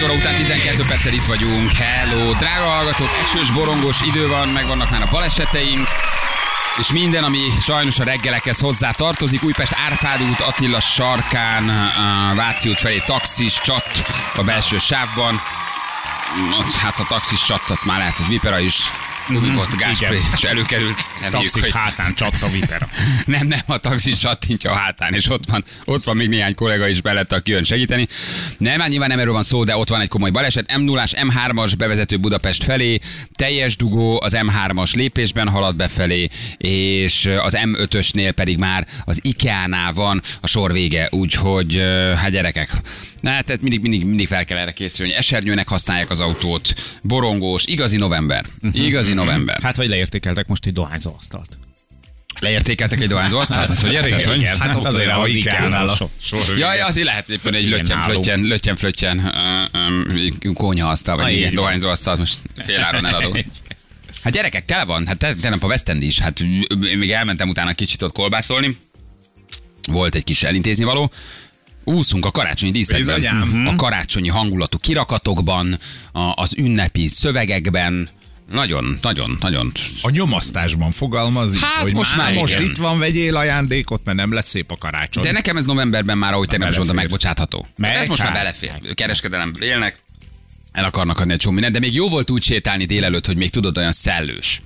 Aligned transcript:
7 0.00 0.08
óra 0.08 0.18
után 0.18 0.34
12 0.34 0.84
perccel 0.88 1.12
itt 1.12 1.24
vagyunk. 1.24 1.72
Hello, 1.72 2.32
drága 2.32 2.64
hallgatók, 2.64 3.10
esős, 3.22 3.50
borongos 3.50 4.00
idő 4.02 4.28
van, 4.28 4.48
meg 4.48 4.66
vannak 4.66 4.90
már 4.90 5.02
a 5.02 5.08
baleseteink. 5.10 5.88
És 6.78 6.92
minden, 6.92 7.24
ami 7.24 7.38
sajnos 7.60 7.98
a 7.98 8.04
reggelekhez 8.04 8.60
hozzá 8.60 8.90
tartozik. 8.90 9.42
Újpest 9.42 9.76
Árpád 9.86 10.22
út, 10.22 10.40
Attila 10.40 10.80
sarkán, 10.80 11.66
Váci 12.36 12.68
út 12.68 12.78
felé 12.78 13.02
taxis, 13.06 13.60
csat 13.60 14.02
a 14.36 14.42
belső 14.42 14.78
sávban. 14.78 15.40
Hát 16.80 16.98
a 16.98 17.06
taxis 17.08 17.44
csattat 17.44 17.84
már 17.84 17.98
lehet, 17.98 18.16
hogy 18.16 18.26
Vipera 18.26 18.58
is 18.58 18.90
gumibot, 19.28 19.76
Gáspri, 19.76 20.16
igen. 20.16 20.30
és 20.36 20.42
előkerült. 20.42 20.96
Reméljük, 21.20 21.50
Taxis 21.50 21.62
hogy... 21.62 21.80
hátán 21.80 22.14
csatta 22.14 22.48
vitera. 22.48 22.88
Nem, 23.26 23.46
nem, 23.46 23.60
a 23.66 23.78
taxis 23.78 24.18
csattintja 24.18 24.70
a 24.70 24.74
hátán, 24.74 25.14
és 25.14 25.28
ott 25.28 25.44
van, 25.50 25.64
ott 25.84 26.04
van 26.04 26.16
még 26.16 26.28
néhány 26.28 26.54
kollega 26.54 26.88
is 26.88 27.00
belett, 27.00 27.32
aki 27.32 27.50
jön 27.50 27.64
segíteni. 27.64 28.08
Nem, 28.58 28.80
hát 28.80 28.88
nyilván 28.88 29.08
nem 29.08 29.18
erről 29.18 29.32
van 29.32 29.42
szó, 29.42 29.64
de 29.64 29.76
ott 29.76 29.88
van 29.88 30.00
egy 30.00 30.08
komoly 30.08 30.30
baleset. 30.30 30.76
m 30.76 30.80
0 30.80 31.04
M3-as 31.06 31.72
bevezető 31.78 32.16
Budapest 32.16 32.64
felé, 32.64 32.98
teljes 33.32 33.76
dugó, 33.76 34.20
az 34.22 34.36
M3-as 34.40 34.94
lépésben 34.94 35.48
halad 35.48 35.76
befelé, 35.76 36.28
és 36.56 37.28
az 37.42 37.58
M5-ösnél 37.62 38.32
pedig 38.34 38.58
már 38.58 38.86
az 39.04 39.18
IKEA-nál 39.22 39.92
van 39.92 40.22
a 40.40 40.46
sor 40.46 40.72
vége, 40.72 41.08
úgyhogy 41.10 41.82
hát 42.16 42.30
gyerekek, 42.30 42.70
Na, 43.20 43.30
hát 43.30 43.50
ezt 43.50 43.60
mindig, 43.60 43.80
mindig, 43.80 44.04
mindig 44.04 44.26
fel 44.26 44.44
kell 44.44 44.58
erre 44.58 44.72
készülni. 44.72 45.14
Esernyőnek 45.14 45.68
használják 45.68 46.10
az 46.10 46.20
autót, 46.20 46.74
borongós, 47.02 47.64
igazi 47.64 47.96
november. 47.96 48.44
Igazi 48.72 49.09
november. 49.14 49.58
Hát 49.62 49.76
vagy 49.76 49.88
leértékeltek 49.88 50.46
most 50.46 50.66
egy 50.66 50.72
dohányzó 50.72 51.14
asztalt. 51.18 51.58
Leértékeltek 52.40 53.00
egy 53.00 53.08
dohányzó 53.08 53.38
asztalt, 53.38 53.70
azt 53.70 53.80
hogy 53.80 53.92
érted? 53.92 54.24
hogy? 54.24 54.38
Igen, 54.38 54.58
hát 54.58 54.74
ott 54.76 54.84
azért 54.84 55.10
az 55.12 55.22
a 55.22 55.26
IKEA-nál 55.26 55.58
IKEA-nál 55.58 55.88
a 55.88 55.92
a 55.92 55.94
so- 55.96 56.10
sor. 56.20 56.58
Ja, 56.58 56.74
ja, 56.74 56.86
azért 56.86 57.06
lehet 57.06 57.28
éppen 57.28 57.54
egy 57.54 57.66
Igen, 57.66 57.78
löttyem, 57.78 57.98
nálunk. 57.98 58.12
flöttyen, 58.22 58.40
löttyem, 58.40 58.76
flöttyen, 58.76 59.34
kónya 60.54 60.88
asztal, 60.88 61.16
vagy 61.16 61.42
van. 61.42 61.54
dohányzó 61.54 61.88
asztalt, 61.88 62.18
most 62.18 62.38
féláron 62.56 63.06
eladó. 63.06 63.36
Hát 64.22 64.32
gyerekek, 64.32 64.64
tele 64.64 64.84
van, 64.84 65.06
hát 65.06 65.16
te- 65.16 65.34
tegnap 65.34 65.62
a 65.62 65.66
West 65.66 65.88
End 65.88 66.02
is, 66.02 66.18
hát 66.18 66.40
még 66.78 67.10
elmentem 67.12 67.48
utána 67.48 67.72
kicsit 67.72 68.02
ott 68.02 68.12
kolbászolni, 68.12 68.78
volt 69.88 70.14
egy 70.14 70.24
kis 70.24 70.42
elintézni 70.42 70.84
való, 70.84 71.10
úszunk 71.84 72.24
a 72.24 72.30
karácsonyi 72.30 72.72
díszekben, 72.72 73.66
a 73.66 73.74
karácsonyi 73.76 74.28
hangulatú 74.28 74.78
kirakatokban, 74.78 75.78
a, 76.12 76.32
az 76.34 76.54
ünnepi 76.56 77.08
szövegekben, 77.08 78.08
nagyon, 78.50 78.98
nagyon, 79.02 79.36
nagyon 79.40 79.72
A 80.02 80.10
nyomasztásban 80.10 80.90
fogalmazik, 80.90 81.60
Hát 81.60 81.82
hogy 81.82 81.94
most 81.94 82.16
már 82.16 82.34
most 82.34 82.52
igen. 82.52 82.64
itt 82.64 82.76
van, 82.76 82.98
vegyél 82.98 83.36
ajándékot, 83.36 84.04
mert 84.04 84.16
nem 84.16 84.32
lesz 84.32 84.48
szép 84.48 84.70
a 84.70 84.76
karácsony. 84.76 85.22
De 85.22 85.32
nekem 85.32 85.56
ez 85.56 85.64
novemberben 85.64 86.18
már, 86.18 86.32
ahogy 86.32 86.48
tegnap 86.48 86.70
is 86.70 86.76
mondtam, 86.76 86.96
megbocsátható. 86.96 87.66
Meg 87.76 87.94
ez 87.94 88.08
most 88.08 88.22
már 88.22 88.30
hát. 88.30 88.38
belefér. 88.38 88.94
Kereskedelem 88.94 89.50
élnek, 89.60 89.98
el 90.72 90.84
akarnak 90.84 91.18
adni 91.20 91.32
egy 91.32 91.38
csomó 91.38 91.52
mindent, 91.54 91.74
de 91.74 91.80
még 91.80 91.94
jó 91.94 92.08
volt 92.08 92.30
úgy 92.30 92.42
sétálni 92.42 92.84
délelőtt, 92.84 93.26
hogy 93.26 93.36
még 93.36 93.50
tudod 93.50 93.78
olyan 93.78 93.92
szellős. 93.92 94.62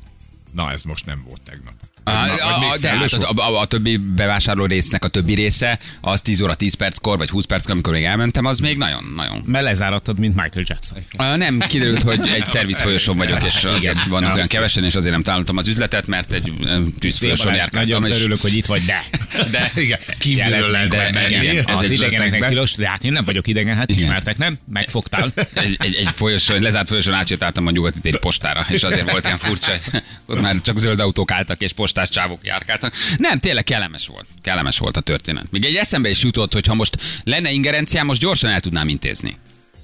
Na, 0.53 0.73
ez 0.73 0.83
most 0.83 1.07
nem 1.07 1.23
volt 1.27 1.41
tegnap. 1.45 1.75
A, 2.05 2.11
a, 2.11 2.59
de 2.71 2.77
szellős 2.77 3.13
hát 3.13 3.23
a, 3.23 3.41
a, 3.41 3.61
a, 3.61 3.65
többi 3.65 3.97
bevásárló 3.97 4.65
résznek 4.65 5.05
a 5.05 5.09
többi 5.09 5.35
része, 5.35 5.79
az 6.01 6.21
10 6.21 6.41
óra 6.41 6.55
10 6.55 6.75
perckor, 6.75 7.19
vagy 7.19 7.29
20 7.31 7.45
perckor, 7.45 7.71
amikor 7.71 7.93
még 7.93 8.05
elmentem, 8.05 8.45
az 8.45 8.59
még 8.59 8.77
nagyon, 8.77 9.13
nagyon. 9.17 9.43
Mert 9.47 9.65
lezárattad, 9.65 10.19
mint 10.19 10.35
Michael 10.35 10.65
Jackson. 10.69 10.99
A, 11.17 11.37
nem, 11.37 11.59
kiderült, 11.59 12.03
hogy 12.03 12.29
egy 12.29 12.45
szerviz 12.45 12.81
folyosón 12.81 13.17
vagyok, 13.17 13.45
és 13.45 13.65
azért 13.65 14.05
vannak 14.05 14.35
olyan 14.35 14.47
kevesen, 14.47 14.85
és 14.85 14.95
azért 14.95 15.13
nem 15.13 15.23
találtam 15.23 15.57
az 15.57 15.69
üzletet, 15.69 16.07
mert 16.07 16.33
egy 16.33 16.53
tűzfolyoson 16.99 17.55
járkáltam, 17.55 18.01
Nagyon 18.01 18.17
és 18.17 18.21
örülök, 18.21 18.41
hogy 18.41 18.57
itt 18.57 18.67
vagy, 18.67 18.83
de. 18.83 19.05
de 19.51 19.73
Igen, 19.75 19.99
kívülről 20.19 20.71
lehet 20.71 20.89
de- 20.89 21.11
menni. 21.13 21.35
igen, 21.35 21.65
Az 21.65 21.91
idegeneknek 21.91 22.49
tilos, 22.49 22.75
de 22.75 22.89
hát 22.89 23.05
én 23.05 23.13
nem 23.13 23.25
vagyok 23.25 23.47
idegen, 23.47 23.77
hát 23.77 23.91
ismertek, 23.91 24.39
nem? 24.39 24.59
Megfogtál. 24.73 25.33
egy, 25.55 25.77
egy, 25.79 25.95
egy 25.95 26.09
folyosón, 26.15 26.61
lezárt 26.61 26.89
folyosón 26.89 27.15
átsétáltam 27.15 27.67
a 27.67 27.71
nyugati 27.71 28.19
postára, 28.21 28.67
és 28.69 28.83
azért 28.83 29.11
volt 29.11 29.25
ilyen 29.25 29.39
furcsa, 29.39 29.73
már 30.43 30.55
csak 30.63 30.79
zöld 30.79 31.01
autók 31.01 31.31
álltak, 31.31 31.61
és 31.63 31.73
postás 31.95 32.09
csávok 32.15 32.39
járkáltak. 32.45 32.95
Nem, 33.19 33.39
tényleg 33.39 33.65
kellemes 33.65 34.07
volt. 34.07 34.27
Kellemes 34.43 34.79
volt 34.79 34.97
a 34.97 35.01
történet. 35.01 35.47
Még 35.51 35.65
egy 35.65 35.75
eszembe 35.75 36.09
is 36.11 36.23
jutott, 36.23 36.53
hogy 36.53 36.67
ha 36.67 36.75
most 36.75 36.97
lenne 37.25 37.51
ingerenciám, 37.51 38.07
most 38.07 38.21
gyorsan 38.21 38.51
el 38.51 38.61
tudnám 38.61 38.89
intézni. 38.89 39.37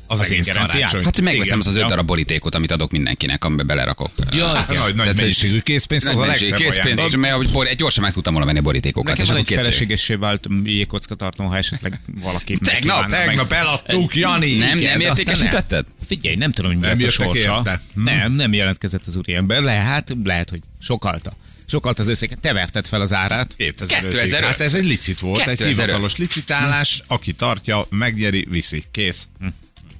Az, 0.06 0.20
Az 0.20 0.30
egész 0.30 0.46
karácsony. 0.48 1.04
Hát 1.04 1.20
megveszem 1.20 1.42
Igen. 1.42 1.58
az 1.58 1.66
az 1.66 1.76
öt 1.76 1.86
darab 1.88 2.06
borítékot, 2.06 2.54
amit 2.54 2.70
adok 2.70 2.90
mindenkinek, 2.90 3.44
amiben 3.44 3.66
belerakok. 3.66 4.10
Ja, 4.30 4.46
Hát. 4.54 4.68
Nagy, 4.68 4.94
nagy 4.94 5.16
mennyiségű 5.16 5.60
készpénz, 5.60 6.06
az 6.06 6.14
Nagy 6.14 6.22
a 6.22 6.26
mennyiség, 6.26 6.50
legszebb 6.50 6.84
készpénz, 6.84 7.04
és 7.04 7.16
mert 7.16 7.34
hogy 7.34 7.50
bor- 7.50 7.74
gyorsan 7.74 8.02
meg 8.04 8.12
tudtam 8.12 8.32
volna 8.32 8.48
venni 8.48 8.60
borítékokat, 8.60 9.08
Nekem 9.08 9.24
és 9.24 9.30
van 9.30 9.38
egy 9.38 9.52
feleségessé 9.58 10.14
vált 10.14 10.46
jégkocka 10.64 11.14
tartom, 11.14 11.46
ha 11.46 11.56
esetleg 11.56 12.00
valaki 12.20 12.58
Tegnap, 12.58 13.10
Tegnap 13.10 13.52
eladtuk, 13.52 14.14
Jani. 14.16 14.54
Nem, 14.54 14.78
Igen, 14.78 14.90
nem 14.90 15.00
értékesítetted? 15.00 15.86
Figyelj, 16.06 16.36
nem 16.36 16.52
tudom, 16.52 16.80
hogy 16.80 16.96
mi 16.96 17.04
a 17.04 17.10
sorsa. 17.10 17.38
érte? 17.56 17.80
Nem, 17.94 18.32
nem 18.32 18.52
jelentkezett 18.52 19.06
az 19.06 19.16
úriember. 19.16 19.62
Lehet, 19.62 20.12
lehet, 20.24 20.50
hogy 20.50 20.60
sokalta. 20.80 21.32
Sokalt 21.70 21.98
az 21.98 22.08
összeget. 22.08 22.40
Te 22.40 22.52
verted 22.52 22.86
fel 22.86 23.00
az 23.00 23.12
árát. 23.12 23.54
2005 23.56 24.10
2005. 24.10 24.44
Hát 24.44 24.60
ez 24.60 24.74
egy 24.74 24.84
licit 24.84 25.20
volt, 25.20 25.38
egy 25.38 25.44
2005. 25.56 25.74
hivatalos 25.74 26.16
licitálás, 26.16 27.02
aki 27.06 27.32
tartja, 27.32 27.86
megnyeri, 27.90 28.46
viszi. 28.50 28.84
Kész. 28.90 29.28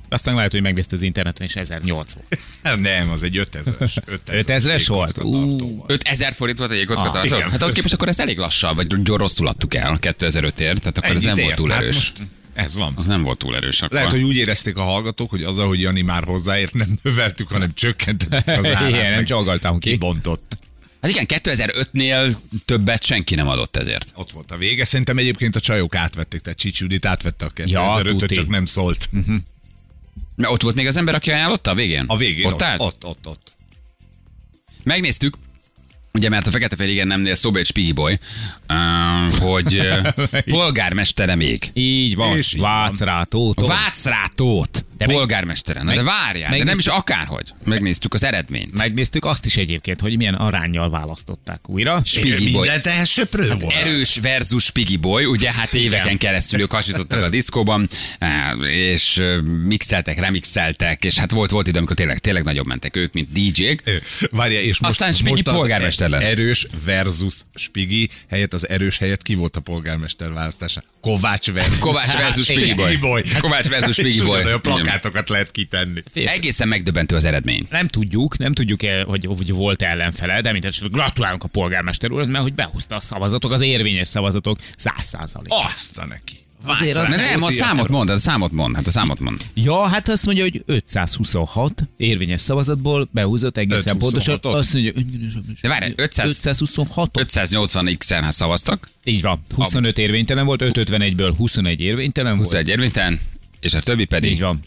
Aztán 0.09 0.35
lehet, 0.35 0.51
hogy 0.51 0.63
megnézte 0.63 0.97
az 0.97 1.03
interneten, 1.03 1.47
és 1.47 1.55
1008 1.55 2.13
volt. 2.13 2.39
Hát 2.63 2.81
Nem, 2.81 3.11
az 3.11 3.23
egy 3.23 3.47
5000-es. 3.53 3.97
5000-es 4.27 4.85
volt? 4.97 5.19
Ú. 5.23 5.85
5000 5.87 6.35
forint 6.35 6.59
volt 6.59 6.71
egy 6.71 6.77
jégkocka 6.77 7.09
Ah. 7.11 7.51
Hát 7.51 7.63
az 7.63 7.73
képest 7.73 7.95
akkor 7.95 8.09
ez 8.09 8.19
elég 8.21 8.39
lassan, 8.39 8.75
vagy 8.77 9.07
rosszul 9.07 9.47
adtuk 9.47 9.75
el 9.75 9.99
2005-ért, 10.01 10.79
tehát 10.79 10.99
akkor 10.99 11.15
ez 11.17 11.23
nem 11.23 11.35
volt 11.37 11.55
túl 11.55 11.73
erős. 11.73 11.95
Hát 12.09 12.19
most 12.19 12.31
ez 12.55 12.77
van. 12.77 12.93
Az 12.97 13.07
nem 13.07 13.23
volt 13.23 13.39
túl 13.39 13.57
erős 13.57 13.83
akkor. 13.83 13.97
Lehet, 13.97 14.11
hogy 14.11 14.23
úgy 14.23 14.37
érezték 14.37 14.77
a 14.77 14.83
hallgatók, 14.83 15.31
hogy 15.31 15.43
azzal, 15.43 15.67
hogy 15.69 15.81
Jani 15.81 16.03
már 16.03 16.25
hozzáért, 16.25 16.75
nem 16.75 16.99
növeltük, 17.03 17.49
hanem 17.49 17.75
csökkentettük 17.75 18.57
az 18.59 18.67
árát. 18.75 18.89
Igen, 18.89 19.03
nem 19.03 19.15
meg 19.15 19.25
csagaltam 19.25 19.79
ki. 19.79 19.91
Kibontott. 19.91 20.59
Hát 21.01 21.11
igen, 21.11 21.25
2005-nél 21.29 22.33
többet 22.65 23.05
senki 23.05 23.35
nem 23.35 23.49
adott 23.49 23.77
ezért. 23.77 24.13
Ott 24.15 24.31
volt 24.31 24.51
a 24.51 24.57
vége. 24.57 24.85
Szerintem 24.85 25.19
egyébként 25.19 25.57
a 25.57 25.61
csajok 25.61 25.95
átvették, 25.95 26.41
tehát 26.41 26.59
Csics 26.59 26.81
Judit 26.81 27.05
átvette 27.07 27.45
a 27.45 27.51
Ja, 27.65 27.95
2005-öt, 27.97 28.17
tuti. 28.17 28.35
csak 28.35 28.47
nem 28.49 28.67
szólt. 28.67 29.09
Mert 30.37 30.53
ott 30.53 30.63
volt 30.63 30.75
még 30.75 30.87
az 30.87 30.97
ember, 30.97 31.15
aki 31.15 31.31
ajánlotta 31.31 31.71
a 31.71 31.75
végén? 31.75 32.05
A 32.07 32.17
végén 32.17 32.47
Ott, 32.47 32.53
ott, 32.53 32.63
állt? 32.63 32.81
ott, 32.81 33.05
ott, 33.05 33.27
ott. 33.27 33.53
Megnéztük, 34.83 35.37
ugye 36.13 36.29
mert 36.29 36.47
a 36.47 36.51
Fekete 36.51 36.77
Fél 36.77 36.89
igen 36.89 37.07
nemnél 37.07 37.35
szóba 37.35 37.59
egy 37.59 37.67
Spigi 37.67 37.93
Boy, 37.93 38.19
uh, 38.69 39.35
hogy 39.39 39.81
polgármestere 40.55 41.35
még. 41.35 41.71
Így 41.75 42.17
van. 42.17 42.37
És 42.37 42.55
így 42.55 42.61
van. 42.61 42.71
De 45.07 45.13
polgármestere. 45.13 45.83
Na 45.83 45.95
de 45.95 46.03
meg- 46.03 46.05
várjál, 46.05 46.59
de 46.59 46.65
nem 46.65 46.79
is 46.79 46.87
akárhogy. 46.87 47.55
Megnéztük 47.65 48.15
az 48.15 48.23
eredményt. 48.25 48.73
Megnéztük 48.73 49.25
azt 49.25 49.47
is 49.47 49.57
egyébként, 49.57 50.01
hogy 50.01 50.17
milyen 50.17 50.35
arányjal 50.35 50.91
választották 50.91 51.69
újra. 51.69 52.01
Spigi 52.05 52.51
Boy. 52.53 52.69
Minden 52.69 53.05
söprő 53.05 53.55
volt. 53.55 53.75
Erős 53.75 54.17
versus 54.23 54.65
Spigi 54.65 54.97
Boy, 54.97 55.25
ugye 55.25 55.53
hát 55.53 55.75
éveken 55.75 56.19
keresztül 56.19 56.61
ők 56.61 56.71
hasítottak 56.71 57.23
a 57.23 57.29
diszkóban, 57.29 57.89
eh, 58.19 58.31
és 58.71 59.23
mixeltek, 59.67 60.19
remixeltek, 60.19 61.05
és 61.05 61.19
hát 61.19 61.31
volt, 61.31 61.51
volt 61.51 61.69
idő, 61.69 61.79
amikor 61.79 61.97
tényleg, 61.97 62.19
tényleg 62.19 62.45
nagyobb 62.45 62.67
mentek 62.67 62.97
ők, 62.97 63.13
mint 63.13 63.33
DJ-k. 63.33 63.83
Várja, 64.31 64.61
és 64.61 64.79
most, 64.81 64.93
Aztán 64.93 65.13
Spigi 65.13 65.31
most 65.31 65.43
polgármester 65.43 66.09
lett. 66.11 66.23
Erős 66.23 66.67
versus 66.85 67.35
Spigi 67.55 68.09
helyett 68.31 68.53
az 68.53 68.69
erős 68.69 68.99
helyett 68.99 69.23
ki 69.23 69.35
volt 69.35 69.57
a 69.57 69.61
polgármester 69.61 70.33
választása? 70.33 70.83
Kovács 71.01 71.51
versus 71.51 71.79
Kovács 71.79 72.17
versus 72.17 72.45
Spigi 72.45 72.75
Boy. 72.97 73.23
Kovács 73.39 73.69
versus 73.69 73.95
Spigi 73.95 74.15
És 74.15 74.23
Boy. 74.23 74.43
Plakátokat 74.91 75.29
lehet 75.29 75.51
kitenni. 75.51 76.03
Egészen 76.15 76.69
megdöbbentő 76.69 77.17
az 77.17 77.25
eredmény. 77.25 77.67
Nem 77.71 77.89
tudjuk, 77.89 78.39
nem 78.39 78.53
tudjuk, 78.53 78.83
-e, 78.83 79.03
hogy, 79.03 79.27
hogy 79.27 79.53
volt 79.53 79.83
ellenfele, 79.83 80.41
de 80.41 80.53
mint 80.53 80.91
gratulálunk 80.91 81.45
a 81.45 81.49
polgármester 81.49 82.11
úr, 82.11 82.27
mert 82.27 82.43
hogy 82.43 82.55
behúzta 82.55 82.97
a 82.97 83.01
szavazatok, 83.01 83.53
az 83.53 83.61
érvényes 83.61 84.09
szavazatok 84.09 84.59
100 84.77 84.93
százalék. 85.05 85.53
Azt 85.53 85.99
a 85.99 86.07
neki. 86.07 86.39
Azért 86.65 86.97
az 86.97 87.09
Ne, 87.09 87.17
nem, 87.17 87.43
a 87.43 87.51
számot 87.51 87.89
mond, 87.89 88.09
a 88.09 88.19
számot 88.19 88.53
mond, 88.53 88.77
hát 88.77 88.87
a 88.87 88.91
számot 88.91 89.21
mond. 89.21 89.47
Ja, 89.55 89.89
hát 89.89 90.09
azt 90.09 90.25
mondja, 90.27 90.43
hogy 90.45 90.63
526 90.67 91.83
érvényes 91.97 92.41
szavazatból 92.41 93.09
behúzott 93.13 93.57
egészen 93.57 93.97
526-ot? 93.97 93.99
pontosan. 93.99 94.39
Azt 94.43 94.73
mondja, 94.73 94.93
De 95.61 95.69
várj, 95.69 95.93
500 95.97 96.29
526 96.29 97.11
580x-en 97.23 98.19
hát 98.23 98.33
szavaztak, 98.33 98.91
Így 99.05 99.23
van, 99.23 99.41
25 99.55 99.99
érvénytelen 99.99 100.47
volt, 100.47 100.61
551-ből 100.65 101.33
21 101.37 101.81
érvénytelen 101.81 102.33
volt. 102.33 102.45
21 102.45 102.69
érvénytelen, 102.69 103.21
és 103.61 103.75
a 103.75 103.81
többi 103.81 104.05
pedig 104.05 104.31
Így 104.31 104.41
van. 104.41 104.61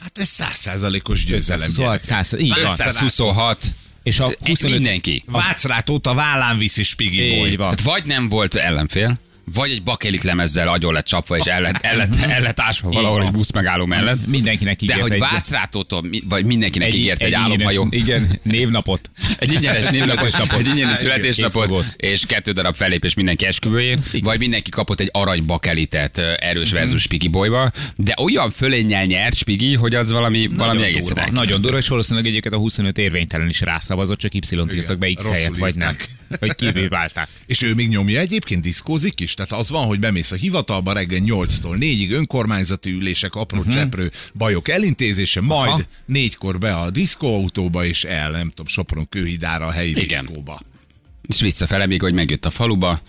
Hát 0.00 0.18
ez 0.18 0.28
százszázalékos 0.28 1.24
győzelem. 1.24 1.68
526, 1.68 2.02
100, 2.02 2.40
így 2.40 2.48
van. 2.48 2.72
526. 2.72 3.64
És 4.02 4.20
a 4.20 4.32
25 4.44 4.78
Mindenki. 4.78 5.22
Vácrát 5.26 5.90
óta 5.90 6.14
vállán 6.14 6.58
viszi 6.58 6.82
Spigi 6.82 7.22
Így 7.22 7.56
van. 7.56 7.68
Tehát 7.68 7.80
vagy 7.80 8.04
nem 8.04 8.28
volt 8.28 8.54
ellenfél, 8.54 9.18
Vagy 9.54 9.70
egy 9.70 9.82
bakelit 9.82 10.22
lemezzel 10.22 10.68
agyon 10.68 10.92
lett 10.92 11.04
csapva, 11.04 11.36
és 11.36 11.44
el 11.44 11.60
lett, 11.60 11.76
el 11.82 11.96
lett, 11.96 12.16
el 12.22 12.40
lett 12.40 12.60
ásva 12.60 12.90
valahol 12.90 13.22
egy 13.22 13.30
busz 13.30 13.52
megálló 13.52 13.86
mellett. 13.86 14.26
Mindenkinek 14.26 14.76
De 14.78 14.84
ígért 14.84 15.00
hogy 15.00 15.12
egy, 15.12 15.18
Vácrától, 15.18 15.84
mi- 16.02 16.22
vagy 16.28 16.44
mindenkinek 16.44 16.94
ígért 16.94 17.22
egy, 17.22 17.32
álomhajó. 17.32 17.88
ingyenes- 17.90 18.24
Igen, 18.24 18.40
névnapot. 18.42 19.10
Egy 19.38 19.52
ingyenes 19.52 19.88
névnapot, 19.96 20.34
egy 20.58 20.66
ingyenes 20.66 20.98
születésnapot, 20.98 21.94
és 21.96 22.26
kettő 22.26 22.52
darab 22.52 22.74
fellépés 22.74 23.14
mindenki 23.14 23.46
esküvőjén, 23.46 24.00
vagy 24.22 24.38
mindenki 24.38 24.70
kapott 24.70 25.00
egy 25.00 25.08
arany 25.12 25.44
bakelitet 25.44 26.18
erős 26.18 26.70
versus 26.70 27.02
Spigi 27.02 27.28
bolyba, 27.28 27.70
de 27.96 28.14
olyan 28.22 28.50
fölénnyel 28.50 29.04
nyert 29.04 29.36
Spigi, 29.36 29.74
hogy 29.74 29.94
az 29.94 30.10
valami, 30.10 30.46
valami 30.46 30.56
Nagyon 30.78 30.82
egészen 30.82 31.00
durva. 31.00 31.20
elképesztő. 31.20 31.44
Nagyon 31.46 31.60
durva, 31.60 31.78
és 31.78 31.88
valószínűleg 31.88 32.26
egyébként 32.26 32.54
a 32.54 32.58
25 32.58 32.98
érvénytelen 32.98 33.48
is 33.48 33.60
rászavazott, 33.60 34.18
csak 34.18 34.34
Y-t 34.34 34.72
írtak 34.74 34.98
be 34.98 35.06
X 35.06 35.14
rosszul 35.22 35.32
helyett, 35.34 35.56
vagy 35.56 35.74
nem. 35.74 35.96
Hogy 36.38 36.54
kibíválták. 36.54 37.28
És 37.46 37.62
ő 37.62 37.74
még 37.74 37.88
nyomja 37.88 38.20
egyébként, 38.20 38.62
diszkózik 38.62 39.20
is? 39.20 39.34
Tehát 39.34 39.52
az 39.52 39.70
van, 39.70 39.86
hogy 39.86 40.00
bemész 40.00 40.30
a 40.30 40.36
hivatalba 40.36 40.92
reggel 40.92 41.20
8-tól 41.24 41.76
4-ig 41.80 42.10
önkormányzati 42.10 42.90
ülések, 42.90 43.34
apró 43.34 43.58
uh-huh. 43.58 43.74
cseprő 43.74 44.10
bajok 44.34 44.68
elintézése, 44.68 45.40
majd 45.40 45.68
Aha. 45.68 45.70
Aha. 45.70 45.82
négykor 46.06 46.58
be 46.58 46.74
a 46.74 46.90
diszkóautóba, 46.90 47.84
és 47.84 48.04
el, 48.04 48.30
nem 48.30 48.48
tudom, 48.48 48.66
Sopron 48.66 49.08
kőhidára 49.08 49.66
a 49.66 49.70
helyi 49.70 49.90
Igen. 49.90 50.24
diszkóba. 50.26 50.60
És 51.22 51.40
visszafele 51.40 51.86
még, 51.86 52.00
hogy 52.02 52.14
megjött 52.14 52.44
a 52.44 52.50
faluba, 52.50 53.00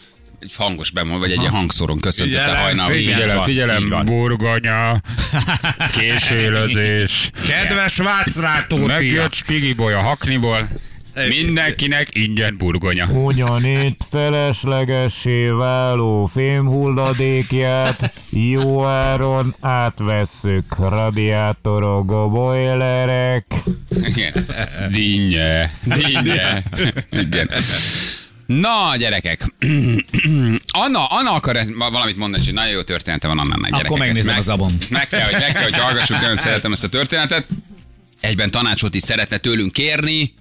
egy 0.42 0.56
hangos 0.56 0.92
bemol, 0.92 1.20
vagy 1.20 1.32
egy 1.32 1.40
ilyen 1.40 1.52
hangszoron 1.52 2.00
köszöntötte 2.00 2.58
hajnal. 2.58 2.90
figyelem, 2.90 3.44
Figyelem, 3.44 3.84
figyelem, 3.84 4.06
burgonya, 4.06 5.02
késélődés. 5.98 7.30
Kedves 7.46 7.98
Vácrátó 7.98 8.78
Megjött 8.78 9.34
Spigi 9.34 9.76
a 9.78 10.02
hakniból. 10.02 10.68
Mindenkinek 11.28 12.08
ingyen 12.12 12.58
burgonya. 12.58 13.06
Ugyanitt 13.06 14.02
feleslegessé 14.10 15.48
váló 15.48 16.26
fémhulladékját 16.26 18.14
jó 18.30 18.84
áron 18.84 19.56
átvesszük 19.60 20.76
radiátorok, 20.78 22.32
boilerek. 22.32 23.46
Igen. 23.90 24.34
Dinnye. 24.92 25.72
Dinnye. 25.84 26.64
Igen. 27.10 27.50
Na, 28.46 28.96
gyerekek. 28.98 29.54
Anna, 30.68 31.06
Anna 31.06 31.32
akar 31.32 31.60
valamit 31.76 32.18
mondani, 32.18 32.44
hogy 32.44 32.54
nagyon 32.54 32.72
jó 32.72 32.82
története 32.82 33.28
van 33.28 33.40
Annának 33.40 33.70
gyerekek. 33.70 33.86
Akkor 33.86 34.00
megnézem 34.00 34.30
Ezt 34.30 34.50
a 34.50 34.52
zabon. 34.52 34.74
Meg 34.90 35.08
kell, 35.08 35.24
hogy, 35.24 35.40
meg 35.40 35.52
kell, 35.52 35.64
hogy 35.64 35.80
hallgassuk, 35.80 36.22
nagyon 36.22 36.36
szeretem 36.36 36.72
ezt 36.72 36.84
a 36.84 36.90
történetet. 36.90 37.48
Egyben 38.20 38.52
tanácsot 38.52 38.96
is 38.96 39.02
szeretne 39.02 39.38
tőlünk 39.38 39.72
kérni. 39.72 40.34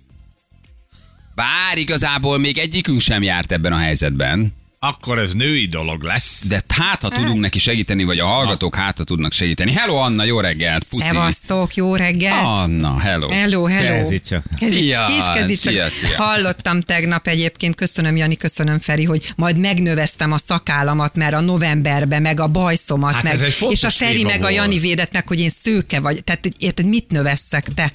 Bár 1.35 1.79
igazából 1.79 2.39
még 2.39 2.59
egyikünk 2.59 3.01
sem 3.01 3.23
járt 3.23 3.53
ebben 3.53 3.73
a 3.73 3.77
helyzetben. 3.77 4.59
Akkor 4.83 5.19
ez 5.19 5.33
női 5.33 5.67
dolog 5.67 6.03
lesz. 6.03 6.45
De 6.49 6.63
hát, 6.69 7.01
ha 7.03 7.09
tudunk 7.09 7.41
neki 7.41 7.59
segíteni, 7.59 8.05
vagy 8.05 8.19
a 8.19 8.27
hallgatók 8.27 8.75
hát, 8.75 8.97
ha 8.97 9.05
tudnak 9.05 9.33
segíteni. 9.33 9.73
Hello, 9.73 9.95
Anna, 9.95 10.25
jó 10.25 10.41
reggelt. 10.41 10.89
Puszi. 10.89 11.07
Szevasztok, 11.07 11.75
jó 11.75 11.95
reggelt! 11.95 12.45
Anna, 12.45 12.99
hello. 12.99 13.29
Hello, 13.29 13.65
hello. 13.65 13.89
Kezdj 13.89 14.17
csak. 14.17 14.45
Szia, 14.61 15.07
kis 15.07 15.25
csak. 15.25 15.51
szia, 15.51 15.91
szia. 15.91 16.17
Hallottam 16.17 16.81
tegnap 16.81 17.27
egyébként, 17.27 17.75
köszönöm 17.75 18.17
Jani, 18.17 18.37
köszönöm 18.37 18.79
Feri, 18.79 19.05
hogy 19.05 19.33
majd 19.37 19.57
megnöveztem 19.57 20.33
a 20.33 20.39
szakállamat, 20.39 21.15
mert 21.15 21.35
a 21.35 21.41
novemberben, 21.41 22.23
meg 22.23 22.41
a 22.41 22.47
bajszomat, 22.47 23.15
Hát 23.15 23.23
meg, 23.23 23.33
ez 23.33 23.41
egy 23.41 23.53
fontos 23.53 23.79
és 23.79 23.85
a 23.85 23.91
Feri 23.91 24.23
meg 24.23 24.39
a 24.39 24.41
volt. 24.41 24.55
Jani 24.55 24.79
védett 24.79 25.13
meg, 25.13 25.29
hogy 25.29 25.41
én 25.41 25.51
szőke 25.51 26.01
vagy. 26.01 26.25
Tehát, 26.25 26.43
hogy 26.43 26.55
érted, 26.59 26.87
mit 26.87 27.11
növesszek 27.11 27.67
te? 27.75 27.93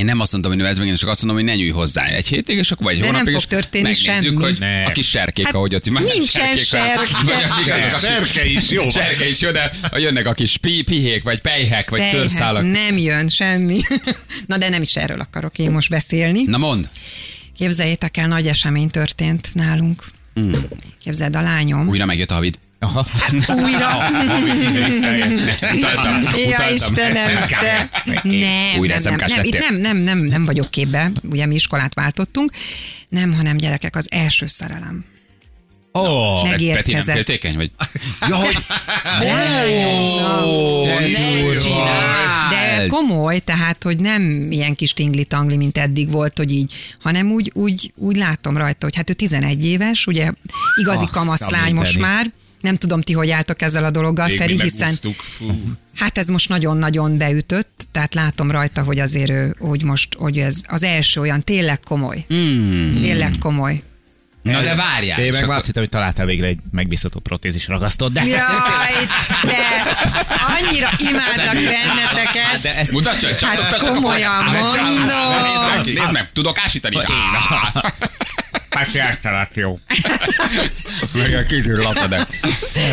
Én 0.00 0.06
nem 0.06 0.20
azt 0.20 0.32
mondtam, 0.32 0.52
hogy 0.52 0.60
növezd 0.62 0.78
meg, 0.80 0.88
én 0.88 0.94
csak 0.94 1.08
azt 1.08 1.24
mondom, 1.24 1.44
hogy 1.44 1.50
ne 1.52 1.56
nyújj 1.60 1.70
hozzá 1.70 2.04
egy 2.04 2.26
hétig, 2.26 2.56
és 2.56 2.70
akkor 2.70 2.84
vagy 2.86 2.94
egy 2.94 3.00
De 3.00 3.06
nem 3.06 3.14
hónapig, 3.14 3.32
fog 3.34 3.42
és 3.42 3.48
történni 3.56 3.82
megnézzük, 3.82 4.22
semmi. 4.22 4.42
hogy 4.42 4.56
Ne. 4.58 4.84
a 4.84 4.92
kis 4.92 5.08
serkék, 5.08 5.44
Hát 5.44 5.54
ahogy 5.54 5.74
ott 5.74 5.90
már 5.90 6.02
nincsen 6.02 6.44
serkék, 6.46 6.64
serke. 6.64 8.44
is 8.44 8.70
jó. 8.70 8.90
Serke 8.90 9.28
is 9.28 9.40
jó, 9.40 9.50
de 9.50 9.70
jönnek 9.96 10.26
a 10.26 10.32
kis 10.32 10.56
pi, 10.56 10.82
pihék, 10.82 11.22
vagy 11.22 11.40
pejhek, 11.40 11.90
vagy 11.90 12.00
Te, 12.00 12.10
szőrszálak. 12.10 12.62
nem 12.62 12.98
jön 12.98 13.28
semmi. 13.28 13.80
Na 14.46 14.58
de 14.58 14.68
nem 14.68 14.82
is 14.82 14.96
erről 14.96 15.20
akarok 15.20 15.58
én 15.58 15.70
most 15.70 15.88
beszélni. 15.90 16.42
Na 16.42 16.58
mond. 16.58 16.88
Képzeljétek 17.58 18.16
el, 18.16 18.28
nagy 18.28 18.46
esemény 18.46 18.88
történt 18.90 19.50
nálunk. 19.54 20.04
Képzeld, 21.04 21.36
a 21.36 21.40
lányom. 21.40 21.88
Újra 21.88 22.04
megjött 22.04 22.30
a 22.30 22.34
havid. 22.34 22.58
Aha. 22.80 23.06
Újra. 23.48 23.88
Utaltam, 25.76 26.22
Ja. 26.48 26.70
Istenem, 26.72 27.46
te. 27.60 27.90
Nem, 28.22 28.78
Újra 28.78 28.94
nem, 29.02 29.14
nem, 29.14 29.28
nem, 29.28 29.44
itt 29.44 29.58
nem, 29.58 29.76
nem, 29.76 29.96
nem, 29.96 30.18
nem 30.18 30.44
vagyok 30.44 30.70
képbe, 30.70 31.10
ugye 31.30 31.46
mi 31.46 31.54
iskolát 31.54 31.94
váltottunk, 31.94 32.52
nem, 33.08 33.34
hanem 33.34 33.56
gyerekek, 33.56 33.96
az 33.96 34.06
első 34.10 34.46
szerelem. 34.46 35.04
Ó, 35.98 36.34
Peti 36.72 36.92
nem 36.92 37.02
féltékeny, 37.02 37.56
vagy? 37.56 37.70
Ja, 38.28 38.36
hogy... 38.36 38.56
Ó, 40.44 40.84
De 42.50 42.86
komoly, 42.86 43.38
tehát, 43.38 43.82
hogy 43.82 43.98
nem 43.98 44.46
ilyen 44.50 44.74
kis 44.74 44.92
tingli-tangli, 44.92 45.56
mint 45.56 45.78
eddig 45.78 46.10
volt, 46.10 46.36
hogy 46.36 46.50
így, 46.50 46.72
hanem 47.02 47.30
úgy, 47.30 47.50
úgy, 47.54 47.92
úgy 47.96 48.16
látom 48.16 48.56
rajta, 48.56 48.84
hogy 48.84 48.96
hát 48.96 49.10
ő 49.10 49.12
11 49.12 49.64
éves, 49.66 50.06
ugye 50.06 50.30
igazi 50.80 51.06
kamaszlány 51.12 51.74
most 51.74 51.98
már, 51.98 52.32
nem 52.60 52.76
tudom 52.76 53.00
ti, 53.00 53.12
hogy 53.12 53.30
álltok 53.30 53.62
ezzel 53.62 53.84
a 53.84 53.90
dologgal, 53.90 54.26
Még 54.26 54.36
Feri, 54.36 54.60
hiszen. 54.60 54.94
Hát 55.94 56.18
ez 56.18 56.28
most 56.28 56.48
nagyon-nagyon 56.48 57.16
beütött, 57.16 57.86
tehát 57.92 58.14
látom 58.14 58.50
rajta, 58.50 58.82
hogy 58.82 58.98
azért 58.98 59.30
ő, 59.30 59.56
hogy 59.58 59.84
most, 59.84 60.14
hogy 60.14 60.38
ez 60.38 60.56
az 60.66 60.82
első 60.82 61.20
olyan 61.20 61.44
tényleg 61.44 61.80
komoly. 61.80 62.24
Mm. 62.34 63.02
Tényleg 63.02 63.32
komoly. 63.40 63.82
Na 64.42 64.60
de 64.60 64.74
várjál. 64.74 65.20
Én 65.20 65.32
és 65.32 65.40
meg 65.40 65.50
azt 65.50 65.66
hittem, 65.66 65.82
hogy 65.82 65.90
találtál 65.90 66.26
végre 66.26 66.46
egy 66.46 66.58
megbízható 66.70 67.20
protézis 67.20 67.66
ragasztót, 67.66 68.12
de... 68.12 68.22
Jaj, 68.24 68.38
de 69.42 69.58
annyira 70.60 70.88
imádlak 70.98 71.54
benneteket. 71.54 72.62
De 72.62 72.76
ezt 72.76 72.92
Mutasd 72.92 73.20
csak, 73.20 73.36
csak, 73.36 73.48
Hát 73.48 73.62
mutasd 73.62 73.84
csak 73.84 73.90
a 73.90 73.94
komolyan 73.94 74.44
mondom. 74.44 75.82
Nézd 75.84 76.12
meg, 76.12 76.30
tudok 76.32 76.58
ásítani? 76.58 76.96
Á, 76.96 77.94
Patriarchaláció. 78.68 79.80
Meg 81.12 81.34
a 81.34 81.42
kívül 81.42 81.82
lapodek. 81.82 82.26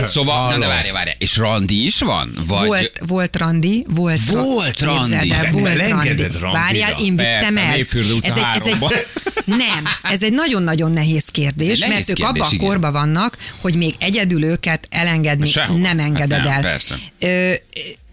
Szóval, 0.01 0.51
na 0.51 0.57
de 0.57 0.67
várja, 0.67 0.93
várja. 0.93 1.13
És 1.17 1.37
randi 1.37 1.85
is 1.85 1.99
van? 1.99 2.33
Vagy... 2.47 2.67
Volt, 2.67 2.91
volt 3.07 3.35
randi, 3.35 3.85
volt, 3.89 4.19
Volt 4.25 4.81
randi. 4.81 5.09
Képzeld 5.09 5.31
el, 5.31 5.51
De 5.51 5.51
volt 5.51 5.89
randi. 5.89 6.27
Várjál, 6.39 6.91
én 6.99 7.15
vittem 7.15 7.53
Persze, 7.53 7.59
el. 7.59 7.79
Ez 8.21 8.37
egy, 8.37 8.45
ez 8.55 8.65
egy. 8.65 9.07
Nem, 9.47 9.85
ez 10.01 10.23
egy 10.23 10.33
nagyon-nagyon 10.33 10.91
nehéz 10.91 11.25
kérdés, 11.25 11.79
nehéz 11.79 12.07
mert 12.07 12.19
ők 12.19 12.25
abban 12.27 12.47
a 12.51 12.65
korban 12.65 12.91
vannak, 12.91 13.37
hogy 13.61 13.75
még 13.75 13.95
egyedül 13.99 14.43
őket 14.43 14.87
elengedni 14.91 15.47
Sehova. 15.47 15.79
nem 15.79 15.99
engeded 15.99 16.31
Hát 16.31 16.43
nem, 16.45 16.53
el. 16.53 16.61
persze. 16.61 16.95
Ö, 17.19 17.53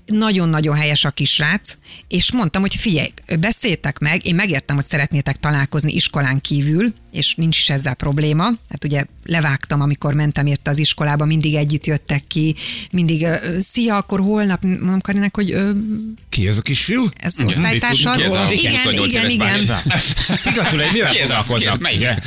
nagyon-nagyon 0.06 0.76
helyes 0.76 1.04
a 1.04 1.10
kisrác, 1.10 1.76
és 2.08 2.32
mondtam, 2.32 2.60
hogy 2.62 2.74
figyelj, 2.74 3.12
beszéltek 3.40 3.98
meg, 3.98 4.26
én 4.26 4.34
megértem, 4.34 4.76
hogy 4.76 4.86
szeretnétek 4.86 5.36
találkozni 5.36 5.92
iskolán 5.92 6.40
kívül, 6.40 6.94
és 7.14 7.34
nincs 7.34 7.58
is 7.58 7.70
ezzel 7.70 7.94
probléma. 7.94 8.44
Hát 8.44 8.84
ugye 8.84 9.04
levágtam, 9.24 9.80
amikor 9.80 10.14
mentem 10.14 10.46
érte 10.46 10.70
az 10.70 10.78
iskolába, 10.78 11.24
mindig 11.24 11.54
együtt 11.54 11.86
jöttek 11.86 12.26
ki, 12.26 12.54
mindig, 12.92 13.26
szia, 13.60 13.96
akkor 13.96 14.20
holnap, 14.20 14.62
mondom 14.62 15.00
Karinek, 15.00 15.34
hogy 15.36 15.52
ö, 15.52 15.70
Ki 16.28 16.46
ez 16.46 16.58
a 16.58 16.62
kisfiú? 16.62 17.08
ez 17.16 17.34
osztálytársad? 17.44 18.18
Igen, 18.18 18.70
28 18.70 19.06
igen, 19.06 19.30
igen. 19.30 19.58
Igazul, 20.52 20.82
egy 20.82 20.92
mivel 20.92 21.10
Ki 21.10 21.18
ez 21.18 21.30
a- 21.30 21.44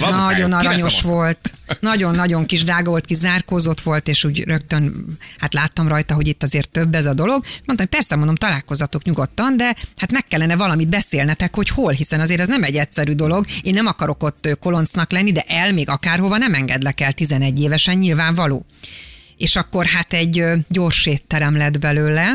Nagyon 0.09 0.51
aranyos 0.53 1.01
volt. 1.01 1.51
Nagyon-nagyon 1.79 2.45
kis 2.45 2.63
drága 2.63 2.89
volt, 2.89 3.05
kis 3.05 3.17
zárkózott 3.17 3.81
volt, 3.81 4.07
és 4.07 4.23
úgy 4.23 4.39
rögtön, 4.43 5.05
hát 5.37 5.53
láttam 5.53 5.87
rajta, 5.87 6.13
hogy 6.13 6.27
itt 6.27 6.43
azért 6.43 6.69
több 6.69 6.95
ez 6.95 7.05
a 7.05 7.13
dolog. 7.13 7.43
Mondtam, 7.43 7.75
hogy 7.77 7.87
persze 7.87 8.15
mondom, 8.15 8.35
találkozzatok 8.35 9.03
nyugodtan, 9.03 9.57
de 9.57 9.75
hát 9.97 10.11
meg 10.11 10.23
kellene 10.27 10.55
valamit 10.55 10.87
beszélnetek, 10.89 11.55
hogy 11.55 11.69
hol, 11.69 11.91
hiszen 11.91 12.19
azért 12.19 12.39
ez 12.41 12.47
nem 12.47 12.63
egy 12.63 12.75
egyszerű 12.75 13.13
dolog. 13.13 13.45
Én 13.61 13.73
nem 13.73 13.85
akarok 13.85 14.23
ott 14.23 14.45
ö, 14.45 14.53
koloncnak 14.77 15.11
lenni, 15.11 15.31
de 15.31 15.43
el 15.47 15.73
még 15.73 15.89
akárhova 15.89 16.37
nem 16.37 16.53
engedlek 16.53 17.01
el 17.01 17.11
11 17.13 17.61
évesen, 17.61 17.97
nyilvánvaló. 17.97 18.65
És 19.37 19.55
akkor 19.55 19.85
hát 19.85 20.13
egy 20.13 20.43
gyors 20.67 21.05
étterem 21.05 21.57
lett 21.57 21.79
belőle. 21.79 22.33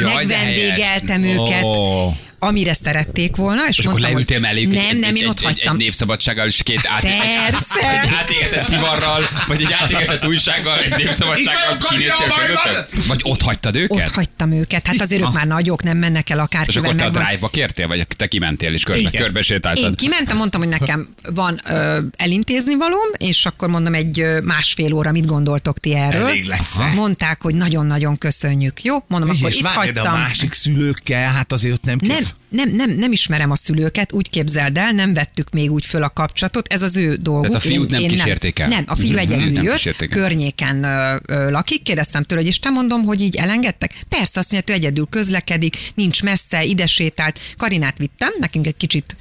Jaj, 0.00 0.14
Megvendégeltem 0.14 1.22
őket, 1.22 1.62
Ó. 1.62 2.12
amire 2.38 2.74
szerették 2.74 3.36
volna, 3.36 3.62
és, 3.68 3.78
És 3.78 3.84
akkor 3.84 4.00
mondtam, 4.00 4.10
leültél 4.12 4.36
hogy 4.36 4.46
melléjük 4.46 4.72
nem, 4.72 4.84
egy, 4.84 4.98
nem, 4.98 5.14
egy, 5.14 5.22
én 5.22 5.28
ott 5.28 5.38
egy, 5.38 5.44
hagytam. 5.44 5.72
egy 5.72 5.80
népszabadsággal, 5.80 6.46
és 6.46 6.62
két 6.62 6.80
át, 6.96 7.04
egy, 7.04 7.18
Persze. 7.50 8.00
egy 8.02 8.10
átégetett 8.14 8.62
szivarral, 8.64 9.28
vagy 9.46 9.62
egy 9.62 9.72
átégetett 9.72 10.26
újsággal, 10.26 10.78
egy 10.80 10.96
népszabadsággal 10.96 11.76
kinéztél? 11.88 12.86
Vagy 13.06 13.20
ott 13.24 13.42
hagytad 13.42 13.76
őket? 13.76 14.08
Ott 14.08 14.14
hagytam 14.14 14.52
őket, 14.52 14.86
hát 14.86 15.00
azért 15.00 15.22
ők 15.22 15.32
már 15.32 15.46
nagyok, 15.46 15.82
nem 15.82 15.96
mennek 15.96 16.30
el 16.30 16.36
és 16.38 16.42
akárkivel. 16.44 16.82
akkor 16.82 16.94
te 16.94 17.04
a 17.04 17.10
drive-ba 17.10 17.48
kértél, 17.48 17.86
vagy 17.86 18.06
te 18.16 18.26
kimentél 18.26 18.72
és 18.72 18.82
körbe, 18.82 19.10
körbe 19.10 19.38
Én 19.38 19.44
sétáltad? 19.44 19.96
kimentem, 19.96 20.36
mondtam, 20.36 20.60
hogy 20.60 20.70
nekem 20.70 21.08
van 21.34 21.60
ö, 21.66 22.00
elintézni 22.16 22.74
valóm, 22.74 23.08
és 23.16 23.46
akkor 23.46 23.68
mondom 23.68 23.94
egy 23.94 24.26
másfél 24.42 24.92
óra, 24.92 25.12
mit 25.12 25.26
gondoltok 25.26 25.78
ti 25.78 25.94
erről? 25.94 26.26
Elég 26.26 26.44
lesz. 26.44 26.76
Mondták, 26.94 27.42
hogy 27.42 27.54
nagyon-nagyon 27.54 28.18
köszönjük. 28.18 28.82
Jó, 28.82 28.96
mondom, 29.08 29.30
akkor 29.30 29.50
és 29.50 29.56
itt 29.56 29.62
várj, 29.62 29.90
de 29.90 30.00
a 30.00 30.04
hagytam. 30.04 30.20
másik 30.20 30.52
szülőkkel, 30.52 31.32
hát 31.32 31.52
azért 31.52 31.74
ott 31.74 31.84
nem 31.84 31.98
kell 31.98 32.08
Nem, 32.08 32.24
nem, 32.48 32.70
nem, 32.70 32.90
nem 32.90 33.12
ismerem 33.12 33.50
a 33.50 33.56
szülőket, 33.56 34.12
úgy 34.12 34.30
képzeld 34.30 34.78
el, 34.78 34.92
nem 34.92 35.14
vettük 35.14 35.50
még 35.50 35.72
úgy 35.72 35.86
föl 35.86 36.02
a 36.02 36.08
kapcsolatot, 36.08 36.72
ez 36.72 36.82
az 36.82 36.96
ő 36.96 37.16
dolguk. 37.16 37.46
Tehát 37.46 37.64
a 37.64 37.68
fiút 37.68 37.90
nem 37.90 38.02
kísérték 38.02 38.58
el? 38.58 38.68
Nem, 38.68 38.84
a 38.86 38.94
fiú 38.94 39.08
Mhm, 39.08 39.18
egyedül 39.18 39.62
jött, 39.62 39.74
kísérték 39.74 40.10
környéken 40.10 40.84
ö, 40.84 41.16
ö, 41.26 41.50
lakik, 41.50 41.82
kérdeztem 41.82 42.22
tőle, 42.22 42.40
hogy 42.40 42.50
és 42.50 42.58
te 42.58 42.68
mondom, 42.70 43.02
hogy 43.02 43.20
így 43.20 43.36
elengedtek? 43.36 43.94
Persze, 44.08 44.40
azt 44.40 44.52
mondja, 44.52 44.74
hogy 44.74 44.82
egyedül 44.82 45.06
közlekedik, 45.10 45.76
nincs 45.94 46.22
messze, 46.22 46.64
ide 46.64 46.86
sétált. 46.86 47.38
Karinát 47.56 47.98
vittem, 47.98 48.32
nekünk 48.38 48.66
egy 48.66 48.76
kicsit 48.76 49.16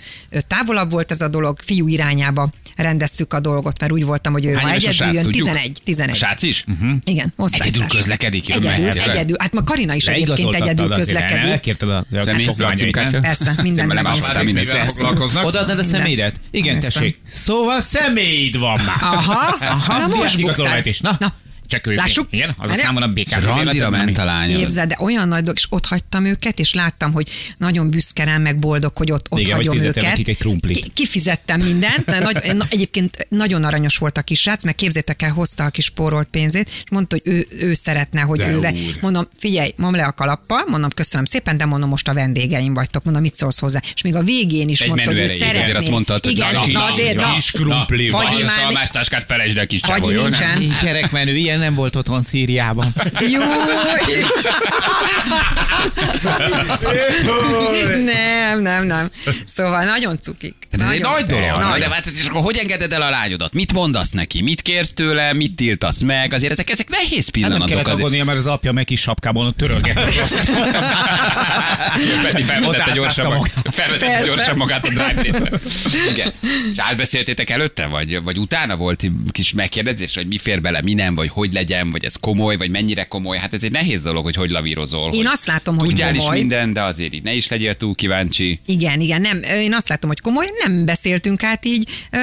távolabb 0.47 0.91
volt 0.91 1.11
ez 1.11 1.21
a 1.21 1.27
dolog, 1.27 1.59
fiú 1.65 1.87
irányába 1.87 2.49
rendeztük 2.77 3.33
a 3.33 3.39
dolgot, 3.39 3.79
mert 3.79 3.91
úgy 3.91 4.05
voltam, 4.05 4.33
hogy 4.33 4.45
ő 4.45 4.53
Hány 4.53 4.63
ha 4.65 4.75
éves 4.75 4.99
a 5.01 5.03
egyedül 5.03 5.13
jön, 5.13 5.23
tudjuk? 5.23 5.47
11, 5.47 5.77
11. 5.83 6.11
A 6.13 6.17
srác 6.17 6.43
is? 6.43 6.63
Igen, 7.03 7.33
osztálytárs. 7.35 7.69
Egyedül 7.75 7.87
közlekedik? 7.97 8.47
Jön, 8.47 8.57
Egyedül, 8.57 8.85
mehet. 8.85 9.09
egyedül. 9.09 9.35
Hát 9.39 9.53
ma 9.53 9.63
Karina 9.63 9.93
is 9.93 10.05
egyébként 10.07 10.55
egyedül 10.55 10.89
közlekedik. 10.89 11.51
Elkérted 11.51 11.89
a 11.89 11.97
a 11.97 12.19
Személy 12.19 12.45
foglalmányait, 12.45 12.77
címkártya? 12.83 13.11
nem? 13.11 13.21
Persze, 13.21 13.55
mindent 13.61 13.93
megnéztem. 13.93 14.45
Mivel 14.45 14.85
foglalkoznak? 14.85 15.45
Odaadnád 15.45 15.79
a 15.79 15.83
személyedet? 15.83 16.39
Igen, 16.51 16.79
tessék. 16.79 17.19
Szóval 17.31 17.81
személyid 17.81 18.57
van 18.57 18.79
már. 18.85 19.13
Aha, 19.13 19.55
Aha, 19.75 20.07
na 20.07 20.15
most 20.15 20.41
buktál. 20.41 20.81
is? 20.85 20.99
Na, 20.99 21.17
Ő. 21.83 21.95
Lássuk. 21.95 22.27
Igen, 22.29 22.53
az 22.57 22.71
a 22.71 22.75
számon 22.75 23.01
a 23.03 23.07
BKV. 23.07 23.43
Randira 23.43 23.89
ment 23.89 24.17
a. 24.17 24.25
Képzeld, 24.47 24.89
de 24.89 24.97
olyan 24.99 25.27
nagy 25.27 25.39
dolog, 25.41 25.57
és 25.57 25.65
ott 25.69 25.85
hagytam 25.85 26.25
őket, 26.25 26.59
és 26.59 26.73
láttam, 26.73 27.11
hogy 27.13 27.29
nagyon 27.57 27.89
büszke 27.89 28.23
rám, 28.23 28.41
meg 28.41 28.59
boldog, 28.59 28.97
hogy 28.97 29.11
ott, 29.11 29.25
ott 29.29 29.39
Igen, 29.39 29.55
hagyom 29.55 29.77
őket. 29.79 30.03
nekik 30.03 30.27
egy 30.27 30.37
krumplit. 30.37 30.81
Ki, 30.81 30.91
kifizettem 30.93 31.61
mindent, 31.61 32.05
de 32.05 32.19
nagy, 32.19 32.55
na, 32.55 32.65
egyébként 32.69 33.27
nagyon 33.29 33.63
aranyos 33.63 33.97
volt 33.97 34.17
a 34.17 34.21
kisrác, 34.21 34.63
meg 34.63 34.75
képzétek 34.75 35.21
el, 35.21 35.31
hozta 35.31 35.63
a 35.63 35.69
kis 35.69 35.85
spórolt 35.85 36.27
pénzét, 36.31 36.67
és 36.69 36.89
mondta, 36.91 37.17
hogy 37.23 37.33
ő, 37.33 37.47
ő 37.49 37.73
szeretne, 37.73 38.21
hogy 38.21 38.37
De 38.37 38.49
ő 38.49 38.59
ve. 38.59 38.73
Mondom, 39.01 39.27
figyelj, 39.37 39.73
mondom 39.77 40.01
le 40.01 40.07
a 40.07 40.11
kalappal, 40.11 40.63
mondom, 40.67 40.89
köszönöm 40.89 41.25
szépen, 41.25 41.57
de 41.57 41.65
mondom, 41.65 41.89
most 41.89 42.07
a 42.07 42.13
vendégeim 42.13 42.73
vagytok, 42.73 43.03
mondom, 43.03 43.21
mit 43.21 43.35
szólsz 43.35 43.59
hozzá. 43.59 43.79
És 43.95 44.01
még 44.01 44.15
a 44.15 44.23
végén 44.23 44.69
is 44.69 44.79
Egy 44.81 44.87
mondta, 44.87 45.05
hogy 45.11 45.19
ő 45.19 45.27
szeretné. 45.27 45.59
azért 45.59 45.77
azt 45.77 45.89
mondtad, 45.89 46.23
hogy 46.23 46.31
Igen, 46.33 46.53
na, 46.53 46.65
na, 46.65 46.71
na, 46.71 46.85
azért, 46.93 47.15
na, 47.15 47.33
Kis 47.33 47.51
krumpli 47.51 48.09
Vagy 48.09 48.23
van. 48.23 48.33
Vagy 48.33 48.41
a 48.41 48.45
már- 48.45 48.59
szalmástáskát 48.59 49.25
felejtsd 49.27 49.57
el 49.57 49.67
kis 49.67 49.79
csávó, 49.81 50.09
jó? 50.09 50.21
nincsen. 50.23 50.61
Így 50.61 50.73
gyerekmenő, 50.83 51.35
ilyen 51.57 51.69
nem 51.69 51.75
volt 51.75 51.95
otthon 51.95 52.21
Szíriában. 52.21 52.93
Jó. 53.31 53.41
nem, 58.05 58.61
nem, 58.61 58.83
nem. 58.85 59.09
Szóval 59.45 59.83
nagyon 59.83 60.19
cukik. 60.21 60.55
Hát 60.71 60.81
ez 60.81 60.87
egy 60.89 61.01
Nagyon. 61.01 61.11
nagy 61.11 61.25
dolog. 61.25 61.59
Na, 61.59 61.67
Nagyon. 61.67 61.79
de 61.89 61.95
hát 61.95 62.05
és 62.05 62.25
akkor 62.27 62.41
hogy 62.41 62.57
engeded 62.57 62.93
el 62.93 63.01
a 63.01 63.09
lányodat? 63.09 63.53
Mit 63.53 63.73
mondasz 63.73 64.11
neki? 64.11 64.41
Mit 64.41 64.61
kérsz 64.61 64.93
tőle? 64.93 65.33
Mit 65.33 65.55
tiltasz 65.55 66.01
meg? 66.01 66.33
Azért 66.33 66.51
ezek, 66.51 66.69
ezek 66.69 66.89
nehéz 66.89 67.09
Hát 67.09 67.15
nem 67.15 67.31
pillanatok. 67.31 67.67
kellett 67.67 67.87
aggódnia, 67.87 68.23
mert 68.23 68.37
az 68.37 68.45
apja 68.47 68.71
meg 68.71 68.89
is 68.89 69.01
sapkában 69.01 69.45
ott 69.45 69.57
törölgette. 69.57 70.01
Freddy 72.21 72.43
felvetette 72.43 72.91
gyorsan, 72.91 73.41
felvetette 73.71 74.25
gyorsan 74.25 74.57
magát 74.57 74.85
a 74.85 74.89
drive 74.89 75.21
részre. 75.21 75.49
Igen. 76.11 76.33
És 76.71 76.77
átbeszéltétek 76.77 77.49
előtte, 77.49 77.85
vagy, 77.85 78.23
vagy 78.23 78.37
utána 78.37 78.75
volt 78.75 79.03
egy 79.03 79.11
kis 79.31 79.53
megkérdezés, 79.53 80.15
hogy 80.15 80.27
mi 80.27 80.37
fér 80.37 80.61
bele, 80.61 80.81
mi 80.81 80.93
nem, 80.93 81.15
vagy 81.15 81.29
hogy 81.29 81.46
legyen, 81.53 81.89
vagy 81.89 82.03
ez 82.03 82.15
komoly, 82.15 82.57
vagy 82.57 82.69
mennyire 82.69 83.03
komoly. 83.03 83.37
Hát 83.37 83.53
ez 83.53 83.63
egy 83.63 83.71
nehéz 83.71 84.01
dolog, 84.01 84.23
hogy 84.23 84.35
hogy 84.35 84.49
lavírozol. 84.49 85.13
Én 85.13 85.17
hogy 85.25 85.33
azt 85.33 85.47
látom, 85.47 85.77
hogy 85.77 85.87
Tudjál 85.87 86.15
is 86.15 86.21
komoly. 86.21 86.37
minden, 86.37 86.73
de 86.73 86.81
azért 86.83 87.13
így 87.13 87.23
ne 87.23 87.33
is 87.33 87.47
legyél 87.47 87.75
túl 87.75 87.95
kíváncsi. 87.95 88.59
Igen, 88.65 89.01
igen, 89.01 89.21
nem, 89.21 89.43
én 89.43 89.73
azt 89.73 89.87
látom, 89.89 90.09
hogy 90.09 90.19
komoly, 90.19 90.47
nem 90.65 90.85
beszéltünk 90.85 91.43
át 91.43 91.65
így, 91.65 91.89
ö, 92.11 92.17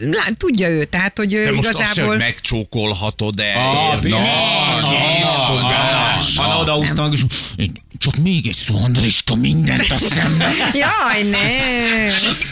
lá, 0.00 0.24
tudja 0.36 0.68
ő, 0.68 0.84
tehát, 0.84 1.16
hogy 1.16 1.32
ő 1.32 1.44
De 1.44 1.52
most 1.52 1.68
azt 1.68 1.76
sem, 1.76 1.84
igazából... 1.84 2.10
hogy 2.10 2.18
megcsókolhatod 2.18 3.40
el. 3.40 3.60
Ah, 3.60 4.02
ne. 4.02 4.18
Készfogás. 4.82 6.25
Meg, 6.80 7.12
és 7.12 7.24
csak 7.98 8.16
még 8.16 8.46
egy 8.46 8.54
szó, 8.54 8.76
Andrista, 8.76 9.34
mindent 9.34 9.86
a 9.88 9.94
szembe. 9.94 10.50
Jaj, 10.84 11.30
ne! 11.30 11.38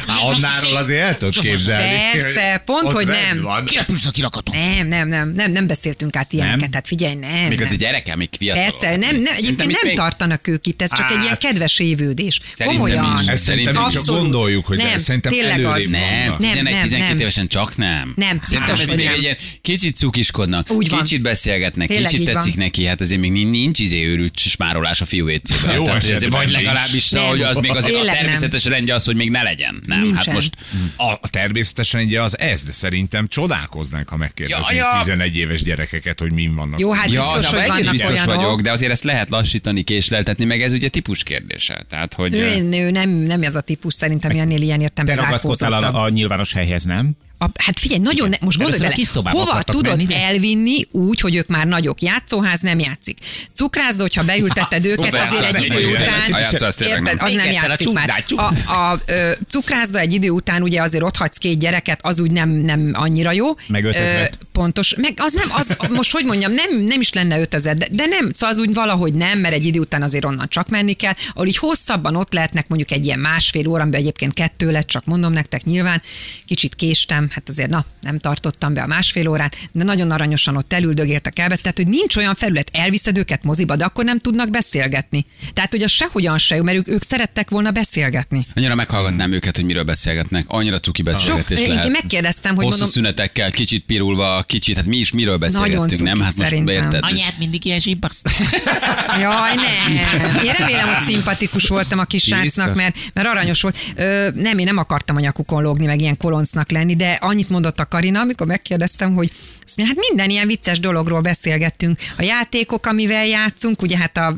Hát 0.07 0.23
Annáról 0.23 0.77
azért 0.77 1.01
el 1.01 1.17
tudod 1.17 1.39
képzelni. 1.39 1.93
Persze, 2.13 2.63
pont, 2.65 2.93
hogy 2.93 3.07
nem. 3.07 3.65
Kirepülsz 3.65 4.07
a 4.07 4.11
kirakaton. 4.11 4.57
Nem, 4.57 4.89
nem, 4.89 5.09
nem, 5.09 5.33
nem, 5.33 5.53
nem 5.53 5.67
beszéltünk 5.67 6.17
át 6.17 6.33
ilyeneket, 6.33 6.71
tehát 6.71 6.87
figyelj, 6.87 7.15
nem. 7.15 7.31
Még 7.49 7.59
nem. 7.59 7.67
az 7.67 7.73
egy 7.73 7.79
gyereke, 7.79 8.17
még 8.17 8.29
fiatal. 8.39 8.63
Persze, 8.63 8.97
nem, 8.97 9.17
nem, 9.21 9.35
egyébként 9.37 9.83
nem 9.83 9.95
tartanak 9.95 10.49
ők 10.49 10.67
itt, 10.67 10.83
ez 10.83 10.91
csak 10.97 11.11
egy 11.11 11.17
ilyen 11.17 11.29
Hát. 11.29 11.39
kedves 11.39 11.79
évődés. 11.79 12.41
Komolyan. 12.65 13.21
Ezt 13.27 13.43
szerintem 13.43 13.89
csak 13.89 14.05
gondoljuk, 14.05 14.67
hogy 14.67 14.77
Nem, 14.77 14.99
szerintem 14.99 15.33
előrébb 15.43 15.91
Nem, 15.91 16.01
vannak. 16.27 16.39
Nem, 16.39 16.65
nem, 16.65 16.75
11-12 16.85 16.99
nem. 16.99 17.19
évesen 17.19 17.47
csak 17.47 17.77
nem. 17.77 18.13
Nem, 18.17 18.41
Szerintem 18.43 18.75
biztos, 18.75 18.81
ez 18.81 18.89
hogy 18.89 18.97
még 18.97 19.07
nem. 19.07 19.15
egy 19.15 19.23
ilyen 19.23 19.37
kicsit 19.63 19.97
cukiskodnak, 19.97 20.69
kicsit 20.79 21.23
beszélgetnek, 21.23 21.89
kicsit 21.89 22.25
tetszik 22.25 22.57
neki, 22.57 22.87
hát 22.87 23.01
azért 23.01 23.21
még 23.21 23.33
nincs, 23.33 23.51
nincs 23.51 23.79
izé 23.79 24.14
őrült 24.15 24.39
smárolás 24.39 25.01
a 25.01 25.05
fiú 25.05 25.29
étszében. 25.29 25.75
Jó 25.75 25.85
Tehát, 25.85 26.03
azért 26.03 26.33
vagy 26.33 26.51
legalábbis 26.51 27.11
Nem. 27.11 27.25
hogy 27.25 27.43
az 27.43 27.57
még 27.57 27.71
azért 27.71 27.95
a 27.95 27.97
Tényleg 27.97 28.15
nem. 28.15 28.23
természetes 28.23 28.65
rendje 28.65 28.95
az, 28.95 29.05
hogy 29.05 29.17
még 29.17 29.31
ne 29.31 29.43
legyen. 29.43 29.83
Nem, 29.87 29.99
hát 29.99 30.07
Nincsen. 30.07 30.35
most 30.35 30.57
A, 30.97 31.11
a 31.13 31.29
természetesen 31.31 32.05
ugye 32.05 32.23
az 32.23 32.39
ez, 32.39 32.63
de 32.65 32.73
szerintem 32.73 33.27
csodálkoznánk, 33.27 34.09
ha 34.09 34.17
megkérdeznék 34.17 34.79
Ja, 34.79 34.91
ja. 34.93 34.99
11 35.03 35.37
éves 35.37 35.63
gyerekeket, 35.63 36.21
hogy 36.21 36.33
min 36.33 36.55
vannak. 36.55 36.81
Jó, 36.81 36.93
hát 36.93 37.13
Ja, 37.13 37.21
biztos, 37.35 37.51
de 37.51 37.59
hogy 37.61 37.69
vannak 37.69 37.91
biztos 37.91 38.11
olyanok. 38.11 38.35
vagyok, 38.35 38.61
de 38.61 38.71
azért 38.73 38.91
ezt 38.93 39.05
lehet 39.05 39.31
lassítani, 39.31 39.83
késleltetni, 39.83 40.45
meg 40.45 40.63
ez 40.63 40.73
ugye 40.73 40.89
típus 40.89 41.23
kérdése. 41.23 41.85
Tehát, 41.89 42.15
hogy... 42.15 42.35
Ő, 42.35 42.69
ő 42.73 42.91
nem, 42.91 43.11
nem 43.11 43.43
ez 43.43 43.55
a 43.55 43.61
típus, 43.61 43.95
szerintem 43.95 44.31
ennél 44.31 44.63
ilyen 44.63 44.79
Te 44.79 44.83
értem 44.85 45.07
ragaszkodtál 45.07 45.73
a, 45.73 46.03
a 46.03 46.09
nyilvános 46.09 46.53
helyhez, 46.53 46.85
nem? 46.85 47.17
A, 47.39 47.47
hát 47.55 47.81
figyelj, 47.81 48.01
nagyon, 48.01 48.29
ne, 48.29 48.37
most 48.41 48.59
gondolj 48.59 48.81
bele, 48.81 48.95
hova 49.25 49.63
tudod 49.63 49.97
menni, 49.97 50.15
elvinni 50.15 50.87
úgy, 50.91 51.21
hogy 51.21 51.35
ők 51.35 51.47
már 51.47 51.67
nagyok? 51.67 52.01
Játszóház 52.01 52.61
nem 52.61 52.79
játszik. 52.79 53.19
Cukrászd, 53.55 54.01
hogyha 54.01 54.25
beültetted 54.25 54.85
őket, 54.93 55.15
azért 55.15 55.55
egy 55.55 55.65
idő 55.65 55.89
igen. 55.89 56.03
után, 56.03 56.41
érted, 56.79 57.21
az 57.21 57.33
nem 57.33 57.51
játszik 57.51 57.93
már. 57.93 58.25
A, 58.37 58.73
a, 58.73 59.01
ö, 59.07 59.31
cukrászda 59.49 59.99
egy 59.99 60.13
idő 60.13 60.31
után 60.31 60.63
ugye 60.63 60.83
azért 60.83 61.05
ott 61.05 61.17
hagysz 61.17 61.37
két 61.37 61.59
gyereket, 61.59 62.01
az 62.03 62.21
úgy 62.21 62.31
nem, 62.31 62.51
nem 62.51 62.91
annyira 62.93 63.33
jó. 63.33 63.47
Meg 63.67 63.85
5000. 63.85 64.31
Ö, 64.33 64.45
Pontos. 64.53 64.95
Meg 64.97 65.13
az 65.17 65.33
nem, 65.33 65.49
az, 65.53 65.77
most 65.91 66.13
hogy 66.13 66.25
mondjam, 66.25 66.53
nem, 66.53 66.79
nem 66.79 67.01
is 67.01 67.13
lenne 67.13 67.41
5000, 67.41 67.75
de, 67.75 67.87
de 67.91 68.07
nem, 68.07 68.31
szóval 68.33 68.55
az 68.55 68.59
úgy 68.61 68.75
valahogy 68.75 69.15
nem, 69.15 69.39
mert 69.39 69.55
egy 69.55 69.65
idő 69.65 69.79
után 69.79 70.03
azért 70.03 70.25
onnan 70.25 70.49
csak 70.49 70.69
menni 70.69 70.93
kell, 70.93 71.13
ahol 71.33 71.47
így 71.47 71.57
hosszabban 71.57 72.17
ott 72.17 72.33
lehetnek 72.33 72.69
mondjuk 72.69 72.91
egy 72.91 73.05
ilyen 73.05 73.19
másfél 73.19 73.69
óra, 73.69 73.83
amiben 73.83 74.01
egyébként 74.01 74.33
kettő 74.33 74.71
lett, 74.71 74.87
csak 74.87 75.05
mondom 75.05 75.33
nektek 75.33 75.65
nyilván, 75.65 76.03
kicsit 76.47 76.75
késtem, 76.75 77.24
hát 77.31 77.49
azért 77.49 77.71
na, 77.71 77.85
nem 78.01 78.19
tartottam 78.19 78.75
be 78.75 78.83
a 78.83 78.87
másfél 78.87 79.29
órát, 79.29 79.57
de 79.73 79.85
nagyon 79.85 80.11
aranyosan 80.11 80.57
ott 80.57 80.73
elüldögéltek 80.73 81.39
el, 81.39 81.49
tehát 81.49 81.77
hogy 81.77 81.87
nincs 81.87 82.17
olyan 82.17 82.35
felület, 82.35 82.69
elviszed 82.73 83.19
őket 83.19 83.43
moziba, 83.45 83.77
de 83.77 83.85
akkor 83.85 84.05
nem 84.05 84.19
tudnak 84.19 84.51
beszélgetni. 84.51 85.27
Tehát, 85.53 85.71
hogy 85.71 85.83
az 85.83 85.91
sehogyan 85.91 86.39
se 86.39 86.57
jó, 86.57 86.63
mert 86.63 86.77
ők, 86.77 86.89
ők 86.89 87.03
szerettek 87.03 87.51
volna 87.51 87.71
beszélgetni. 87.71 88.47
Annyira 88.55 88.75
meghallgatnám 88.75 89.33
őket, 89.33 89.57
hogy 89.57 89.65
miről 89.65 89.83
beszélgetnek. 89.85 90.45
Annyira 90.49 90.79
cuki 90.81 91.03
beszélgetés 91.03 91.59
Sok- 91.59 91.67
én- 91.69 91.75
lehet. 91.75 91.85
én 91.87 91.91
megkérdeztem, 91.91 92.55
hogy 92.55 92.65
Hosszú 92.65 92.77
mondom- 92.79 92.95
szünetekkel, 92.97 93.51
kicsit 93.51 93.85
pirulva, 93.85 94.43
kicsit, 94.47 94.77
hát 94.77 94.87
mi 94.87 94.97
is 94.97 95.13
miről 95.13 95.37
beszélgettünk, 95.37 96.03
nem? 96.03 96.21
Hát 96.21 96.35
most 96.37 96.49
szerintem. 96.49 96.75
érted? 96.75 97.01
Anyád 97.03 97.35
mindig 97.39 97.65
ilyen 97.65 97.81
zsibbasz. 97.81 98.23
Jaj, 99.21 99.55
nem. 99.55 100.45
Én 100.45 100.53
remélem, 100.59 100.87
hogy 100.95 101.05
szimpatikus 101.07 101.69
voltam 101.69 101.99
a 101.99 102.05
kis 102.05 102.23
srácnak, 102.23 102.75
mert, 102.75 102.97
mert 103.13 103.29
aranyos 103.29 103.61
volt. 103.63 103.77
Ö, 103.95 104.29
nem, 104.35 104.59
én 104.59 104.65
nem 104.65 104.77
akartam 104.79 105.17
a 105.17 105.21
nyakukon 105.21 105.63
lógni, 105.63 105.87
meg 105.87 106.01
ilyen 106.01 106.17
koloncnak 106.17 106.71
lenni, 106.71 106.97
de 106.97 107.14
annyit 107.21 107.49
mondott 107.49 107.81
a 107.81 107.87
Karina, 107.87 108.21
amikor 108.21 108.47
megkérdeztem, 108.47 109.15
hogy 109.15 109.31
hát 109.77 109.97
minden 110.09 110.31
ilyen 110.31 110.47
vicces 110.47 110.81
dologról 110.81 111.21
beszélgettünk. 111.21 111.99
A 112.19 112.23
játékok, 112.23 112.87
amivel 112.87 113.27
játszunk, 113.27 113.83
ugye 113.83 113.99
hát 113.99 114.17
a 114.17 114.37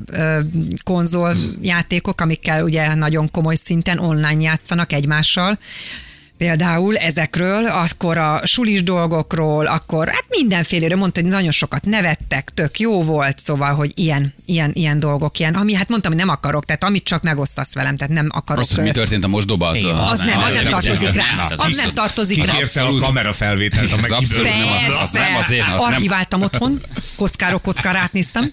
konzol 0.85 1.37
játékok, 1.61 2.21
amikkel 2.21 2.64
ugye 2.64 2.95
nagyon 2.95 3.30
komoly 3.30 3.54
szinten 3.54 3.99
online 3.99 4.42
játszanak 4.42 4.92
egymással, 4.92 5.59
Például 6.38 6.96
ezekről, 6.96 7.66
akkor 7.66 8.18
a 8.18 8.40
sulis 8.44 8.82
dolgokról, 8.82 9.66
akkor 9.66 10.08
hát 10.08 10.24
mindenféléről 10.28 10.98
mondta, 10.98 11.20
hogy 11.20 11.30
nagyon 11.30 11.50
sokat 11.50 11.84
nevettek, 11.84 12.50
tök 12.54 12.78
jó 12.78 13.02
volt, 13.02 13.38
szóval, 13.38 13.74
hogy 13.74 13.92
ilyen, 13.94 14.34
ilyen, 14.46 14.70
ilyen 14.74 14.98
dolgok, 14.98 15.38
ilyen, 15.38 15.54
ami 15.54 15.74
hát 15.74 15.88
mondtam, 15.88 16.12
hogy 16.12 16.20
nem 16.20 16.28
akarok, 16.28 16.64
tehát 16.64 16.84
amit 16.84 17.04
csak 17.04 17.22
megosztasz 17.22 17.74
velem, 17.74 17.96
tehát 17.96 18.14
nem 18.14 18.28
akarok. 18.30 18.62
Az, 18.62 18.74
hogy 18.74 18.84
mi 18.84 18.90
történt 18.90 19.24
a 19.24 19.28
mosdóban, 19.28 19.70
az, 19.70 19.78
Igen. 19.78 19.94
az 19.94 20.24
nem, 20.24 20.38
az 20.38 20.52
nem 20.52 20.68
tartozik 20.68 21.12
rá. 21.12 21.46
Az 21.56 21.76
nem 21.76 21.92
tartozik 21.94 22.44
rá. 22.44 22.52
Kikérte 22.52 22.82
a 22.82 22.94
kamera 22.94 23.32
felvételt, 23.32 23.92
a 23.92 23.96
nem 23.96 24.04
az, 25.02 25.10
nem 25.10 25.36
az 25.36 25.50
én. 25.50 25.62
Archiváltam 25.62 26.42
otthon, 26.42 26.80
kockáról 27.16 27.60
kockára 27.60 27.98
átnéztem. 27.98 28.52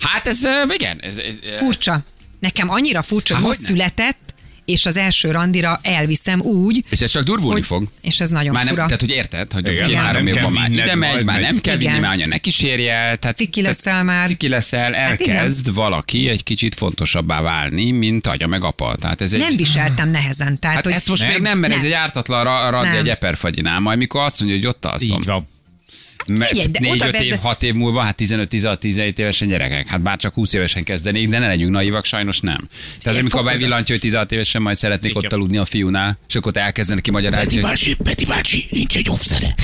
Hát 0.00 0.26
ez, 0.26 0.40
igen. 0.74 1.00
Ez, 1.02 1.16
Furcsa. 1.58 2.02
Nekem 2.40 2.70
annyira 2.70 3.02
furcsa, 3.02 3.34
Há, 3.34 3.40
hogy 3.40 3.56
született, 3.56 4.29
és 4.70 4.86
az 4.86 4.96
első 4.96 5.30
randira 5.30 5.78
elviszem 5.82 6.40
úgy, 6.40 6.84
és 6.90 7.00
ez 7.00 7.10
csak 7.10 7.22
durvulni 7.22 7.52
hogy, 7.58 7.66
fog. 7.66 7.86
és 8.00 8.20
ez 8.20 8.30
nagyon 8.30 8.52
Már 8.52 8.64
nem, 8.64 8.72
fura. 8.74 8.84
tehát, 8.86 9.00
hogy 9.00 9.10
érted, 9.10 9.52
hogy 9.52 9.66
Igen, 9.68 9.86
két-három 9.86 10.12
nem 10.12 10.26
év 10.26 10.34
kell 10.34 10.42
van 10.42 10.52
már 10.52 10.70
ide 10.70 10.94
megy, 10.94 11.24
már 11.24 11.40
nem 11.40 11.58
kell 11.60 11.76
vinni, 11.76 11.88
Igen. 11.90 12.00
már 12.02 12.12
anya 12.12 12.26
ne 12.26 12.38
kísérje. 12.38 13.16
Tehát, 13.16 13.36
Ciki 13.36 13.62
leszel 13.62 14.02
már. 14.04 14.26
Ciki 14.26 14.48
leszel, 14.48 14.92
Hát 14.92 15.20
igen. 15.20 15.36
elkezd 15.36 15.74
valaki 15.74 16.28
egy 16.28 16.42
kicsit 16.42 16.74
fontosabbá 16.74 17.40
válni, 17.40 17.90
mint 17.90 18.26
anya 18.26 18.46
meg 18.46 18.64
apa. 18.64 18.96
Tehát 19.00 19.20
ez 19.20 19.32
egy, 19.32 19.40
nem 19.40 19.56
viseltem 19.56 20.10
nehezen. 20.10 20.58
Tehát, 20.58 20.76
Hát 20.76 20.84
hogy 20.84 20.94
ezt 20.94 21.08
most 21.08 21.22
Nem? 21.22 21.30
még 21.32 21.40
nem, 21.40 21.58
mert 21.58 21.72
ez 21.72 21.78
Nem. 21.78 21.86
egy 21.88 21.92
ártatlan 21.96 22.44
ra- 22.44 22.70
randi 22.70 22.96
egy 22.96 23.08
eperfagyinál, 23.08 23.80
majd 23.80 23.98
mikor 23.98 24.24
azt 24.24 24.40
mondja, 24.40 24.58
hogy 24.58 24.66
ott 24.66 24.84
alszom. 24.84 25.20
Így 25.20 25.26
van. 25.26 25.48
Mert 26.26 26.48
Figyelj, 26.50 26.66
de 26.68 26.78
4 26.80 26.90
oda 26.92 27.06
5 27.06 27.14
év, 27.14 27.20
vezet- 27.20 27.40
6 27.44 27.62
év 27.62 27.74
múlva, 27.74 28.00
hát 28.00 28.14
15-16-17 28.22 29.18
évesen 29.18 29.48
gyerekek. 29.48 29.86
Hát 29.86 30.00
bár 30.00 30.16
csak 30.18 30.34
20 30.34 30.52
évesen 30.52 30.82
kezdenék, 30.84 31.28
de 31.28 31.38
ne 31.38 31.46
legyünk 31.46 31.70
naivak, 31.72 32.04
sajnos 32.04 32.40
nem. 32.40 32.56
Tehát 32.58 33.06
azért, 33.06 33.20
amikor 33.20 33.44
bevillantja, 33.44 33.94
hogy 33.94 34.00
16 34.02 34.32
évesen 34.32 34.62
majd 34.62 34.76
szeretnék 34.76 35.16
ott 35.16 35.32
aludni 35.32 35.56
a 35.56 35.64
fiúnál, 35.64 36.18
és 36.28 36.34
akkor 36.34 36.52
te 36.52 36.60
elkezdenek 36.60 37.02
ki 37.02 37.10
magyarázni. 37.10 37.54
hogy- 37.54 37.62
bácsi, 37.62 37.94
Peti 38.02 38.24
bácsi, 38.24 38.66
nincs 38.70 38.96
egy 38.96 39.08
offszere. 39.10 39.54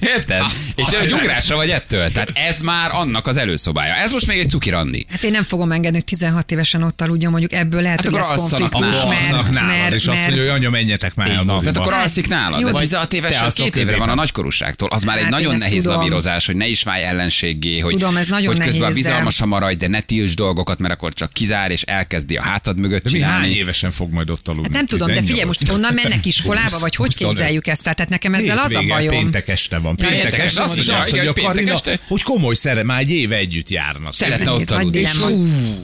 Érted? 0.00 0.42
És 0.74 0.88
egy 0.88 1.12
ugrásra 1.12 1.56
vagy 1.56 1.70
ettől. 1.70 2.12
Tehát 2.12 2.30
ez 2.34 2.60
már 2.60 2.90
annak 2.92 3.26
az 3.26 3.36
előszobája. 3.36 3.94
Ez 3.94 4.12
most 4.12 4.26
még 4.26 4.38
egy 4.38 4.50
cuki 4.50 4.70
randi. 4.70 5.06
Hát 5.10 5.22
én 5.22 5.30
nem 5.30 5.42
fogom 5.42 5.72
engedni, 5.72 5.96
hogy 5.96 6.04
16 6.06 6.50
évesen 6.50 6.82
ott 6.82 7.00
aludjon, 7.00 7.30
mondjuk 7.30 7.52
ebből 7.52 7.82
lehet, 7.82 8.00
Hát 8.00 8.06
hogy 8.12 8.20
alszanak 8.20 8.70
konfliktus, 8.70 9.04
mert, 9.04 9.30
nálad, 9.30 9.52
mert, 9.52 9.92
és 9.94 10.06
azt 10.06 10.18
mondja, 10.26 10.40
hogy 10.40 10.50
anya, 10.50 10.70
menjetek 10.70 11.14
már. 11.14 11.28
Tehát 11.28 11.76
akkor 11.76 11.92
alszik 11.92 12.28
nálad. 12.28 12.60
jó, 12.60 12.66
De 12.66 12.72
vagy 12.72 12.80
16 12.82 13.08
te 13.08 13.16
évesen 13.16 13.50
két 13.54 13.76
évre 13.76 13.96
van 13.96 14.08
a 14.08 14.14
nagykorúságtól. 14.28 14.88
Az 14.88 15.02
már 15.02 15.16
egy 15.16 15.22
Hát 15.22 15.32
én 15.32 15.38
nagyon 15.38 15.58
nehéz 15.58 15.82
tudom. 15.82 15.96
lavírozás, 15.98 16.46
hogy 16.46 16.56
ne 16.56 16.66
is 16.66 16.82
válj 16.82 17.02
ellenséggé, 17.04 17.78
hogy, 17.78 17.92
Tudom, 17.92 18.16
ez 18.16 18.28
nagyon 18.28 18.46
hogy 18.46 18.64
közben 18.64 18.80
nehéz, 18.80 18.94
de- 18.94 19.00
bizalmasan 19.10 19.48
maradj, 19.48 19.74
de 19.76 19.88
ne 19.88 20.00
tilts 20.00 20.34
dolgokat, 20.34 20.78
mert 20.78 20.94
akkor 20.94 21.12
csak 21.14 21.32
kizár 21.32 21.70
és 21.70 21.82
elkezdi 21.82 22.36
a 22.36 22.42
hátad 22.42 22.78
mögött 22.78 23.02
De 23.02 23.10
mi 23.12 23.20
hány 23.20 23.32
csinálni. 23.34 23.54
évesen 23.56 23.90
fog 23.90 24.12
majd 24.12 24.30
ott 24.30 24.48
aludni? 24.48 24.64
Hát 24.68 24.72
nem 24.76 24.86
tudom, 24.86 25.06
de 25.06 25.12
figyelj, 25.14 25.28
18? 25.28 25.60
most 25.60 25.72
onnan 25.72 25.94
mennek 25.94 26.26
iskolába, 26.26 26.78
vagy 26.78 26.94
hogy 26.96 27.06
25. 27.06 27.34
képzeljük 27.36 27.66
ezt? 27.66 27.82
Tehát 27.82 28.08
nekem 28.08 28.34
ezzel 28.34 28.58
az 28.58 28.74
a 28.74 28.82
bajom. 28.88 29.14
Péntek 29.14 29.48
este 29.48 29.78
van. 29.78 29.96
Péntek 29.96 30.38
este 30.38 30.62
azt 30.62 30.78
igen, 30.78 30.94
mondja 30.96 31.16
hogy 31.22 31.32
péntek 31.32 31.52
Karina, 31.54 31.72
este. 31.72 31.98
hogy 32.08 32.22
komoly 32.22 32.54
szere, 32.54 32.82
már 32.82 32.98
egy 33.00 33.10
éve 33.10 33.36
együtt 33.36 33.68
járnak. 33.70 34.14
Szeretne 34.14 34.50
ott 34.50 34.68
nagy 34.68 34.78
aludni. 34.78 34.98
dilemma. 34.98 35.26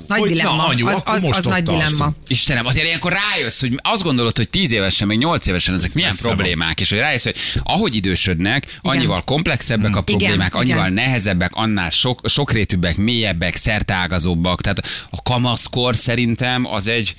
Nagy 0.06 0.18
hogy 0.18 0.28
dilemma. 0.28 0.56
na, 0.56 0.66
anyu, 0.66 0.86
az, 0.86 1.02
az, 1.04 1.22
most 1.22 1.38
az 1.38 1.44
nagy 1.44 1.62
dilemma. 1.62 2.12
Istenem, 2.28 2.66
azért 2.66 2.86
ilyenkor 2.86 3.12
rájössz, 3.12 3.60
hogy 3.60 3.78
azt 3.82 4.02
gondolod, 4.02 4.36
hogy 4.36 4.48
10 4.48 4.72
évesen, 4.72 5.06
meg 5.06 5.18
8 5.18 5.46
évesen 5.46 5.74
ezek 5.74 5.94
milyen 5.94 6.14
problémák, 6.22 6.80
és 6.80 6.90
hogy 6.90 6.98
rájössz, 6.98 7.24
hogy 7.24 7.36
ahogy 7.62 7.94
idősödnek, 8.34 8.78
annyival 8.82 9.22
komplexebbek 9.22 9.96
a 9.96 10.02
Igen, 10.06 10.18
problémák, 10.18 10.54
annyival 10.54 10.90
igen. 10.90 10.92
nehezebbek, 10.92 11.50
annál 11.54 11.90
sok, 11.90 12.20
sokrétűbbek, 12.24 12.96
mélyebbek, 12.96 13.56
szertágazóbbak. 13.56 14.60
Tehát 14.60 14.82
a 15.10 15.22
kamaszkor 15.22 15.96
szerintem 15.96 16.66
az 16.66 16.88
egy 16.88 17.14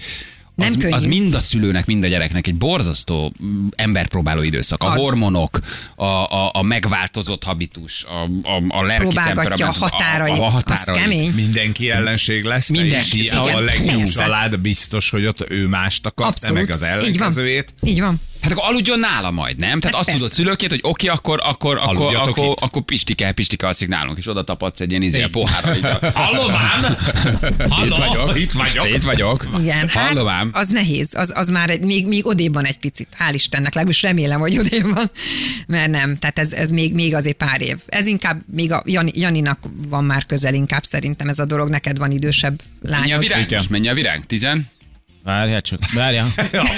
Nem 0.56 0.68
az, 0.68 0.78
könnyű. 0.78 0.94
az 0.94 1.04
mind 1.04 1.34
a 1.34 1.40
szülőnek, 1.40 1.86
mind 1.86 2.04
a 2.04 2.08
gyereknek 2.08 2.48
egy 2.48 2.56
borzasztó 2.56 3.34
mm, 3.44 3.68
emberpróbáló 3.76 4.42
időszak. 4.42 4.84
A 4.84 4.92
Az. 4.92 5.02
hormonok, 5.02 5.60
a, 5.96 6.06
a, 6.06 6.50
a 6.54 6.62
megváltozott 6.62 7.44
habitus, 7.44 8.04
a, 8.04 8.48
a, 8.50 8.80
a 8.80 8.84
lelki 8.84 9.02
Próbálgatja 9.04 9.68
a 9.68 9.72
temperament, 9.72 9.76
határait. 9.78 10.40
a, 10.40 10.44
a 10.44 10.46
Az 10.46 10.54
határait. 10.54 11.02
kemény. 11.02 11.32
Mindenki 11.36 11.90
ellenség 11.90 12.44
lesz, 12.44 12.70
Mindenki, 12.70 13.20
és 13.20 13.32
igen. 13.32 13.56
a 13.56 13.60
legjobb 13.60 14.04
család 14.10 14.60
biztos, 14.60 15.10
hogy 15.10 15.26
ott 15.26 15.50
ő 15.50 15.68
mást 15.68 16.06
akar, 16.06 16.26
te 16.26 16.32
Abszolút. 16.32 16.56
meg 16.56 16.70
az 16.72 16.82
Így 16.82 16.88
van. 16.90 16.98
ellenkezőjét. 17.00 17.74
Így 17.84 18.00
van. 18.00 18.22
Hát 18.42 18.52
akkor 18.54 18.64
aludjon 18.70 19.00
nála 19.00 19.32
majd, 19.32 19.58
nem? 19.58 19.80
Tehát 19.80 19.84
Hát 19.84 19.94
azt 19.94 20.04
persze. 20.06 20.20
tudod 20.20 20.34
szülőként, 20.34 20.72
hogy 20.72 20.80
oké, 20.84 21.08
akkor, 21.08 21.40
akkor, 21.44 21.78
akkor, 21.78 21.88
Aludjatok 21.96 22.28
akkor, 22.38 22.46
itt. 22.46 22.60
akkor 22.60 22.82
Pistike, 22.82 23.32
Pistike 23.32 23.68
alszik 23.68 23.88
nálunk, 23.88 24.18
és 24.18 24.28
oda 24.28 24.44
tapadsz 24.44 24.80
egy 24.80 24.90
ilyen 24.90 25.02
izé 25.02 25.22
a 25.24 25.30
pohárra. 25.30 25.76
így 25.76 25.86
a- 25.86 26.00
Hallom 26.14 26.54
ám! 26.56 26.96
Itt 27.86 27.94
vagyok. 27.96 28.38
Itt 28.38 28.52
vagyok. 28.52 28.90
Itt 28.90 29.04
vagyok. 29.04 29.48
Igen, 29.60 29.88
hát 29.88 30.14
Ám. 30.54 30.62
az 30.62 30.68
nehéz, 30.68 31.14
az, 31.14 31.32
az 31.36 31.50
már 31.50 31.70
egy, 31.70 31.84
még, 31.84 32.08
még 32.08 32.26
odébb 32.26 32.54
van 32.54 32.66
egy 32.66 32.78
picit, 32.78 33.08
hál' 33.20 33.34
Istennek, 33.34 33.74
legalábbis 33.74 34.02
remélem, 34.02 34.40
hogy 34.40 34.58
odébb 34.60 34.94
van, 34.94 35.12
mert 35.68 35.92
nem, 35.92 36.16
tehát 36.16 36.40
ez, 36.40 36.52
ez 36.52 36.70
még, 36.70 36.94
még 36.94 37.16
azért 37.16 37.38
pár 37.38 37.62
év. 37.62 37.78
Ez 37.86 38.06
inkább, 38.06 38.42
még 38.52 38.72
a 38.72 38.84
Jani, 38.86 39.12
Janinak 39.14 39.60
van 39.88 40.04
már 40.04 40.26
közel 40.26 40.54
inkább 40.54 40.84
szerintem 40.84 41.28
ez 41.28 41.40
a 41.40 41.46
dolog, 41.46 41.70
neked 41.70 41.98
van 41.98 42.12
idősebb 42.12 42.62
a 42.82 42.88
lányod. 42.88 43.20
virág? 43.20 43.42
Igen. 43.42 43.58
Most 43.58 43.70
mennyi 43.70 43.88
a 43.88 43.94
virág? 43.94 44.26
Tizen? 44.26 44.68
Várjál 45.26 45.62
csak, 45.62 45.80
várjál. 45.94 46.34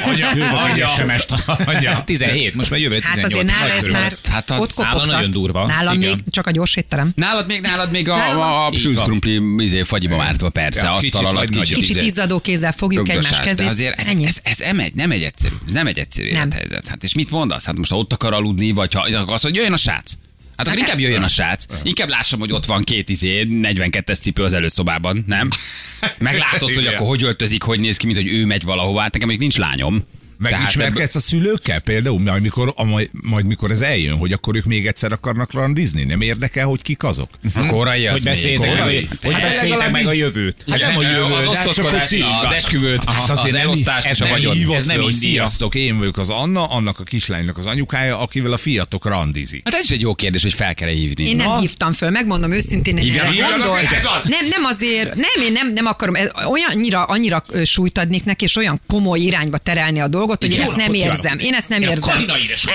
Anya, 0.06 0.30
anya, 0.64 0.88
SMS-t. 0.88 1.32
anya. 1.66 2.04
17, 2.06 2.54
most 2.56 2.70
már 2.70 2.80
jövő 2.80 3.00
Hát 3.04 3.14
18. 3.14 3.34
azért 3.34 3.60
nála 3.60 3.74
ez 3.74 3.86
már 3.86 4.12
hát 4.34 4.50
az- 4.52 4.60
ott 4.60 4.76
nála 4.78 4.90
kopogtat. 4.92 5.16
nagyon 5.16 5.32
durva. 5.32 5.68
Nálam 5.68 5.94
Igen. 6.02 6.10
még 6.10 6.20
csak 6.30 6.48
a 6.48 6.52
gyors 6.52 6.76
étterem. 6.76 7.12
Nálad 7.16 7.48
még, 7.48 7.62
nálad 7.62 7.92
még 7.92 8.10
a, 8.10 8.16
Nálam 8.16 8.40
a, 8.40 8.66
a 8.68 8.74
sült 8.74 9.02
krumpli 9.02 9.42
izé, 9.64 9.82
fagyiba 9.84 10.18
mártva, 10.18 10.50
persze, 10.50 10.82
Ja, 10.86 10.94
asztal 10.94 11.00
kicsit 11.02 11.16
alatt 11.16 11.40
kicsit, 11.46 11.56
nagyobb. 11.58 11.80
Kicsit 11.80 11.96
izé. 11.96 12.06
izzadó 12.06 12.40
kézzel 12.40 12.72
fogjuk 12.72 13.10
egymás 13.10 13.40
kezét. 13.40 13.66
De 13.66 13.72
azért 13.72 14.00
ez, 14.00 14.08
Ennyi. 14.08 14.26
ez, 14.26 14.38
ez, 14.44 14.58
nem, 14.58 14.80
egy, 14.80 14.94
nem 14.94 15.12
egy 15.12 15.24
egyszerű, 15.24 15.54
ez 15.66 15.72
nem 15.72 15.88
egy 15.88 15.98
egyszerű 15.98 16.32
Nem. 16.32 16.36
élethelyzet. 16.42 16.88
Hát 16.88 17.04
és 17.04 17.14
mit 17.14 17.32
mondasz? 17.32 17.66
Hát 17.66 17.78
most 17.78 17.92
ha 17.92 17.98
ott 17.98 18.14
akar 18.14 18.34
aludni, 18.34 18.72
vagy 18.72 18.94
ha 18.94 19.00
azt 19.00 19.28
mondja, 19.44 19.52
jöjjön 19.54 19.74
a 19.74 19.78
srác. 19.78 20.14
Hát 20.58 20.68
akkor 20.68 20.80
Hát 20.80 20.88
inkább 20.88 21.00
jöjjön 21.00 21.24
a 21.24 21.28
srác. 21.28 21.66
Inkább 21.84 22.10
lássam, 22.10 22.40
hogy 22.40 22.52
ott 22.52 22.66
van 22.66 22.84
két 22.84 23.10
izé, 23.10 23.48
42-es 23.52 24.20
cipő 24.20 24.44
az 24.44 24.54
előszobában, 24.54 25.24
nem? 25.28 25.50
Meglátod, 26.18 26.74
hogy 26.74 26.86
akkor 26.86 27.08
hogy 27.08 27.24
öltözik, 27.24 27.64
hogy 27.64 27.80
néz 27.80 27.98
ki, 27.98 28.06
mint 28.06 28.18
hogy 28.18 28.28
ő 28.28 28.46
megy 28.46 28.64
valahová. 28.64 29.02
Hát 29.02 29.14
nekem 29.14 29.28
még 29.28 29.40
nincs 29.40 29.58
lányom. 29.58 30.04
Megismerkedsz 30.38 31.16
a 31.16 31.20
szülőkkel 31.20 31.80
például, 31.80 32.20
majd 32.20 32.42
mikor, 32.42 32.74
a, 32.76 32.84
majd, 32.84 33.10
majd 33.12 33.46
mikor 33.46 33.72
ez 33.72 33.82
eljön, 33.82 34.18
hogy 34.18 34.32
akkor 34.32 34.56
ők 34.56 34.66
még 34.66 34.88
egyszer 34.88 35.12
akarnak 35.12 35.52
randizni? 35.54 36.04
Nem 36.04 36.22
érdekel, 36.22 36.66
hogy 36.66 36.82
kik 36.82 37.04
azok? 37.04 37.30
A 37.54 37.66
korai 37.66 38.06
Hogy 38.06 38.16
az 38.18 38.24
még. 38.24 38.34
beszéltek, 38.34 38.76
meg, 38.78 39.08
hogy 39.24 39.34
Hát 39.34 39.92
meg 39.92 40.08
a 40.08 40.12
jövőt. 40.12 40.56
Hát 40.70 40.80
nem 40.80 40.96
a 40.96 41.00
Az 41.00 41.04
jövő, 41.04 41.28
de 41.30 41.42
csak 41.42 41.50
osztozkodást, 41.52 41.98
hogy 42.00 42.08
szívva. 42.08 42.40
az 42.40 42.52
esküvőt, 42.54 43.04
az 43.28 43.52
nem- 43.52 43.56
elosztást 43.62 44.10
és 44.10 44.22
a 44.22 44.28
vagyon. 44.28 44.72
Ez 44.76 44.86
nem 44.86 45.02
hogy. 45.02 45.14
Sziasztok, 45.14 45.76
én 45.76 45.98
vagyok 45.98 46.18
az 46.18 46.30
Anna, 46.30 46.66
annak 46.66 47.00
a 47.00 47.04
kislánynak 47.04 47.58
az 47.58 47.66
anyukája, 47.66 48.20
akivel 48.20 48.52
a 48.52 48.58
fiatok 48.58 49.06
randizik. 49.06 49.62
Hát 49.66 49.74
ez 49.74 49.84
is 49.84 49.90
egy 49.90 50.02
jó 50.02 50.16
kérdés, 50.16 50.42
hogy 50.42 50.54
fel 50.54 50.74
kell 50.74 50.90
hívni. 50.90 51.30
Én 51.30 51.36
nem 51.36 51.60
hívtam 51.60 51.94
föl, 51.94 52.10
megmondom 52.10 52.52
őszintén, 52.52 52.98
én 52.98 53.20
az. 53.22 53.36
Nem, 54.24 54.48
nem 54.50 54.64
azért, 54.64 55.16
nem, 55.16 55.42
én 55.46 55.52
nem, 55.52 55.74
nem 55.74 55.86
akarom, 55.86 56.16
olyannyira, 56.50 57.04
annyira 57.04 57.44
ö, 57.50 57.64
súlyt 57.64 57.98
adnék 57.98 58.24
neki, 58.24 58.44
és 58.44 58.56
olyan 58.56 58.82
komoly 58.88 59.20
irányba 59.20 59.58
terelni 59.58 60.00
a 60.00 60.08
dolgot, 60.08 60.26
hogy 60.30 60.54
én 60.54 60.62
ezt 60.62 60.76
nem 60.76 60.94
érzem. 60.94 61.40
Én 61.40 61.54
ezt 61.54 61.70
nem 61.70 61.82
érzem. 61.82 62.26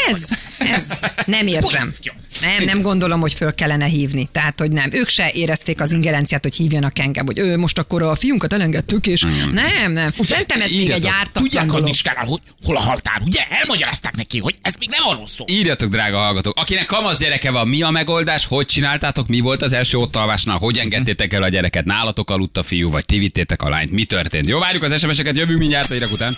Ez, 0.08 0.28
ez, 0.58 0.98
nem 1.26 1.46
érzem. 1.46 1.92
Nem, 2.42 2.64
nem 2.64 2.82
gondolom, 2.82 3.20
hogy 3.20 3.34
föl 3.34 3.54
kellene 3.54 3.86
hívni. 3.86 4.28
Tehát, 4.32 4.58
hogy 4.60 4.70
nem. 4.70 4.90
Ők 4.92 5.08
se 5.08 5.30
érezték 5.32 5.80
az 5.80 5.92
ingerenciát, 5.92 6.42
hogy 6.42 6.54
hívjanak 6.54 6.98
engem, 6.98 7.26
hogy 7.26 7.38
ő 7.38 7.56
most 7.58 7.78
akkor 7.78 8.02
a 8.02 8.14
fiunkat 8.14 8.52
elengedtük, 8.52 9.06
és 9.06 9.26
nem, 9.52 9.92
nem. 9.92 10.12
Szerintem 10.20 10.60
ez 10.60 10.70
még 10.70 10.80
egy 10.80 10.84
Írjatok. 10.84 11.10
ártatlan 11.10 11.44
Tudják 11.44 11.64
a 11.64 11.66
dolog. 11.66 11.86
Niskánál, 11.86 12.24
hogy 12.24 12.40
hol 12.64 12.76
a 12.76 12.80
haltár, 12.80 13.20
ugye? 13.24 13.40
Elmagyarázták 13.48 14.16
neki, 14.16 14.38
hogy 14.38 14.58
ez 14.62 14.74
még 14.78 14.88
nem 14.88 15.08
arról 15.08 15.26
szól. 15.26 15.46
Írjatok, 15.50 15.90
drága 15.90 16.18
hallgatók. 16.18 16.58
Akinek 16.58 16.86
kamasz 16.86 17.18
gyereke 17.18 17.50
van, 17.50 17.68
mi 17.68 17.82
a 17.82 17.90
megoldás? 17.90 18.46
Hogy 18.46 18.66
csináltátok? 18.66 19.28
Mi 19.28 19.40
volt 19.40 19.62
az 19.62 19.72
első 19.72 19.98
ott 19.98 20.16
alvásnál? 20.16 20.58
Hogy 20.58 20.78
engedtétek 20.78 21.32
el 21.32 21.42
a 21.42 21.48
gyereket? 21.48 21.84
Nálatok 21.84 22.30
aludt 22.30 22.56
a 22.56 22.62
fiú, 22.62 22.90
vagy 22.90 23.04
ti 23.04 23.18
vittétek 23.18 23.62
a 23.62 23.68
lányt? 23.68 23.90
Mi 23.90 24.04
történt? 24.04 24.48
Jó, 24.48 24.58
várjuk 24.58 24.82
az 24.82 24.98
SMS-eket, 24.98 25.36
jövünk 25.36 25.58
mindjárt 25.58 25.90
a 25.90 25.92
hírek 25.92 26.12
után. 26.12 26.34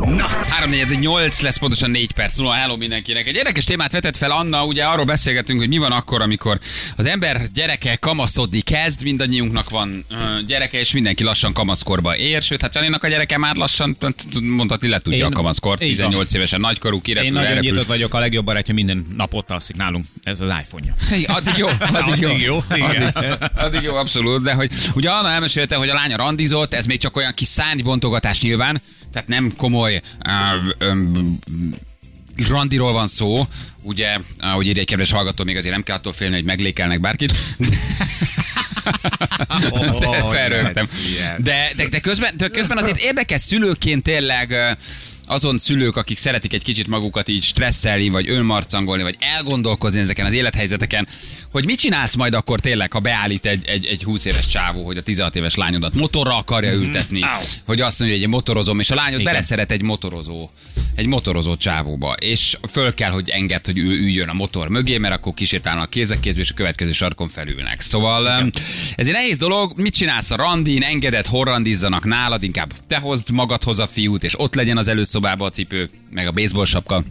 Na, 0.00 0.26
3 0.48 0.70
8 1.00 1.40
lesz 1.40 1.56
pontosan 1.56 1.90
4 1.90 2.12
perc. 2.12 2.32
Szóval 2.32 2.54
hello 2.54 2.76
mindenkinek. 2.76 3.26
Egy 3.26 3.34
érdekes 3.34 3.64
témát 3.64 3.92
vetett 3.92 4.16
fel 4.16 4.30
Anna, 4.44 4.64
ugye 4.64 4.84
arról 4.84 5.04
beszélgetünk, 5.04 5.58
hogy 5.58 5.68
mi 5.68 5.78
van 5.78 5.92
akkor, 5.92 6.20
amikor 6.22 6.58
az 6.96 7.06
ember 7.06 7.40
gyereke 7.54 7.96
kamaszodni 7.96 8.60
kezd, 8.60 9.02
mindannyiunknak 9.02 9.70
van 9.70 10.04
gyereke, 10.46 10.78
és 10.78 10.92
mindenki 10.92 11.24
lassan 11.24 11.52
kamaszkorba 11.52 12.16
ér, 12.16 12.42
sőt, 12.42 12.60
hát 12.62 12.74
Janinak 12.74 13.04
a 13.04 13.08
gyereke 13.08 13.38
már 13.38 13.54
lassan 13.56 13.96
mondhatni 14.40 14.88
le 14.88 14.98
tudja 14.98 15.18
Én- 15.18 15.24
a 15.24 15.34
kamaszkort, 15.34 15.82
így 15.82 15.88
van. 15.96 15.96
18 16.10 16.34
évesen 16.34 16.60
nagykorú, 16.60 16.94
Én 16.96 17.02
kirepül, 17.02 17.30
nagyon 17.30 17.48
elrepül. 17.48 17.70
nyitott 17.70 17.86
vagyok, 17.86 18.14
a 18.14 18.18
legjobb 18.18 18.44
barátja 18.44 18.74
minden 18.74 19.06
nap 19.16 19.34
ott 19.34 19.50
alszik 19.50 19.76
nálunk. 19.76 20.04
Ez 20.22 20.40
az 20.40 20.48
iPhone-ja. 20.48 20.94
Hey, 21.08 21.24
addig 21.24 21.54
jó, 21.56 21.68
addig 22.00 22.20
jó. 22.20 22.28
Addig 22.30 22.42
jó. 22.42 22.56
Addig, 22.68 23.36
addig 23.56 23.82
jó, 23.82 23.94
abszolút. 23.96 24.42
De 24.42 24.52
hogy 24.54 24.70
ugye 24.94 25.10
Anna 25.10 25.28
elmesélte, 25.30 25.74
hogy 25.76 25.88
a 25.88 25.94
lánya 25.94 26.16
randizott, 26.16 26.74
ez 26.74 26.86
még 26.86 26.98
csak 26.98 27.16
olyan 27.16 27.32
kis 27.34 27.48
szárnybontogatás 27.48 28.40
nyilván, 28.40 28.82
tehát 29.12 29.28
nem 29.28 29.52
komoly 29.56 30.00
uh, 30.80 30.88
um, 30.90 31.38
randiról 32.48 32.92
van 32.92 33.06
szó, 33.06 33.46
ugye, 33.82 34.16
ahogy 34.38 34.66
írja 34.66 34.80
egy 34.80 34.86
kedves 34.86 35.10
hallgató, 35.10 35.44
még 35.44 35.56
azért 35.56 35.74
nem 35.74 35.82
kell 35.82 35.96
attól 35.96 36.12
félni, 36.12 36.34
hogy 36.34 36.44
meglékelnek 36.44 37.00
bárkit. 37.00 37.32
De 39.60 40.22
felrögtem. 40.32 40.88
De, 41.38 41.72
de, 41.76 41.88
de, 41.88 42.00
közben, 42.00 42.34
de 42.36 42.48
közben 42.48 42.78
azért 42.78 43.02
érdekes 43.02 43.40
szülőként 43.40 44.02
tényleg 44.02 44.76
azon 45.26 45.58
szülők, 45.58 45.96
akik 45.96 46.18
szeretik 46.18 46.52
egy 46.52 46.62
kicsit 46.62 46.88
magukat 46.88 47.28
így 47.28 47.42
stresszelni, 47.42 48.08
vagy 48.08 48.28
önmarcangolni, 48.28 49.02
vagy 49.02 49.16
elgondolkozni 49.18 50.00
ezeken 50.00 50.26
az 50.26 50.32
élethelyzeteken, 50.32 51.08
hogy 51.50 51.64
mit 51.64 51.78
csinálsz 51.78 52.14
majd 52.14 52.34
akkor 52.34 52.60
tényleg, 52.60 52.92
ha 52.92 52.98
beállít 52.98 53.46
egy, 53.46 53.66
egy, 53.66 53.86
egy 53.86 54.02
20 54.02 54.24
éves 54.24 54.46
csávó, 54.46 54.84
hogy 54.84 54.96
a 54.96 55.02
16 55.02 55.36
éves 55.36 55.54
lányodat 55.54 55.94
motorra 55.94 56.36
akarja 56.36 56.72
ültetni, 56.72 57.22
Au. 57.22 57.40
hogy 57.66 57.80
azt 57.80 57.98
mondja, 57.98 58.16
hogy 58.16 58.26
én 58.26 58.32
motorozom, 58.32 58.80
és 58.80 58.90
a 58.90 58.94
lányod 58.94 59.20
Igen. 59.20 59.32
beleszeret 59.32 59.70
egy 59.70 59.82
motorozó, 59.82 60.50
egy 60.94 61.06
motorozó 61.06 61.56
csávóba, 61.56 62.12
és 62.12 62.56
föl 62.70 62.94
kell, 62.94 63.10
hogy 63.10 63.28
enged, 63.28 63.64
hogy 63.64 63.78
ül, 63.78 63.92
üljön 63.92 64.28
a 64.28 64.32
motor 64.32 64.68
mögé, 64.68 64.98
mert 64.98 65.14
akkor 65.14 65.34
kísértálnak 65.34 65.90
kéz 65.90 66.10
a 66.10 66.20
kézbe, 66.20 66.40
és 66.42 66.50
a 66.50 66.54
következő 66.54 66.92
sarkon 66.92 67.28
felülnek. 67.28 67.80
Szóval 67.80 68.50
ez 68.94 69.06
egy 69.06 69.12
nehéz 69.12 69.38
dolog, 69.38 69.72
mit 69.76 69.94
csinálsz 69.94 70.30
a 70.30 70.36
randin, 70.36 70.82
engeded, 70.82 71.26
hol 71.26 71.44
randizzanak 71.44 72.04
nálad, 72.04 72.42
inkább 72.42 72.72
te 72.88 72.96
hozd 72.96 73.30
magadhoz 73.30 73.78
a 73.78 73.86
fiút, 73.86 74.24
és 74.24 74.40
ott 74.40 74.54
legyen 74.54 74.76
az 74.76 74.88
előszobában 75.14 75.46
a 75.46 75.50
cipő, 75.50 75.88
meg 76.10 76.26
a 76.26 76.30
baseball 76.30 76.64
sapka. 76.64 77.04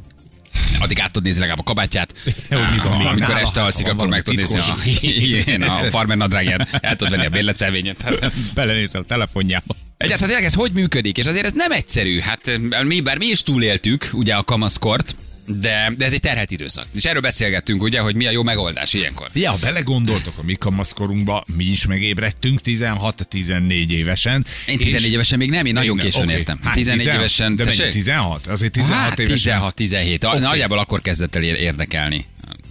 Addig 0.79 0.99
át 0.99 1.07
tudod 1.07 1.23
nézni 1.23 1.39
legalább 1.39 1.59
a 1.59 1.63
kabátját. 1.63 2.13
Hogy 2.49 2.57
mi 2.71 2.77
van 2.83 2.97
még 2.97 3.07
Amikor 3.07 3.37
este 3.37 3.59
ha 3.59 3.65
alszik, 3.65 3.87
akkor 3.87 4.07
meg 4.07 4.23
tudod 4.23 4.39
nézni 4.39 4.59
a, 4.59 4.75
igen, 5.01 5.61
a 5.61 5.83
farmer 5.89 6.17
nadrágját. 6.17 6.67
El 6.81 6.95
tudod 6.95 7.13
venni 7.13 7.25
a 7.25 7.29
bérletszelvényet. 7.29 8.31
Belenézel 8.53 9.01
a 9.01 9.05
telefonjába. 9.05 9.75
Egyáltalán 9.97 10.29
tényleg 10.29 10.47
ez 10.47 10.53
hogy 10.53 10.71
működik? 10.71 11.17
És 11.17 11.25
azért 11.25 11.45
ez 11.45 11.53
nem 11.53 11.71
egyszerű. 11.71 12.19
Hát 12.19 12.59
mi, 12.83 13.01
bár 13.01 13.17
mi 13.17 13.25
is 13.25 13.41
túléltük 13.43 14.09
ugye 14.13 14.33
a 14.33 14.43
kamaszkort, 14.43 15.15
de, 15.47 15.93
de 15.97 16.05
ez 16.05 16.13
egy 16.13 16.19
terhelt 16.19 16.51
időszak. 16.51 16.85
És 16.95 17.03
erről 17.03 17.21
beszélgettünk, 17.21 17.81
ugye, 17.81 17.99
hogy 17.99 18.15
mi 18.15 18.25
a 18.27 18.31
jó 18.31 18.43
megoldás 18.43 18.93
ilyenkor. 18.93 19.29
Ja, 19.33 19.51
ha 19.51 19.57
belegondoltok 19.61 20.33
a 20.37 20.43
mi 20.43 20.53
kamaszkorunkba, 20.53 21.43
mi 21.55 21.63
is 21.63 21.85
megébredtünk 21.85 22.59
16-14 22.63 23.89
évesen. 23.89 24.45
Én 24.67 24.77
14 24.77 25.05
és- 25.05 25.13
évesen 25.13 25.37
még 25.37 25.49
nem, 25.49 25.65
én 25.65 25.73
nagyon 25.73 25.97
Igen, 25.97 26.05
későn 26.05 26.23
oké. 26.27 26.33
értem. 26.33 26.59
Hány, 26.63 26.73
14 26.73 26.97
16? 26.99 27.19
évesen. 27.19 27.55
De 27.55 27.63
mennyi, 27.63 27.75
tessék? 27.77 27.93
16? 27.93 28.47
Azért 28.47 28.71
16 28.71 28.99
hát, 28.99 29.19
évesen. 29.19 29.59
16-17. 29.75 30.23
Okay. 30.23 30.39
Nagyjából 30.39 30.79
akkor 30.79 31.01
kezdett 31.01 31.35
el 31.35 31.43
ér- 31.43 31.59
érdekelni 31.59 32.25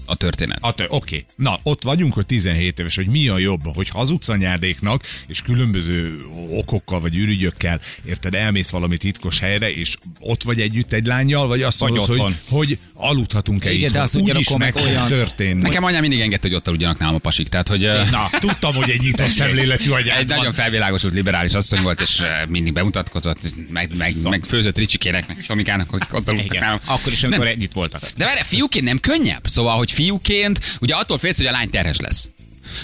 a 0.05 0.17
történet. 0.17 0.59
A 0.61 0.73
tö- 0.73 0.87
Oké, 0.91 0.97
okay. 1.17 1.25
na 1.37 1.59
ott 1.63 1.83
vagyunk, 1.83 2.13
hogy 2.15 2.27
17 2.27 2.79
éves, 2.79 2.97
hogy 2.97 3.07
mi 3.07 3.29
a 3.29 3.39
jobb, 3.39 3.75
hogy 3.75 3.89
hazudsz 3.89 4.29
anyádéknak, 4.29 5.03
és 5.27 5.43
különböző 5.43 6.21
okokkal 6.51 7.01
vagy 7.01 7.17
ürügyökkel, 7.17 7.81
érted, 8.05 8.35
elmész 8.35 8.71
valami 8.71 8.97
titkos 8.97 9.39
helyre, 9.39 9.73
és 9.73 9.95
ott 10.21 10.43
vagy 10.43 10.61
együtt 10.61 10.93
egy 10.93 11.07
lányjal, 11.07 11.47
vagy 11.47 11.63
azt 11.63 11.79
Vagy 11.79 11.91
mondod, 11.93 12.19
hogy, 12.19 12.35
hogy 12.49 12.79
aludhatunk-e 12.95 13.71
Igen, 13.73 13.87
itt, 13.89 13.93
de 13.95 14.01
az 14.01 14.15
úgy 14.17 14.23
is 14.39 14.47
ugyanakkor 14.49 14.59
meg 14.59 14.77
olyan- 14.77 15.09
történni. 15.09 15.63
Nekem 15.63 15.85
anyám 15.85 16.01
mindig 16.01 16.21
engedte, 16.21 16.49
hogy 16.49 16.57
ott 16.57 16.69
aludjanak 16.69 16.99
nálam 16.99 17.15
a 17.15 17.19
pasik. 17.19 17.49
Tehát, 17.49 17.69
hogy 17.69 17.81
Na, 18.11 18.29
tudtam, 18.39 18.75
hogy 18.75 18.91
egy 18.91 19.01
nyitott 19.01 19.27
szemléletű 19.29 19.91
anyád 19.91 20.19
egy 20.19 20.27
van. 20.29 20.37
nagyon 20.37 20.53
felvilágosult 20.53 21.15
liberális 21.15 21.53
asszony 21.53 21.83
volt, 21.83 22.01
és 22.01 22.23
mindig 22.49 22.73
bemutatkozott, 22.73 23.39
meg, 23.71 23.97
meg, 23.97 24.17
meg 24.23 24.45
főzött 24.45 24.79
Ricsikének, 24.79 25.29
meg 25.29 25.45
Tomikának, 25.47 25.91
hogy 25.91 26.03
ott 26.13 26.29
aludtak 26.29 26.61
nálam. 26.61 26.79
Akkor 26.87 27.13
is, 27.13 27.21
Nem. 27.21 27.31
amikor 27.31 27.47
együtt 27.49 27.73
voltak. 27.73 28.03
De 28.17 28.25
várj, 28.25 28.41
fiúként 28.45 28.85
nem 28.85 28.99
könnyebb? 29.01 29.47
Szóval, 29.47 29.77
hogy 29.77 29.91
fiúként, 29.93 30.77
ugye 30.81 30.95
attól 30.95 31.19
félsz, 31.19 31.37
hogy 31.37 31.47
a 31.47 31.51
lány 31.51 31.71
terhes 31.71 31.99
lesz. 32.01 32.29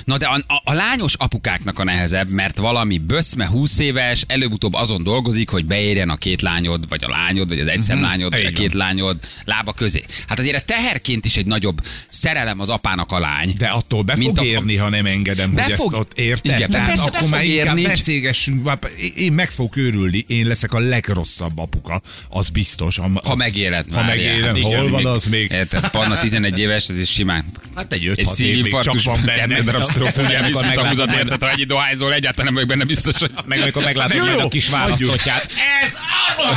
Na 0.05 0.17
de 0.17 0.27
a, 0.27 0.35
a, 0.47 0.61
a 0.65 0.73
lányos 0.73 1.15
apukáknak 1.15 1.79
a 1.79 1.85
nehezebb, 1.85 2.29
mert 2.29 2.57
valami 2.59 2.99
böszme 2.99 3.47
20 3.47 3.79
éves, 3.79 4.25
előbb-utóbb 4.27 4.75
azon 4.75 5.03
dolgozik, 5.03 5.49
hogy 5.51 5.65
beérjen 5.65 6.11
a 6.11 6.17
két 6.17 6.43
lányod, 6.43 6.89
vagy 6.89 7.05
a 7.05 7.09
lányod, 7.09 7.49
vagy 7.49 7.61
az 7.61 7.67
egyszer 7.67 7.97
Mhm. 7.97 8.05
lányod, 8.05 8.31
vagy 8.33 8.45
a 8.45 8.51
két 8.51 8.73
lányod 8.73 9.17
lába 9.45 9.73
közé. 9.73 10.05
Hát 10.29 10.39
azért 10.39 10.55
ez 10.55 10.63
teherként 10.65 11.25
is 11.25 11.37
egy 11.37 11.47
nagyobb 11.47 11.81
szerelem 12.09 12.61
az 12.61 12.69
apának 12.69 13.13
a 13.13 13.19
lány. 13.19 13.55
De 13.59 13.67
attól 13.67 14.03
be 14.03 14.17
Mint 14.17 14.29
fog 14.37 14.39
a- 14.47 14.49
érni, 14.49 14.77
ha 14.77 14.89
nem 14.89 15.07
engedem, 15.07 15.55
Be 15.55 15.63
hogy 15.63 15.73
fog- 15.73 15.93
ezt 15.93 16.01
ott 16.01 16.19
érted. 16.19 16.57
Igen, 16.57 16.71
Tehát 16.71 16.87
persze, 16.89 17.03
akkor 17.03 17.29
már 17.29 17.45
inkább 17.45 17.83
beszélgessünk. 17.83 18.65
már- 18.65 18.91
Én 19.17 19.33
meg 19.33 19.51
fogok 19.51 19.77
őrülni, 19.77 20.25
én 20.27 20.47
leszek 20.47 20.73
a 20.73 20.79
legrosszabb 20.79 21.59
apuka, 21.59 22.01
az 22.29 22.49
biztos. 22.49 22.97
Ha, 22.97 23.11
Ha 23.25 23.35
megéled. 23.35 23.87
Ha 23.93 24.03
megélem, 24.03 24.63
hol 24.63 24.89
van 24.89 25.07
az 25.07 25.27
még? 25.27 25.51
Érted, 25.51 25.89
Panna 25.89 26.19
11 26.19 26.59
éves, 26.59 26.89
ez 26.89 26.99
is 26.99 27.11
simán. 27.11 27.45
Hát 27.75 27.93
egy 27.93 28.07
Egy 28.17 28.25
5-6 28.27 28.39
év 28.41 28.63
még 28.63 28.79
csak 28.81 29.03
van 29.03 29.23
benne. 29.25 29.63
Viszont 29.79 30.77
a 30.77 30.83
majd- 30.83 31.13
érted, 31.13 31.43
ha 31.43 31.51
ennyi 31.51 31.65
dohányzol, 31.65 32.13
egyáltalán 32.13 32.45
nem 32.45 32.55
vagyok 32.55 32.69
benne 32.69 32.85
biztos, 32.85 33.19
hogy... 33.19 33.31
Meg 33.47 33.61
amikor 33.61 33.85
meglátod 33.85 34.17
Jó, 34.17 34.25
majd 34.25 34.39
jó, 34.39 34.45
a 34.45 34.49
kis 34.49 34.69
választottját. 34.69 35.53
Ez 35.83 35.91
arra! 36.37 36.57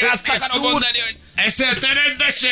Én 0.00 0.08
azt 0.12 0.28
akarom 0.28 0.62
mondani, 0.62 0.98
hogy... 0.98 1.16
Eszelte 1.34 1.86
rendesen, 2.04 2.50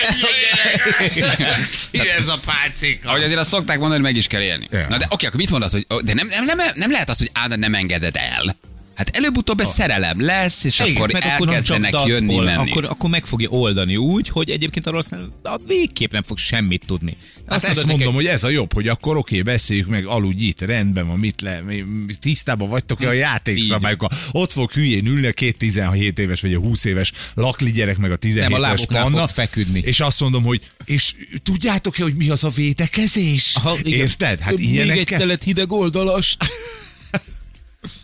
Mi 1.91 2.09
ez 2.11 2.29
a 2.29 2.39
pálcika? 2.45 3.09
Ahogy 3.09 3.23
azért 3.23 3.39
azt 3.39 3.49
szokták 3.49 3.79
mondani, 3.79 4.01
hogy 4.01 4.11
meg 4.11 4.17
is 4.17 4.27
kell 4.27 4.41
élni. 4.41 4.69
Ja. 4.71 4.87
Na 4.89 4.99
de 4.99 5.07
oké, 5.09 5.27
akkor 5.27 5.39
mit 5.39 5.51
mondasz, 5.51 5.71
hogy 5.71 5.87
de 6.03 6.15
nem, 6.15 6.27
nem, 6.27 6.45
nem, 6.45 6.59
nem 6.75 6.91
lehet 6.91 7.09
az, 7.09 7.19
hogy 7.19 7.31
Áda 7.33 7.57
nem 7.57 7.75
engeded 7.75 8.17
el. 8.17 8.57
Hát 8.95 9.17
előbb-utóbb 9.17 9.61
ez 9.61 9.73
szerelem 9.73 10.21
lesz, 10.21 10.65
és 10.65 10.79
Igen, 10.81 10.95
akkor 10.97 11.13
meg 11.13 11.23
akkor 11.23 11.49
elkezdenek 11.49 11.93
jönni, 12.07 12.27
dacol, 12.27 12.45
menni. 12.45 12.71
Akkor, 12.71 12.85
akkor 12.85 13.11
meg 13.11 13.25
fogja 13.25 13.49
oldani 13.49 13.97
úgy, 13.97 14.29
hogy 14.29 14.51
egyébként 14.51 14.87
arról 14.87 14.99
aztán 14.99 15.33
a 15.43 15.57
végképp 15.67 16.13
nem 16.13 16.23
fog 16.23 16.39
semmit 16.39 16.87
tudni. 16.87 17.17
Hát 17.47 17.57
ezt 17.57 17.67
mondod 17.67 17.87
mondom, 17.87 18.15
neki, 18.15 18.17
hogy 18.27 18.35
ez 18.35 18.45
a 18.45 18.49
jobb, 18.49 18.73
hogy 18.73 18.89
akkor 18.89 19.17
oké, 19.17 19.43
beszéljük 19.43 19.87
meg, 19.87 20.07
aludj 20.07 20.45
itt, 20.45 20.61
rendben 20.61 21.07
van, 21.07 21.19
mit 21.19 21.41
le, 21.41 21.63
tisztában 22.21 22.69
vagytok-e 22.69 23.09
a 23.09 23.13
játékszabályokkal. 23.13 24.09
Ott 24.33 24.53
fog 24.53 24.71
hülyén 24.71 25.07
ülni 25.07 25.27
a 25.27 25.33
két 25.33 25.57
17 25.59 26.19
éves 26.19 26.41
vagy 26.41 26.55
a 26.55 26.59
20 26.59 26.85
éves 26.85 27.13
lakli 27.35 27.73
gyerek 27.73 27.99
meg 27.99 28.11
a 28.13 28.17
17 28.17 28.49
Nem, 28.49 28.63
a 28.63 28.67
éves 28.67 28.87
panna. 28.87 29.19
fogsz 29.19 29.33
feküdni. 29.33 29.83
És 29.85 30.01
azt 30.01 30.21
mondom, 30.21 30.43
hogy 30.43 30.61
és 30.85 31.15
tudjátok-e, 31.43 32.03
hogy 32.03 32.15
mi 32.15 32.29
az 32.31 32.45
a 32.45 32.49
védekezés? 32.49 33.53
Aha, 33.55 33.77
igen. 33.83 33.99
Érted? 33.99 34.41
Hát 34.41 34.57
Még 34.57 34.67
egy 34.67 34.73
ilyenekkel... 34.73 35.19
szelet 35.19 35.43
hideg 35.43 35.73
oldalast. 35.73 36.45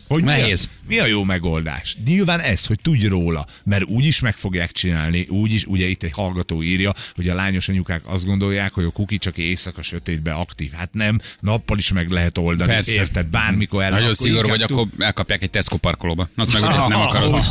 Hogy 0.09 0.23
mi 0.23 0.29
a- 0.31 0.35
Nehéz. 0.37 0.69
Mi 0.87 0.99
a 0.99 1.05
jó 1.05 1.23
megoldás? 1.23 1.97
Nyilván 2.05 2.39
ez, 2.39 2.65
hogy 2.65 2.79
tudj 2.81 3.07
róla, 3.07 3.45
mert 3.63 3.83
úgy 3.83 4.05
is 4.05 4.19
meg 4.19 4.35
fogják 4.35 4.71
csinálni, 4.71 5.25
úgy 5.29 5.53
is, 5.53 5.63
ugye 5.65 5.85
itt 5.85 6.03
egy 6.03 6.11
hallgató 6.11 6.63
írja, 6.63 6.93
hogy 7.15 7.29
a 7.29 7.35
lányos 7.35 7.67
anyukák 7.69 8.01
azt 8.05 8.25
gondolják, 8.25 8.73
hogy 8.73 8.83
a 8.83 8.89
kuki 8.89 9.17
csak 9.17 9.37
éjszaka 9.37 9.81
sötétbe 9.81 10.33
aktív. 10.33 10.71
Hát 10.71 10.89
nem, 10.93 11.19
nappal 11.39 11.77
is 11.77 11.91
meg 11.91 12.09
lehet 12.09 12.37
oldani, 12.37 12.71
Persze. 12.71 12.91
érted? 12.91 13.25
Bármikor 13.25 13.83
el. 13.83 13.89
Nagyon 13.89 14.13
szigorú 14.13 14.47
vagy, 14.47 14.61
akkor 14.61 14.87
elkapják 14.97 15.43
egy 15.43 15.49
Tesco 15.49 15.77
parkolóba. 15.77 16.29
Azt 16.35 16.53
meg 16.53 16.61
ugye 16.61 16.87
nem 16.87 17.01
akarod. 17.01 17.35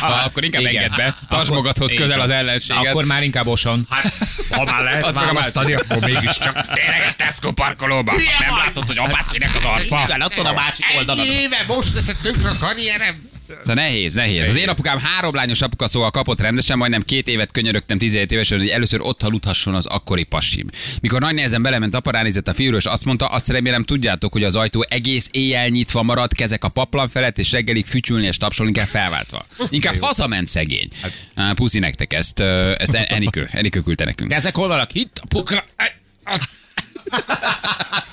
Ha, 0.00 0.06
akkor 0.24 0.44
inkább 0.44 0.62
Igen. 0.62 0.74
engedd 0.74 0.96
be. 0.96 1.16
Tartsd 1.28 1.52
magadhoz 1.52 1.92
közel 1.96 2.20
az 2.20 2.30
ellenséget. 2.30 2.86
Akkor 2.86 3.04
már 3.04 3.22
inkább 3.22 3.46
osan. 3.46 3.86
Ha 4.50 4.64
már 4.64 4.82
lehet 4.82 5.04
Az 5.04 5.12
meg 5.14 5.22
a 5.22 5.26
választani, 5.26 5.72
akkor 5.72 5.98
mégiscsak. 6.00 6.72
Tényleg 6.72 7.02
egy 7.08 7.16
Tesco 7.16 7.52
parkolóba. 7.52 8.12
Nem 8.46 8.56
látod, 8.56 8.86
hogy 8.86 8.98
apát 8.98 9.28
kinek 9.32 9.54
az 9.56 9.64
arca? 9.64 10.02
Igen, 10.06 10.22
ott 10.22 10.38
a 10.38 10.52
másik 10.52 10.84
oldalon. 10.96 11.24
éve 11.26 11.59
most 11.66 11.94
teszek 11.94 12.20
tönkre 12.20 12.48
a 12.48 12.56
karrierem. 12.60 13.28
Szóval 13.58 13.74
nehéz, 13.74 14.14
nehéz. 14.14 14.48
Az 14.48 14.56
én 14.56 14.68
apukám 14.68 14.98
három 14.98 15.34
lányos 15.34 15.62
apuka, 15.62 15.86
szóval 15.86 16.10
kapott 16.10 16.40
rendesen, 16.40 16.78
majdnem 16.78 17.02
két 17.02 17.28
évet 17.28 17.50
könyörögtem 17.50 17.98
17 17.98 18.32
évesen, 18.32 18.58
hogy 18.58 18.68
először 18.68 19.00
ott 19.00 19.22
aludhasson 19.22 19.74
az 19.74 19.86
akkori 19.86 20.22
pasim. 20.22 20.66
Mikor 21.00 21.20
nagy 21.20 21.34
nehezen 21.34 21.62
belement 21.62 21.94
apa, 21.94 22.10
ránézett 22.10 22.48
a 22.48 22.54
fiúról, 22.54 22.78
és 22.78 22.84
azt 22.84 23.04
mondta, 23.04 23.26
azt 23.26 23.48
remélem 23.48 23.84
tudjátok, 23.84 24.32
hogy 24.32 24.44
az 24.44 24.56
ajtó 24.56 24.86
egész 24.88 25.28
éjjel 25.30 25.68
nyitva 25.68 26.02
maradt, 26.02 26.34
kezek 26.34 26.64
a 26.64 26.68
paplan 26.68 27.08
felett, 27.08 27.38
és 27.38 27.50
reggelig 27.50 27.86
fütyülni 27.86 28.26
és 28.26 28.36
tapsolni 28.36 28.72
kell 28.72 28.86
felváltva. 28.86 29.46
Inkább 29.70 30.00
hazament 30.00 30.48
szegény. 30.48 30.88
Hát, 31.34 31.54
Puszi 31.54 31.78
nektek 31.78 32.12
ezt, 32.12 32.40
ezt 32.40 32.94
Enikő, 32.94 33.48
Enikő 33.52 33.80
küldte 33.80 34.04
nekünk. 34.04 34.30
De 34.30 34.36
ezek 34.36 34.56
hol 34.56 34.68
vannak? 34.68 34.94
Itt 34.94 35.20
a 35.22 35.26
pukra. 35.26 35.64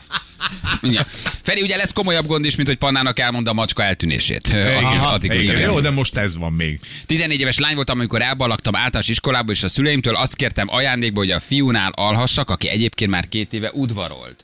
Igen. 0.82 1.06
Feri, 1.42 1.62
ugye 1.62 1.76
lesz 1.76 1.94
komolyabb 1.94 2.26
gond 2.26 2.46
is, 2.46 2.56
mint 2.56 2.68
hogy 2.68 2.78
Pannának 2.78 3.20
elmondta 3.20 3.52
a 3.52 3.54
macska 3.54 3.84
eltűnését. 3.84 4.48
Addig- 4.48 5.00
addig 5.02 5.32
Igen, 5.32 5.60
jó, 5.60 5.80
de 5.80 5.90
most 5.90 6.16
ez 6.18 6.38
van 6.38 6.54
még. 6.54 6.80
14 7.06 7.40
éves 7.40 7.58
lány 7.58 7.76
voltam, 7.76 7.98
amikor 7.98 8.22
elballagtam 8.22 8.76
általános 8.76 9.08
iskolába, 9.08 9.52
és 9.52 9.64
a 9.64 9.70
szüleimtől 9.70 10.16
azt 10.16 10.36
kértem 10.36 10.68
ajándékba, 10.70 11.20
hogy 11.20 11.32
a 11.32 11.40
fiúnál 11.40 11.92
alhassak, 11.96 12.50
aki 12.50 12.70
egyébként 12.70 13.12
már 13.12 13.28
két 13.30 13.54
éve 13.54 13.72
udvarolt. 13.74 14.44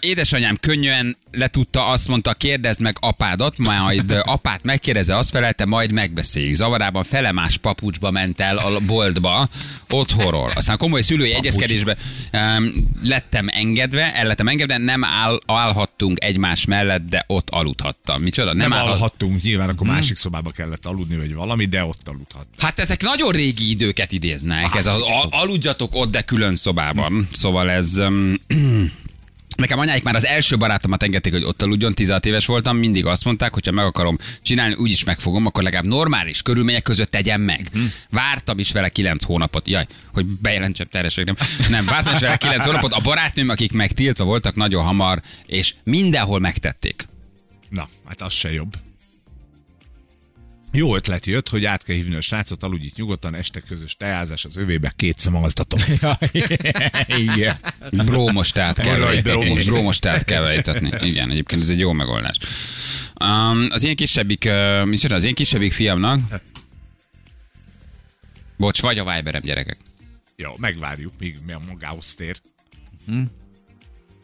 Édesanyám 0.00 0.56
könnyűen 0.60 1.16
letudta, 1.32 1.86
azt 1.86 2.08
mondta, 2.08 2.32
kérdezd 2.34 2.80
meg 2.80 2.96
apádat, 3.00 3.58
majd 3.58 4.14
apát 4.24 4.62
megkérdezze, 4.62 5.16
azt 5.16 5.30
felelte, 5.30 5.64
majd 5.64 5.92
megbeszéljük. 5.92 6.54
Zavarában 6.54 7.04
felemás 7.04 7.56
papucsba 7.56 8.10
ment 8.10 8.40
el 8.40 8.56
a 8.56 8.80
boltba, 8.86 9.48
otthonról. 9.88 10.52
Aztán 10.54 10.76
komoly 10.76 11.02
szülői 11.02 11.34
egyezkedésbe 11.34 11.96
um, 12.32 12.72
lettem 13.02 13.46
engedve, 13.52 14.14
el 14.14 14.26
lettem 14.26 14.48
engedve, 14.48 14.78
nem 14.78 14.99
áll, 15.04 15.38
állhattunk 15.46 16.24
egymás 16.24 16.64
mellett, 16.64 17.08
de 17.08 17.24
ott 17.26 17.50
aludhattam. 17.50 18.22
Micsoda? 18.22 18.54
Nem 18.54 18.72
állhat- 18.72 18.88
alhattunk, 18.92 19.42
nyilván 19.42 19.68
akkor 19.68 19.86
Hmm. 19.86 19.94
másik 19.94 20.16
szobába 20.16 20.50
kellett 20.50 20.86
aludni, 20.86 21.16
vagy 21.16 21.34
valami, 21.34 21.64
de 21.64 21.84
ott 21.84 22.08
aludhat. 22.08 22.46
Hát 22.58 22.78
ezek 22.78 23.02
nagyon 23.02 23.30
régi 23.32 23.70
időket 23.70 24.12
idéznek. 24.12 24.74
Ez 24.74 24.86
az 24.86 25.00
al- 25.00 25.28
aludjatok 25.34 25.94
ott, 25.94 26.10
de 26.10 26.20
külön 26.22 26.56
szobában. 26.56 27.28
Szóval 27.32 27.70
ez... 27.70 27.98
Um, 27.98 28.34
Nekem 29.60 29.78
anyáik 29.78 30.02
már 30.02 30.14
az 30.14 30.26
első 30.26 30.56
barátomat 30.56 31.02
engedték, 31.02 31.32
hogy 31.32 31.44
ott 31.44 31.62
aludjon, 31.62 31.92
16 31.92 32.26
éves 32.26 32.46
voltam, 32.46 32.76
mindig 32.76 33.06
azt 33.06 33.24
mondták, 33.24 33.52
hogy 33.52 33.66
ha 33.66 33.72
meg 33.72 33.84
akarom 33.84 34.18
csinálni, 34.42 34.74
úgyis 34.74 35.04
megfogom, 35.04 35.46
akkor 35.46 35.62
legalább 35.62 35.86
normális 35.86 36.42
körülmények 36.42 36.82
között 36.82 37.10
tegyem 37.10 37.40
meg. 37.40 37.70
Vártam 38.10 38.58
is 38.58 38.72
vele 38.72 38.88
9 38.88 39.24
hónapot, 39.24 39.68
jaj, 39.68 39.86
hogy 40.12 40.26
bejelentsem 40.26 40.86
terhes 40.90 41.14
nem. 41.14 41.36
Nem, 41.68 41.84
vártam 41.86 42.14
is 42.14 42.20
vele 42.20 42.36
9 42.36 42.64
hónapot. 42.64 42.92
A 42.92 43.00
barátnőm, 43.00 43.48
akik 43.48 43.72
megtiltva 43.72 44.24
voltak 44.24 44.54
nagyon 44.54 44.84
hamar, 44.84 45.22
és 45.46 45.74
mindenhol 45.84 46.38
megtették. 46.38 47.08
Na, 47.68 47.88
hát 48.06 48.22
az 48.22 48.32
se 48.32 48.52
jobb. 48.52 48.76
Jó 50.72 50.96
ötlet 50.96 51.26
jött, 51.26 51.48
hogy 51.48 51.64
át 51.64 51.84
kell 51.84 51.96
hívni 51.96 52.14
a 52.14 52.20
srácot, 52.20 52.62
aludj 52.62 52.86
nyugodtan, 52.96 53.34
este 53.34 53.60
közös 53.60 53.96
teázás 53.96 54.44
az 54.44 54.56
övébe, 54.56 54.92
két 54.96 55.18
szem 55.18 55.34
altatom. 55.36 55.80
Igen. 57.32 57.58
Brómos 57.90 58.50
teát 58.52 58.80
kell 58.80 58.94
Arra 58.94 59.04
vele 59.04 59.10
egy 59.10 59.18
itatni. 59.18 59.40
brómos 59.44 59.64
Brómos 59.64 59.98
teát 59.98 60.24
kell. 60.24 60.62
Igen, 61.00 61.30
egyébként 61.30 61.62
ez 61.62 61.68
egy 61.68 61.78
jó 61.78 61.92
megoldás. 61.92 62.36
Um, 63.24 63.66
az 63.70 63.84
én 63.84 63.96
kisebbik, 63.96 64.44
uh, 64.46 64.84
micsoda, 64.86 65.14
az 65.14 65.24
én 65.24 65.34
kisebbik 65.34 65.72
fiamnak, 65.72 66.20
bocs, 68.56 68.80
vagy 68.80 68.98
a 68.98 69.14
Viberem 69.14 69.42
gyerekek. 69.42 69.76
Jó, 70.36 70.52
megvárjuk, 70.56 71.12
míg 71.18 71.38
mi 71.46 71.52
a 71.52 71.60
magához 71.68 72.14
tér. 72.14 72.40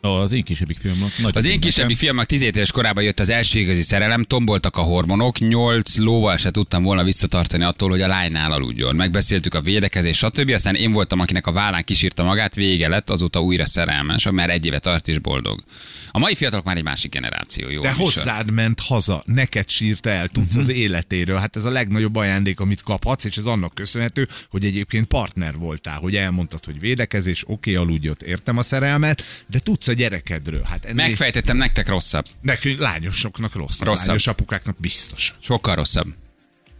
Az 0.00 0.32
én 0.32 0.42
kisebbik 0.42 0.78
filmem. 0.78 1.08
Nagyon 1.16 1.32
Az 1.34 1.44
én 1.44 1.60
kisebbik 1.60 1.96
fiamnak 1.96 2.26
17 2.26 2.56
éves 2.56 2.70
korában 2.72 3.02
jött 3.04 3.20
az 3.20 3.28
első 3.28 3.58
igazi 3.58 3.82
szerelem, 3.82 4.22
tomboltak 4.22 4.76
a 4.76 4.80
hormonok, 4.80 5.38
8 5.38 5.96
lóval 5.98 6.36
se 6.36 6.50
tudtam 6.50 6.82
volna 6.82 7.04
visszatartani 7.04 7.64
attól, 7.64 7.88
hogy 7.90 8.02
a 8.02 8.06
lánynál 8.06 8.52
aludjon. 8.52 8.96
Megbeszéltük 8.96 9.54
a 9.54 9.60
védekezés, 9.60 10.16
stb. 10.16 10.50
Aztán 10.50 10.74
én 10.74 10.92
voltam, 10.92 11.20
akinek 11.20 11.46
a 11.46 11.52
vállán 11.52 11.84
kísírta 11.84 12.22
magát, 12.22 12.54
vége 12.54 12.88
lett, 12.88 13.10
azóta 13.10 13.40
újra 13.40 13.66
szerelmes, 13.66 14.28
már 14.30 14.50
egy 14.50 14.66
éve 14.66 14.78
tart 14.78 15.08
és 15.08 15.18
boldog. 15.18 15.62
A 16.10 16.18
mai 16.18 16.34
fiatalok 16.34 16.64
már 16.64 16.76
egy 16.76 16.82
másik 16.84 17.10
generáció, 17.10 17.68
jó 17.70 17.80
De 17.82 17.88
műsor. 17.88 18.04
hozzád 18.04 18.50
ment 18.50 18.80
haza, 18.80 19.22
neked 19.26 19.68
sírta 19.70 20.10
el, 20.10 20.28
tudsz 20.28 20.52
Mhm. 20.52 20.58
az 20.62 20.68
életéről. 20.68 21.38
Hát 21.38 21.56
ez 21.56 21.64
a 21.64 21.70
legnagyobb 21.70 22.16
ajándék, 22.16 22.60
amit 22.60 22.82
kaphatsz, 22.82 23.24
és 23.24 23.36
ez 23.36 23.44
annak 23.44 23.74
köszönhető, 23.74 24.28
hogy 24.50 24.64
egyébként 24.64 25.06
partner 25.06 25.54
voltál, 25.56 25.98
hogy 25.98 26.16
elmondtad, 26.16 26.64
hogy 26.64 26.80
védekezés, 26.80 27.42
oké, 27.46 27.74
aludj 27.74 28.08
ott, 28.08 28.22
értem 28.22 28.58
a 28.58 28.62
szerelmet, 28.62 29.22
de 29.46 29.58
tudsz 29.58 29.85
a 29.88 29.92
gyerekedről. 29.92 30.62
Hát 30.70 30.84
ennél 30.84 31.06
Megfejtettem 31.06 31.56
nektek 31.56 31.88
rosszabb. 31.88 32.24
nekünk 32.40 32.78
lányosoknak 32.80 33.54
rosszabb, 33.54 33.86
Rosszabb. 33.88 34.06
lányos 34.06 34.26
apukáknak 34.26 34.76
biztos. 34.80 35.34
Sokkal 35.40 35.74
rosszabb. 35.74 36.06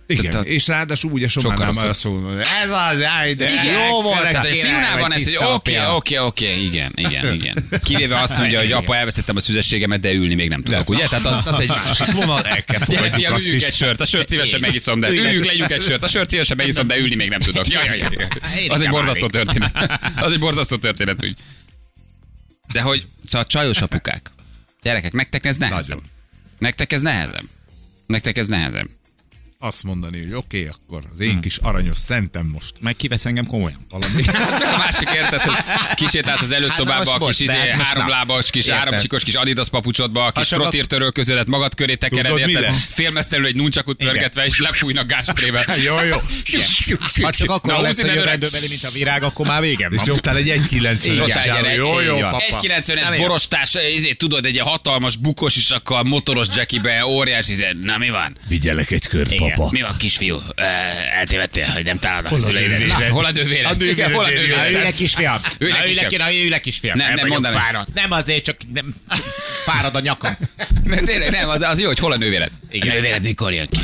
Igen, 0.08 0.30
Tehát 0.30 0.46
és 0.46 0.66
ráadásul 0.66 1.10
úgy 1.10 1.22
a 1.22 1.28
Sokkal 1.28 1.50
sománál 1.54 1.72
már 1.74 1.86
azt 1.86 2.04
mondom, 2.04 2.38
ez 2.38 2.70
az, 2.70 3.02
áj, 3.02 3.34
de 3.34 3.52
Igen, 3.52 3.64
jó 3.88 4.02
volt. 4.02 4.28
Tehát 4.28 4.46
a 4.46 4.98
van 4.98 5.08
vagy, 5.08 5.20
ez, 5.20 5.34
hogy 5.36 5.46
oké, 5.54 5.78
oké, 5.86 6.18
oké, 6.18 6.62
igen, 6.62 6.92
igen, 6.94 7.32
igen. 7.34 7.68
Kivéve 7.84 8.20
azt 8.20 8.38
mondja, 8.38 8.58
hogy 8.58 8.72
apa, 8.72 8.96
elvesztettem 8.96 9.36
a 9.36 9.40
szüzességemet, 9.40 10.00
de 10.00 10.12
ülni 10.12 10.34
még 10.34 10.48
nem 10.48 10.62
tudok, 10.62 10.88
ugye? 10.88 11.06
Tehát 11.06 11.24
az, 11.26 11.46
az 11.46 11.60
egy 11.60 11.68
másik 11.68 12.12
vonal, 12.20 12.46
el 12.46 12.64
kell 12.64 12.78
fogadjuk 12.84 13.32
azt 13.32 13.44
üljünk 13.46 13.62
egy 13.62 13.68
is. 13.68 13.76
sört, 13.76 14.00
a 14.00 14.04
sört 14.04 14.28
szívesen 14.28 14.60
megiszom, 14.60 15.00
de 15.00 15.08
üljünk, 15.08 15.44
legyünk 15.44 15.70
egy 15.70 15.82
sört, 15.82 16.02
a 16.02 16.06
sört 16.08 16.30
szívesen 16.30 16.56
megiszom, 16.56 16.86
de 16.86 16.96
ülni 16.98 17.14
még 17.14 17.28
nem 17.28 17.40
tudok. 17.40 17.68
Jaj, 17.68 17.84
jaj, 17.86 17.98
jaj. 17.98 18.66
Az 18.68 18.80
egy 18.80 18.88
borzasztó 18.88 19.26
történet. 19.26 20.00
Az 20.16 20.32
egy 20.32 20.38
borzasztó 20.38 20.76
történet, 20.76 21.24
úgy. 21.24 21.36
De 22.76 22.82
hogy, 22.82 23.06
szóval 23.24 23.46
csajos 23.46 23.80
apukák. 23.80 24.30
Gyerekek, 24.82 25.12
nektek 25.12 25.44
ez 25.44 25.56
nehezem. 25.56 26.00
Nektek 26.58 26.92
ez 26.92 27.00
nehezem. 27.00 27.48
Nektek 28.06 28.38
ez 28.38 28.46
nehezem. 28.46 28.90
Azt 29.58 29.82
mondani, 29.82 30.22
hogy 30.22 30.32
oké, 30.32 30.68
akkor 30.68 31.02
az 31.12 31.20
én 31.20 31.40
kis 31.40 31.56
aranyos 31.56 31.98
szentem 31.98 32.46
most 32.52 32.72
Meg 32.80 32.96
kivesz 32.96 33.24
engem 33.24 33.46
komolyan. 33.46 33.86
valami. 33.90 34.22
Hát 34.32 34.62
a 34.74 34.76
másik 34.76 35.08
érted, 35.14 35.40
hogy 35.40 35.54
kisétálsz 35.94 36.40
az 36.42 36.52
előszobába, 36.52 37.10
Hát 37.10 37.20
a 37.20 37.26
kis 37.26 37.40
izé, 37.40 37.56
most 37.74 37.82
háromlábas, 37.82 38.50
kis 38.50 38.68
áramcsikos 38.68 39.22
kis 39.22 39.34
adidas 39.34 39.68
papucsodba, 39.68 40.24
a 40.26 40.30
kis 40.30 40.48
csak 40.48 40.58
a- 40.58 40.62
frottírtörő 40.62 41.10
közölet 41.10 41.46
magad 41.46 41.74
köré 41.74 41.94
tekered, 41.94 42.38
érted? 42.38 42.60
lesz? 42.60 42.92
Félmeztelül 42.94 43.46
egy 43.46 43.54
nuncsakut 43.54 43.96
pörgetve, 43.96 44.44
és 44.44 44.60
lefújnak 44.60 45.06
gásprébe. 45.06 45.66
jó, 45.86 46.02
jó. 46.02 46.16
Ha 47.22 47.30
csak 47.30 47.50
akkor 47.50 47.72
Na, 47.72 47.80
lesz, 47.80 47.98
a 47.98 48.02
belé, 48.04 48.66
mint 48.68 48.84
a 48.84 48.90
virág, 48.90 49.22
akkor 49.22 49.46
már 49.46 49.60
végem 49.60 49.92
És 49.92 50.00
nyomtál 50.02 50.36
egy 50.36 50.48
1,90-es 50.70 51.14
Zsoltár, 51.14 51.42
sávot. 51.42 51.62
gyere, 51.62 51.74
Jó, 51.74 52.00
jó, 52.00 52.18
papa. 52.18 52.38
Egy 52.40 52.70
90-es 52.84 53.08
Nem 53.08 53.16
borostás, 53.16 53.76
izé, 53.94 54.12
tudod, 54.12 54.44
egy 54.44 54.58
hatalmas 54.58 55.16
bukos 55.16 55.56
is 55.56 55.70
akkor 55.70 56.02
motoros 56.04 56.46
jackibe, 56.54 57.06
óriás, 57.06 57.48
izé, 57.48 57.66
na 57.82 57.98
mi 57.98 58.10
van? 58.10 58.36
Vigyelek 58.48 58.90
egy 58.90 59.06
kört, 59.06 59.34
Papa. 59.54 59.68
Mi 59.70 59.80
van, 59.80 59.96
kisfiú? 59.98 60.40
Eltévedtél, 61.14 61.66
hogy 61.66 61.84
nem 61.84 61.98
találod 61.98 62.32
a 62.32 62.40
szüleidet. 62.40 63.08
Hol 63.08 63.24
a 63.24 63.30
nővéred? 63.30 63.70
A 63.70 63.74
nővéred 63.74 64.12
hol 64.12 64.24
a 64.24 64.28
nővéred. 64.28 64.72
Ülj 64.72 64.82
le, 64.82 64.90
kisfiam. 64.90 65.38
Ülj 65.58 66.48
le, 66.48 66.60
kisfiam. 66.60 66.98
Nem, 66.98 67.14
nem 67.14 67.26
mondanám. 67.26 67.60
fáradt. 67.60 67.94
Nem 67.94 68.12
azért, 68.12 68.44
csak 68.44 68.56
nem, 68.72 68.94
fárad 69.64 69.94
a 69.94 70.00
nyakam. 70.00 70.36
Mert 70.84 71.04
tényleg 71.10 71.30
nem, 71.30 71.48
az, 71.48 71.62
az 71.62 71.80
jó, 71.80 71.86
hogy 71.86 71.98
hol 71.98 72.12
a 72.12 72.16
nővéred. 72.16 72.50
Igen. 72.70 72.90
A 72.90 72.92
nővéred 72.92 73.22
mikor 73.22 73.52
jön 73.52 73.68
ki? 73.68 73.78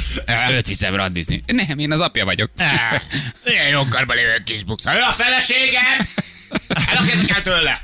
Őt 0.51 0.67
viszem 0.67 0.95
randizni. 0.95 1.43
Nem, 1.47 1.79
én 1.79 1.93
az 1.93 2.01
apja 2.01 2.25
vagyok. 2.25 2.51
Á, 2.59 3.03
Ilyen 3.45 3.69
jó 3.69 3.85
karban 3.89 4.17
lévő 4.17 4.43
kis 4.45 4.65
buksa. 4.65 4.95
Ő 4.95 5.01
a 5.01 5.13
feleségem! 5.13 6.07
Elkezdek 6.87 7.31
el 7.31 7.43
tőle! 7.43 7.81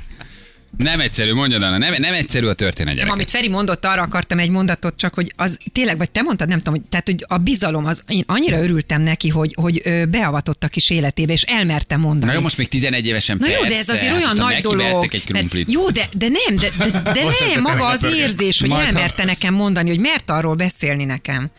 Nem 0.83 0.99
egyszerű, 0.99 1.33
mondjad 1.33 1.61
Anna, 1.61 1.77
nem, 1.77 1.93
nem 1.97 2.13
egyszerű 2.13 2.45
a 2.45 2.53
történet, 2.53 2.93
gyerekek. 2.93 3.15
amit 3.15 3.29
Feri 3.29 3.49
mondott, 3.49 3.85
arra 3.85 4.01
akartam 4.01 4.39
egy 4.39 4.49
mondatot, 4.49 4.95
csak 4.95 5.13
hogy 5.13 5.33
az 5.35 5.57
tényleg, 5.71 5.97
vagy 5.97 6.11
te 6.11 6.21
mondtad, 6.21 6.47
nem 6.47 6.57
tudom, 6.57 6.73
hogy, 6.73 6.83
tehát, 6.89 7.05
hogy 7.05 7.25
a 7.27 7.37
bizalom, 7.37 7.85
az, 7.85 8.03
én 8.07 8.23
annyira 8.27 8.61
örültem 8.61 9.01
neki, 9.01 9.29
hogy, 9.29 9.53
hogy 9.61 9.83
beavatott 10.09 10.63
a 10.63 10.67
kis 10.67 10.89
életébe, 10.89 11.33
és 11.33 11.41
elmertem 11.41 11.99
mondani. 11.99 12.25
Na 12.25 12.33
jó, 12.37 12.41
most 12.41 12.57
még 12.57 12.67
11 12.67 13.07
évesen 13.07 13.37
Na 13.39 13.45
persze. 13.45 13.61
jó, 13.61 13.69
de 13.69 13.77
ez 13.77 13.89
azért 13.89 14.13
olyan 14.13 14.21
most 14.21 14.37
nagy 14.37 14.61
dolog. 14.61 15.03
egy 15.03 15.11
mert, 15.11 15.25
krumplit. 15.25 15.71
jó, 15.71 15.89
de, 15.89 16.09
de 16.11 16.27
nem, 16.27 16.55
de, 16.55 16.69
de, 16.77 17.01
de 17.01 17.23
nem, 17.53 17.61
maga 17.61 17.85
az 17.85 18.03
érzés, 18.03 18.59
hogy 18.59 18.71
elmerte 18.71 19.25
nekem 19.25 19.53
mondani, 19.53 19.89
hogy 19.89 19.99
mert 19.99 20.29
arról 20.29 20.55
beszélni 20.55 21.05
nekem. 21.05 21.49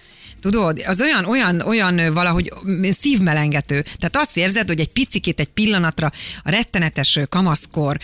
Tudod, 0.40 0.82
az 0.86 1.00
olyan, 1.00 1.24
olyan, 1.24 1.60
olyan 1.60 2.14
valahogy 2.14 2.52
szívmelengető. 2.90 3.80
Tehát 3.82 4.16
azt 4.16 4.36
érzed, 4.36 4.68
hogy 4.68 4.80
egy 4.80 4.92
picikét, 4.92 5.40
egy 5.40 5.48
pillanatra 5.48 6.12
a 6.42 6.50
rettenetes 6.50 7.18
kamaszkor, 7.28 7.98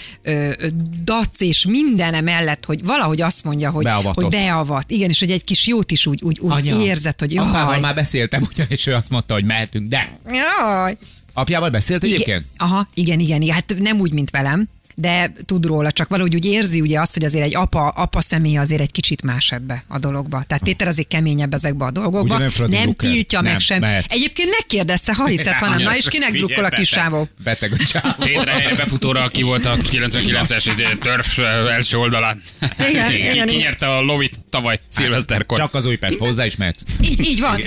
dac 1.05 1.41
és 1.41 1.67
mindene 1.67 2.21
mellett, 2.21 2.65
hogy 2.65 2.85
valahogy 2.85 3.21
azt 3.21 3.45
mondja, 3.45 3.71
hogy, 3.71 3.85
Beavatott. 3.85 4.15
hogy 4.15 4.33
beavat. 4.33 4.91
Igen, 4.91 5.09
és 5.11 5.19
hogy 5.19 5.31
egy 5.31 5.45
kis 5.45 5.67
jót 5.67 5.91
is 5.91 6.07
úgy, 6.07 6.23
úgy, 6.23 6.39
úgy 6.39 6.51
Anya, 6.53 6.83
érzed, 6.83 7.21
hogy 7.21 7.37
Apával 7.37 7.73
jaj. 7.73 7.81
már 7.81 7.95
beszéltem, 7.95 8.43
ugyanis 8.55 8.87
ő 8.87 8.95
azt 8.95 9.11
mondta, 9.11 9.35
hogy 9.35 9.45
mehetünk, 9.45 9.89
de 9.89 10.19
Jaj. 10.27 10.97
apjával 11.33 11.71
beszélt 11.71 12.03
egyébként? 12.03 12.27
Igen, 12.27 12.45
aha, 12.57 12.89
igen, 12.95 13.21
igen, 13.21 13.43
igen. 13.43 13.55
Hát 13.55 13.75
nem 13.79 14.01
úgy, 14.01 14.13
mint 14.13 14.31
velem, 14.31 14.69
de 14.99 15.33
tud 15.47 15.67
róla, 15.67 15.93
csak 15.93 16.09
valahogy 16.09 16.35
úgy 16.35 16.45
érzi 16.45 16.81
ugye 16.81 17.01
azt, 17.01 17.15
hogy 17.15 17.25
azért 17.25 17.45
egy 17.45 17.55
apa, 17.55 17.89
apa 17.89 18.21
személy 18.21 18.57
azért 18.57 18.81
egy 18.81 18.91
kicsit 18.91 19.23
más 19.23 19.51
ebbe 19.53 19.85
a 19.89 19.99
dologba. 19.99 20.45
Tehát 20.47 20.63
Péter 20.63 20.89
azért 20.89 21.09
keményebb 21.09 21.55
ezekbe 21.55 21.85
a 21.85 21.91
dolgokba. 21.91 22.35
Ugye 22.35 22.49
nem 22.59 22.71
nem 22.71 22.83
Drucker? 22.83 23.11
tiltja 23.11 23.41
meg 23.41 23.61
sem. 23.61 23.81
mehet. 23.81 24.05
Egyébként 24.09 24.51
megkérdezte, 24.51 25.15
ha 25.15 25.27
hiszed, 25.27 25.53
hanem, 25.65 25.83
na 25.83 25.97
és 25.97 26.09
kinek 26.09 26.33
drukkol 26.33 26.65
a 26.65 26.69
kis 26.69 26.89
sávó? 26.89 27.29
Beteg 27.45 27.73
a. 27.93 28.17
Tétre 28.21 28.53
helyre 28.61 28.75
befutóra, 28.75 29.23
aki 29.23 29.43
volt 29.43 29.65
a 29.65 29.77
99-es 29.77 30.65
izé, 30.71 30.85
törf 31.01 31.39
első 31.39 31.97
oldalán. 31.99 32.43
Igen, 32.89 33.09
Ki- 33.11 33.17
igen, 33.17 33.31
Ki 33.31 33.37
igen. 33.37 33.57
nyerte 33.57 33.97
a 33.97 34.01
lovit 34.01 34.39
tavaly, 34.51 34.81
szilveszterkor. 34.89 35.59
Csak 35.59 35.75
az 35.75 35.87
Újpest, 35.87 36.19
hozzá 36.19 36.47
is 36.47 36.57
mehetsz. 36.57 36.83
Így, 37.03 37.27
így 37.27 37.41
van. 37.41 37.61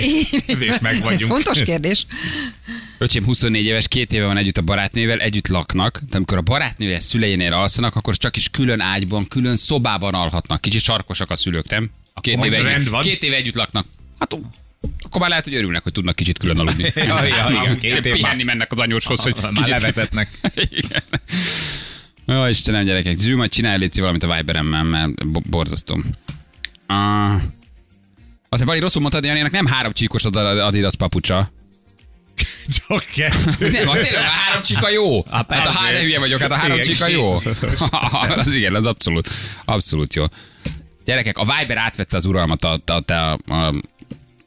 Meg 0.81 1.03
Ez 1.11 1.25
fontos 1.25 1.63
kérdés. 1.63 2.05
Öcsém 2.97 3.23
24 3.23 3.65
éves, 3.65 3.87
két 3.87 4.13
éve 4.13 4.25
van 4.25 4.37
együtt 4.37 4.57
a 4.57 4.61
barátnővel, 4.61 5.19
együtt 5.19 5.47
laknak, 5.47 6.01
de 6.09 6.15
amikor 6.15 6.37
a 6.37 6.41
barátnője 6.41 6.99
szüleinél 7.19 7.53
alszanak, 7.53 7.95
akkor 7.95 8.17
csak 8.17 8.35
is 8.35 8.49
külön 8.49 8.79
ágyban, 8.79 9.27
külön 9.27 9.55
szobában 9.55 10.13
alhatnak. 10.13 10.61
Kicsit 10.61 10.81
sarkosak 10.81 11.29
a 11.29 11.35
szülők, 11.35 11.69
nem? 11.69 11.89
Két 12.21 12.43
éve, 12.43 12.73
együtt, 12.75 13.01
két 13.01 13.23
éve 13.23 13.35
együtt 13.35 13.55
laknak. 13.55 13.85
Hát 14.19 14.37
akkor 15.01 15.21
már 15.21 15.29
lehet, 15.29 15.43
hogy 15.43 15.53
örülnek, 15.53 15.83
hogy 15.83 15.91
tudnak 15.91 16.15
kicsit 16.15 16.37
külön 16.37 16.59
aludni. 16.59 16.83
Ja, 16.95 17.25
ja, 17.25 17.49
igen, 17.49 17.79
két 17.79 17.99
pihenni 18.01 18.43
mennek 18.43 18.71
az 18.71 18.79
anyóshoz, 18.79 19.21
hogy 19.21 19.35
Már 19.41 19.51
kicsit 19.51 19.69
levezetnek. 19.69 20.29
Igen. 20.81 21.03
Jó, 22.25 22.45
Istenem, 22.45 22.85
gyerekek. 22.85 23.19
Zsű, 23.19 23.35
majd 23.35 23.51
csinálj 23.51 23.77
Léci 23.77 23.99
valamit 23.99 24.23
a 24.23 24.35
Viberemmel, 24.35 24.83
mert 24.83 25.27
bo- 25.27 25.49
borzasztó. 25.49 25.95
Uh, 26.89 27.41
azért 28.49 28.67
Bali 28.67 28.79
rosszul 28.79 29.01
mondtad, 29.01 29.23
Janinak 29.23 29.51
nem 29.51 29.65
három 29.65 29.93
csíkos 29.93 30.25
Adidas 30.25 30.95
papucsa. 30.95 31.51
Csak 32.73 33.05
kettő. 33.15 33.69
Nem, 33.69 33.87
hát 33.87 34.01
tényleg 34.01 34.23
a 34.23 34.27
három 34.27 34.61
csika 34.61 34.89
jó. 34.89 35.23
Hát 35.31 35.51
a 35.51 35.53
három 35.53 36.01
hülye 36.01 36.19
vagyok, 36.19 36.41
hát 36.41 36.51
a 36.51 36.55
három 36.55 36.81
csika 36.81 37.07
jó. 37.07 37.31
az 38.35 38.51
igen, 38.51 38.75
az 38.75 38.85
abszolút, 38.85 39.29
abszolút 39.65 40.13
jó. 40.13 40.23
Gyerekek, 41.05 41.37
a 41.37 41.45
Viber 41.57 41.77
átvette 41.77 42.17
az 42.17 42.25
uralmat 42.25 42.63
a, 42.63 42.81
a, 42.85 43.13
a, 43.13 43.53
a 43.53 43.73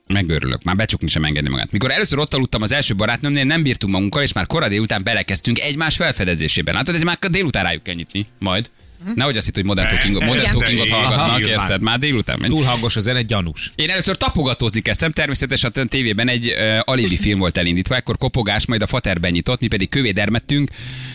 megőrülök, 0.07 0.63
már 0.63 0.77
becsukni 0.77 1.09
sem 1.09 1.25
engedni 1.25 1.49
magát. 1.49 1.73
Mikor 1.73 1.91
először 1.91 2.19
ott 2.19 2.35
aludtam 2.35 2.63
az 2.63 2.73
első 2.73 2.95
barátnőmnél, 2.95 3.45
nem 3.45 3.63
bírtunk 3.63 3.93
magunkkal, 3.93 4.23
és 4.23 4.33
már 4.33 4.47
kora 4.47 4.69
délután 4.69 5.03
belekezdtünk 5.03 5.59
egymás 5.59 5.97
felfedezésében. 5.97 6.77
Hát 6.77 6.89
ez 6.89 7.03
már 7.03 7.19
délután 7.19 7.65
rájuk 7.65 7.83
kell 7.83 7.95
nyitni, 7.95 8.27
majd. 8.39 8.71
Nehogy 9.15 9.37
azt 9.37 9.47
hitt, 9.47 9.55
hogy 9.55 9.65
Modern 9.65 9.88
Talkingot, 9.88 10.25
Modern. 10.25 10.53
Talkingot 10.53 10.91
hallgatnak, 10.91 11.29
Aha. 11.29 11.41
érted? 11.41 11.83
Már 11.83 11.99
délután 11.99 12.38
megy. 12.38 12.51
Túl 12.51 12.65
hangos 12.65 12.97
a 12.97 13.01
zene, 13.01 13.23
gyanús. 13.23 13.73
Én 13.75 13.91
először 13.91 14.17
tapogatózni 14.17 14.81
kezdtem, 14.81 15.11
természetesen 15.12 15.73
a 15.75 15.85
tévében 15.85 16.29
egy 16.29 16.47
uh, 16.53 16.79
alibi 16.85 17.17
film 17.17 17.38
volt 17.38 17.57
elindítva, 17.57 17.97
ekkor 17.97 18.19
kopogás, 18.19 18.67
majd 18.67 18.83
a 18.83 18.87
fater 18.87 19.21
benyitott, 19.21 19.61
mi 19.61 19.67
pedig 19.67 19.88
kövédermettünk 19.88 20.71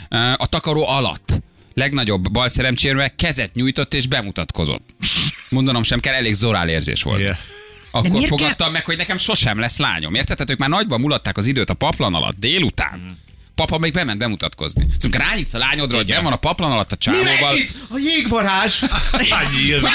uh, 0.10 0.32
a 0.32 0.48
takaró 0.48 0.88
alatt. 0.88 1.40
Legnagyobb 1.74 2.32
bal 2.32 2.50
szerencsérve 2.50 3.14
kezet 3.16 3.54
nyújtott 3.54 3.94
és 3.94 4.08
bemutatkozott. 4.08 4.84
Mondanom 5.50 5.84
sem 5.84 6.00
kell, 6.00 6.14
elég 6.14 6.34
zorál 6.34 6.70
érzés 6.70 7.04
volt. 7.04 7.20
Yeah. 7.20 7.38
Akkor 7.92 8.28
fogadtam 8.28 8.72
meg, 8.72 8.86
hogy 8.86 8.98
nekem 8.98 9.18
sosem 9.18 9.60
lesz 9.60 9.78
lányom. 9.78 10.14
Érted? 10.14 10.36
Tehát 10.36 10.52
ők 10.52 10.58
már 10.58 10.70
nagyban 10.70 11.00
mulatták 11.00 11.38
az 11.38 11.46
időt 11.46 11.70
a 11.70 11.74
paplan 11.74 12.14
alatt, 12.14 12.40
délután. 12.40 13.18
Papa 13.58 13.78
még 13.78 13.94
bement 13.94 14.18
bemutatkozni. 14.20 14.86
Szóval 15.00 15.20
rányítsz 15.28 15.54
a 15.54 15.58
lányodról, 15.58 16.04
hogy 16.04 16.16
van 16.24 16.34
a 16.34 16.36
paplan 16.36 16.72
alatt 16.72 16.92
a 16.92 16.96
csávóval. 16.96 17.56
A 17.90 17.98
jégvarázs! 17.98 18.84
Nyilván. 19.62 19.94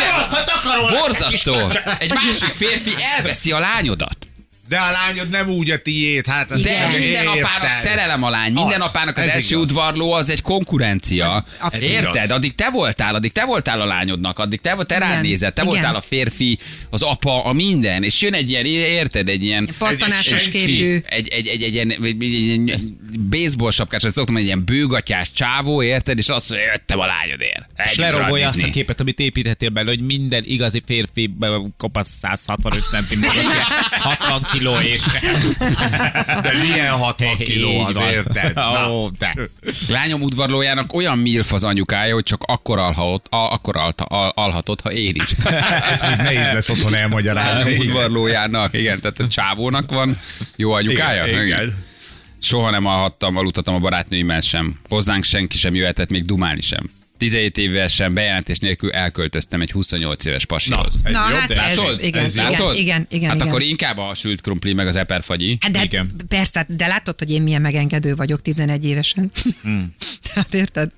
Borzasztó! 0.88 1.54
Egy 1.98 2.12
másik 2.14 2.52
férfi 2.52 2.92
elveszi 3.16 3.52
a 3.52 3.58
lányodat. 3.58 4.16
De 4.68 4.78
a 4.78 4.90
lányod 4.90 5.28
nem 5.28 5.48
úgy 5.48 5.70
a 5.70 5.78
tiét, 5.78 6.26
hát 6.26 6.50
az 6.50 6.62
De 6.62 6.78
nem 6.78 6.90
minden 6.90 7.24
érted. 7.24 7.42
apának 7.42 7.72
szerelem 7.72 8.22
a 8.22 8.30
lány, 8.30 8.52
minden 8.52 8.80
Az, 8.80 8.88
apának 8.88 9.16
az 9.16 9.22
ez 9.26 9.28
első 9.32 9.54
igaz. 9.54 9.62
udvarló 9.70 10.12
az 10.12 10.30
egy 10.30 10.42
konkurencia. 10.42 11.44
abszolút. 11.58 11.90
Érted? 11.90 12.14
igaz. 12.14 12.30
Addig 12.30 12.54
te 12.54 12.70
voltál, 12.70 13.14
addig 13.14 13.32
te 13.32 13.44
voltál 13.44 13.80
a 13.80 13.84
lányodnak, 13.84 14.38
addig 14.38 14.60
te, 14.60 14.76
te 14.86 14.98
rád 14.98 15.22
nézed, 15.22 15.52
te 15.52 15.62
Igen. 15.62 15.74
voltál 15.74 15.94
a 15.94 16.00
férfi, 16.00 16.58
az 16.90 17.02
apa, 17.02 17.44
a 17.44 17.52
minden, 17.52 18.02
és 18.02 18.20
jön 18.20 18.34
egy 18.34 18.50
ilyen, 18.50 18.64
érted, 18.64 19.28
egy 19.28 19.44
ilyen... 19.44 19.68
Pattanásos 19.78 20.40
senki. 20.42 20.50
képű. 20.66 21.02
Egy, 21.06 21.28
egy, 21.28 21.46
egy, 21.46 21.62
egy, 21.62 21.72
ilyen, 21.74 21.90
egy, 21.90 22.04
egy, 22.04 22.22
egy 22.22 22.64
ilyen 22.66 22.98
baseball 23.30 23.70
sapkás, 23.70 24.02
vagy 24.02 24.12
szoktam 24.12 24.36
egy 24.36 24.44
ilyen 24.44 24.64
bőgatyás 24.64 25.32
csávó, 25.32 25.82
érted? 25.82 26.18
És 26.18 26.28
azt 26.28 26.50
mondja, 26.50 26.70
jöttem 26.70 26.98
a 26.98 27.06
lányodért. 27.06 27.64
És 27.76 27.84
Együtt 27.84 27.96
lerombolja 27.96 28.46
azt 28.48 28.62
a 28.62 28.70
képet, 28.70 29.00
amit 29.00 29.18
építettél 29.18 29.68
belőle, 29.68 29.94
hogy 29.96 30.06
minden 30.06 30.42
igazi 30.46 30.82
férfi 30.86 31.34
kopasz 31.76 32.10
165 32.20 32.84
cm, 32.90 33.24
60 33.90 34.46
kiló 34.52 34.74
és... 34.80 35.02
De 36.42 36.52
milyen 36.62 36.90
60 36.90 37.36
kiló 37.36 37.80
az, 37.80 38.00
érted? 38.12 38.58
Ó, 38.88 39.08
de. 39.18 39.34
Lányom 39.88 40.22
udvarlójának 40.22 40.92
olyan 40.92 41.18
milf 41.18 41.52
az 41.52 41.64
anyukája, 41.64 42.14
hogy 42.14 42.24
csak 42.24 42.42
akkor, 42.42 42.78
alhat, 42.78 43.26
akkor 43.30 43.76
alta, 43.76 44.04
al, 44.04 44.32
alhatott, 44.34 44.80
ha 44.80 44.92
én 44.92 45.14
is. 45.14 45.32
Ezt 45.92 46.02
még 46.08 46.16
nehéz 46.16 46.52
lesz 46.52 46.68
otthon 46.68 46.94
elmagyarázni. 46.94 47.76
udvarlójának, 47.76 48.74
igen, 48.74 49.00
tehát 49.00 49.18
a 49.18 49.28
csávónak 49.28 49.90
van 49.90 50.18
jó 50.56 50.72
anyukája. 50.72 51.26
Igen, 51.26 51.44
igen. 51.46 51.84
Soha 52.40 52.70
nem 52.70 52.86
alhattam, 52.86 53.36
aludhatom 53.36 53.74
a 53.74 53.78
barátnőimmel 53.78 54.40
sem. 54.40 54.78
Hozzánk 54.88 55.24
senki 55.24 55.56
sem 55.56 55.74
jöhetett 55.74 56.10
még 56.10 56.24
dumálni 56.24 56.60
sem. 56.60 56.90
17 57.22 57.58
évesen 57.58 58.14
bejelentés 58.14 58.58
nélkül 58.58 58.90
elköltöztem 58.90 59.60
egy 59.60 59.70
28 59.70 60.24
éves 60.24 60.44
pasihoz. 60.46 61.00
Ez 61.04 61.12
Na, 61.12 61.28
jobb, 61.30 61.38
hát 61.38 61.48
de 61.48 61.62
ez, 61.62 61.76
Látod? 61.76 62.02
igen, 62.02 62.24
Ez 62.24 62.34
igen, 62.36 62.50
Látod? 62.50 62.76
igen, 62.76 63.06
igen, 63.10 63.28
Hát 63.28 63.36
igen. 63.36 63.48
akkor 63.48 63.62
inkább 63.62 63.98
a 63.98 64.14
sült 64.14 64.40
krumpli 64.40 64.72
meg 64.72 64.86
az 64.86 64.96
eperfagyi. 64.96 65.58
Hát 65.60 65.70
de 65.70 65.82
Igen. 65.82 66.12
persze, 66.28 66.66
de 66.68 66.86
látod, 66.86 67.18
hogy 67.18 67.30
én 67.30 67.42
milyen 67.42 67.60
megengedő 67.60 68.14
vagyok 68.14 68.42
11 68.42 68.84
évesen. 68.84 69.30
Hmm. 69.62 69.94
Tehát 70.22 70.54
érted? 70.64 70.90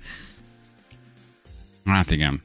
Hát 1.85 2.11
igen. 2.11 2.41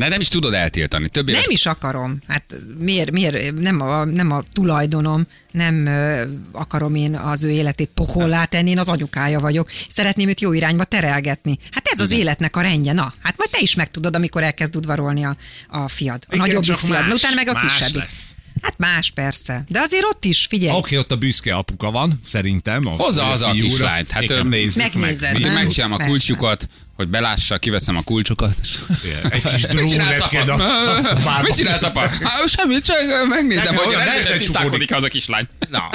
De 0.00 0.08
nem 0.08 0.20
is 0.20 0.28
tudod 0.28 0.54
eltiltani. 0.54 1.08
Több 1.08 1.28
éves 1.28 1.40
Nem 1.42 1.50
is 1.50 1.66
akarom. 1.66 2.18
Hát 2.28 2.54
miért, 2.78 3.10
miért 3.10 3.52
nem, 3.60 3.80
a, 3.80 4.04
nem 4.04 4.30
a 4.30 4.42
tulajdonom, 4.52 5.26
nem 5.50 5.86
ö, 5.86 6.24
akarom 6.52 6.94
én 6.94 7.14
az 7.16 7.44
ő 7.44 7.50
életét 7.50 7.90
pokollá 7.94 8.44
tenni, 8.44 8.70
én 8.70 8.78
az 8.78 8.88
anyukája 8.88 9.40
vagyok. 9.40 9.70
Szeretném 9.88 10.28
őt 10.28 10.40
jó 10.40 10.52
irányba 10.52 10.84
terelgetni. 10.84 11.58
Hát 11.70 11.86
ez 11.86 12.00
az 12.00 12.10
életnek 12.10 12.56
a 12.56 12.60
rendje. 12.60 12.92
Na, 12.92 13.14
hát 13.20 13.36
majd 13.36 13.50
te 13.50 13.58
is 13.60 13.74
megtudod, 13.74 14.14
amikor 14.14 14.42
elkezd 14.42 14.76
udvarolni 14.76 15.24
a, 15.24 15.36
a 15.68 15.88
fiad. 15.88 16.22
A 16.28 16.34
Igen, 16.34 16.46
nagyobbik 16.46 16.76
fiad, 16.76 17.06
más, 17.06 17.12
utána 17.12 17.34
meg 17.34 17.48
a 17.48 17.60
kisebbik. 17.60 17.96
lesz. 18.02 18.26
Hát 18.60 18.78
más 18.78 19.10
persze. 19.10 19.64
De 19.68 19.80
azért 19.80 20.04
ott 20.04 20.24
is, 20.24 20.46
figyelj. 20.48 20.76
Oké, 20.76 20.96
ott 20.96 21.12
a 21.12 21.16
büszke 21.16 21.54
apuka 21.54 21.90
van, 21.90 22.20
szerintem. 22.24 22.86
A, 22.86 22.90
Hozza 22.90 23.22
haza 23.22 23.48
a 23.48 23.52
kislányt. 23.52 24.10
Hát, 24.10 24.42
nézzük 24.42 24.82
Megnézed, 24.82 25.40
meg. 25.40 25.52
Megcsinálom 25.52 25.98
a 26.00 26.04
kulcsukat, 26.04 26.68
hogy 26.94 27.08
belássa, 27.08 27.58
kiveszem 27.58 27.96
a 27.96 28.02
kulcsokat. 28.02 28.56
Igen, 29.04 29.32
Egy 29.32 29.42
kis 29.42 29.64
apa? 29.64 30.52
a, 30.52 31.38
a. 31.38 31.42
Mit 31.42 31.54
csinálsz, 31.54 31.82
apa? 31.82 32.00
Hát, 32.00 32.48
semmit, 32.48 32.84
csak 32.84 32.96
megnézem, 33.28 33.74
hogy 33.74 33.94
rendesen 33.94 34.38
tisztálkodik 34.38 34.94
az 34.94 35.02
a 35.02 35.08
kislány. 35.08 35.48
Na, 35.70 35.90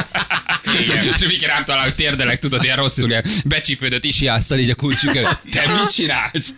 Igen. 0.81 1.05
És 1.13 1.25
Viki 1.25 1.45
rám 1.45 1.65
talál, 1.65 1.83
hogy 1.83 1.95
térdelek, 1.95 2.39
tudod, 2.39 2.63
ilyen 2.63 2.75
rosszul, 2.77 3.09
ilyen 3.09 3.25
becsípődött 3.45 4.03
isiásszal 4.03 4.57
így 4.57 4.69
a 4.69 4.75
kulcsuk 4.75 5.15
előtt. 5.15 5.41
Te 5.51 5.67
mit 5.67 5.93
csinálsz? 5.93 6.53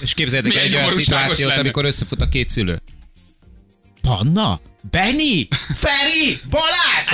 és 0.00 0.14
képzeljétek 0.14 0.62
egy 0.62 0.74
olyan 0.74 0.90
szituációt, 0.90 1.56
amikor 1.56 1.84
összefut 1.84 2.20
a 2.20 2.28
két 2.28 2.48
szülő. 2.48 2.80
Panna? 4.02 4.60
Benny? 4.90 5.48
Feri? 5.74 6.40
Balázs? 6.50 7.06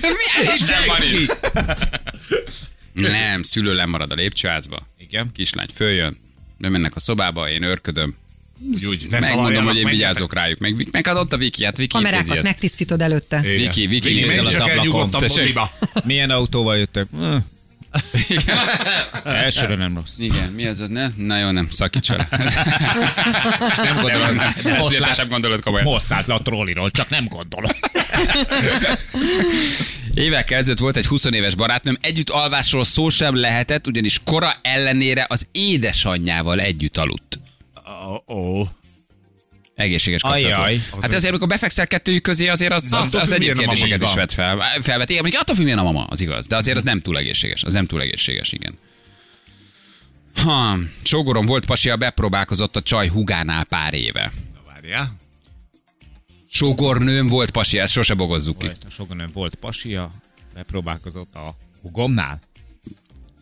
Milyen 0.00 0.54
Isten 0.54 0.86
van 0.86 1.02
itt? 1.02 1.50
Nem, 2.92 3.42
szülő 3.42 3.74
lemarad 3.74 4.10
a 4.10 4.14
lépcsőházba. 4.14 4.86
Igen. 4.98 5.30
Kislány 5.34 5.66
följön, 5.74 6.16
bemennek 6.58 6.96
a 6.96 7.00
szobába, 7.00 7.50
én 7.50 7.62
örködöm. 7.62 8.16
Úgy, 8.88 9.06
ne 9.10 9.18
Megmondom, 9.18 9.64
hogy 9.64 9.76
én 9.76 9.86
vigyázok 9.86 10.34
rájuk. 10.34 10.58
Meg, 10.58 10.88
meg 10.90 11.06
hát 11.06 11.16
ott 11.16 11.32
a 11.32 11.36
Viki, 11.36 11.64
hát 11.64 11.76
Viki 11.76 11.92
Kamerákat 11.92 12.42
megtisztítod 12.42 13.02
előtte. 13.02 13.38
Igen. 13.38 13.56
Viki, 13.56 13.86
Viki, 13.86 14.08
Viki, 14.08 14.20
nézel 14.20 14.46
az 14.46 14.54
ablakon. 14.54 15.10
Tessék. 15.10 15.58
Milyen 16.04 16.30
autóval 16.30 16.76
jöttek? 16.76 17.06
Hm. 18.28 19.28
Elsőre 19.28 19.74
nem 19.76 19.94
rossz. 19.94 20.18
Igen, 20.18 20.48
mi 20.52 20.66
az 20.66 20.80
ott, 20.80 20.90
ne? 20.90 21.06
Na 21.16 21.38
jó, 21.38 21.50
nem, 21.50 21.70
szakíts 21.70 22.08
vele. 22.12 22.28
Nem 23.82 23.94
gondolom. 23.94 24.34
nem, 24.34 24.52
ezt 24.56 24.78
Most 24.78 24.98
lát- 24.98 25.14
sem 25.14 25.28
gondolod 25.28 25.62
komolyan. 25.62 25.86
Most 25.86 26.06
szállt 26.06 26.26
le 26.26 26.34
a 26.34 26.40
trolliról, 26.42 26.90
csak 26.90 27.08
nem 27.08 27.26
gondolom. 27.28 27.70
Évekkel 30.14 30.58
ezelőtt 30.58 30.78
volt 30.78 30.96
egy 30.96 31.06
20 31.06 31.24
éves 31.24 31.54
barátnőm, 31.54 31.96
együtt 32.00 32.30
alvásról 32.30 32.84
szó 32.84 33.08
sem 33.08 33.36
lehetett, 33.36 33.86
ugyanis 33.86 34.20
kora 34.24 34.52
ellenére 34.62 35.24
az 35.28 35.46
édesanyjával 35.52 36.60
együtt 36.60 36.96
aludt. 36.96 37.38
Ó. 38.28 38.62
Egészséges 39.76 40.22
kapcsolat. 40.22 40.56
Ajaj. 40.56 40.80
volt. 40.90 41.02
Hát 41.02 41.12
azért, 41.12 41.28
amikor 41.28 41.48
befekszel 41.48 41.86
kettőjük 41.86 42.22
közé, 42.22 42.48
azért 42.48 42.72
az, 42.72 42.92
az, 42.92 43.14
az 43.14 43.30
a 43.32 43.38
mama, 43.38 43.52
kérdéseket 43.52 44.02
is 44.02 44.14
vet 44.14 44.32
fel. 44.32 44.80
Felvet. 44.82 45.08
Igen, 45.10 45.22
mondjuk 45.22 45.42
attól 45.42 45.54
függ, 45.54 45.64
milyen 45.64 45.78
a 45.78 45.82
mama, 45.82 46.04
az 46.04 46.20
igaz. 46.20 46.46
De 46.46 46.56
azért 46.56 46.76
az 46.76 46.82
nem 46.82 47.00
túl 47.00 47.18
egészséges. 47.18 47.62
Az 47.62 47.72
nem 47.72 47.86
túl 47.86 48.00
egészséges, 48.00 48.52
igen. 48.52 48.78
Ha, 50.34 50.78
sógorom 51.02 51.46
volt 51.46 51.66
pasia, 51.66 51.96
bepróbálkozott 51.96 52.76
a 52.76 52.82
csaj 52.82 53.08
hugánál 53.08 53.64
pár 53.64 53.94
éve. 53.94 54.32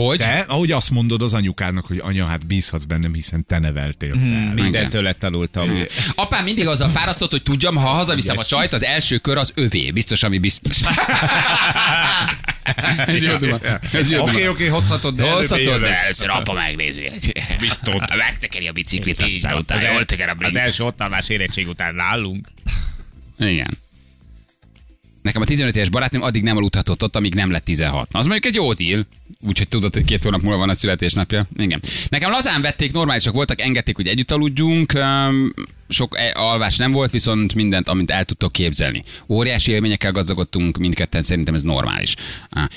Hogy? 0.00 0.18
Te, 0.18 0.44
ahogy 0.48 0.72
azt 0.72 0.90
mondod 0.90 1.22
az 1.22 1.34
anyukának, 1.34 1.86
hogy 1.86 1.98
anya, 2.02 2.26
hát 2.26 2.46
bízhatsz 2.46 2.84
bennem, 2.84 3.14
hiszen 3.14 3.46
te 3.46 3.58
neveltél 3.58 4.18
fel. 4.18 4.52
Minden 4.54 4.90
tőled 4.90 5.16
tanultam. 5.16 5.82
Apám 6.14 6.44
mindig 6.44 6.66
azzal 6.66 6.88
fárasztott, 6.88 7.30
hogy 7.30 7.42
tudjam, 7.42 7.76
ha 7.76 7.88
hazaviszem 7.88 8.38
a 8.38 8.44
csajt, 8.44 8.72
az 8.72 8.84
első 8.84 9.18
kör 9.18 9.36
az 9.36 9.52
övé. 9.54 9.90
Biztos, 9.90 10.22
ami 10.22 10.38
biztos. 10.38 10.80
Ez 13.06 13.22
jó 13.22 13.36
duma. 13.36 13.58
Ez 13.92 14.10
jó 14.10 14.22
Oké, 14.22 14.46
oké, 14.46 14.66
hozhatod, 14.66 15.14
de 15.16 15.30
Hozhatod, 15.30 15.80
de 15.80 16.02
először 16.02 16.30
apa 16.30 16.52
megnézi. 16.52 17.10
Mit 17.60 17.78
tud? 17.82 18.02
Megtekeri 18.16 18.68
a 18.68 18.72
biciklit, 18.72 19.22
aztán 19.22 19.54
Az, 19.54 19.60
utána 19.60 20.46
az 20.46 20.56
első 20.56 20.84
ottalás 20.84 21.28
érettség 21.28 21.68
után 21.68 21.94
nálunk. 21.94 22.48
Igen. 23.38 23.78
Nekem 25.26 25.42
a 25.42 25.44
15 25.44 25.76
éves 25.76 25.88
barátnőm 25.88 26.22
addig 26.22 26.42
nem 26.42 26.56
aludhatott 26.56 27.02
ott, 27.02 27.16
amíg 27.16 27.34
nem 27.34 27.50
lett 27.50 27.64
16. 27.64 28.12
Na, 28.12 28.18
az 28.18 28.26
mondjuk 28.26 28.46
egy 28.46 28.54
jó 28.54 28.72
deal. 28.72 29.06
Úgyhogy 29.46 29.68
tudod, 29.68 29.94
hogy 29.94 30.04
két 30.04 30.22
hónap 30.22 30.42
múlva 30.42 30.58
van 30.58 30.68
a 30.68 30.74
születésnapja. 30.74 31.46
Igen. 31.56 31.82
Nekem 32.08 32.30
lazán 32.30 32.62
vették, 32.62 32.92
normálisak 32.92 33.34
voltak, 33.34 33.60
engedték, 33.60 33.96
hogy 33.96 34.06
együtt 34.06 34.30
aludjunk. 34.30 34.92
Sok 35.88 36.18
e- 36.18 36.32
alvás 36.34 36.76
nem 36.76 36.92
volt, 36.92 37.10
viszont 37.10 37.54
mindent, 37.54 37.88
amit 37.88 38.10
el 38.10 38.24
tudtok 38.24 38.52
képzelni. 38.52 39.04
Óriási 39.28 39.72
élményekkel 39.72 40.12
gazdagodtunk 40.12 40.76
mindketten, 40.76 41.22
szerintem 41.22 41.54
ez 41.54 41.62
normális. 41.62 42.14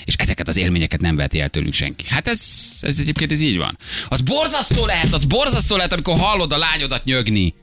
És 0.06 0.14
ezeket 0.14 0.48
az 0.48 0.58
élményeket 0.58 1.02
nem 1.02 1.16
veheti 1.16 1.40
el 1.40 1.50
tőlünk 1.50 1.74
senki. 1.74 2.06
Hát 2.08 2.28
ez, 2.28 2.42
ez 2.82 3.00
egyébként 3.00 3.32
ez 3.32 3.42
így 3.42 3.58
van. 3.58 3.78
Az 4.08 4.22
borzasztó 4.22 4.86
lehet, 4.86 5.14
az 5.14 5.26
borzasztó 5.26 5.76
lehet, 5.76 5.94
amikor 5.94 6.18
hallod 6.18 6.52
a 6.52 6.58
lányodat 6.58 7.04
nyögni. 7.04 7.54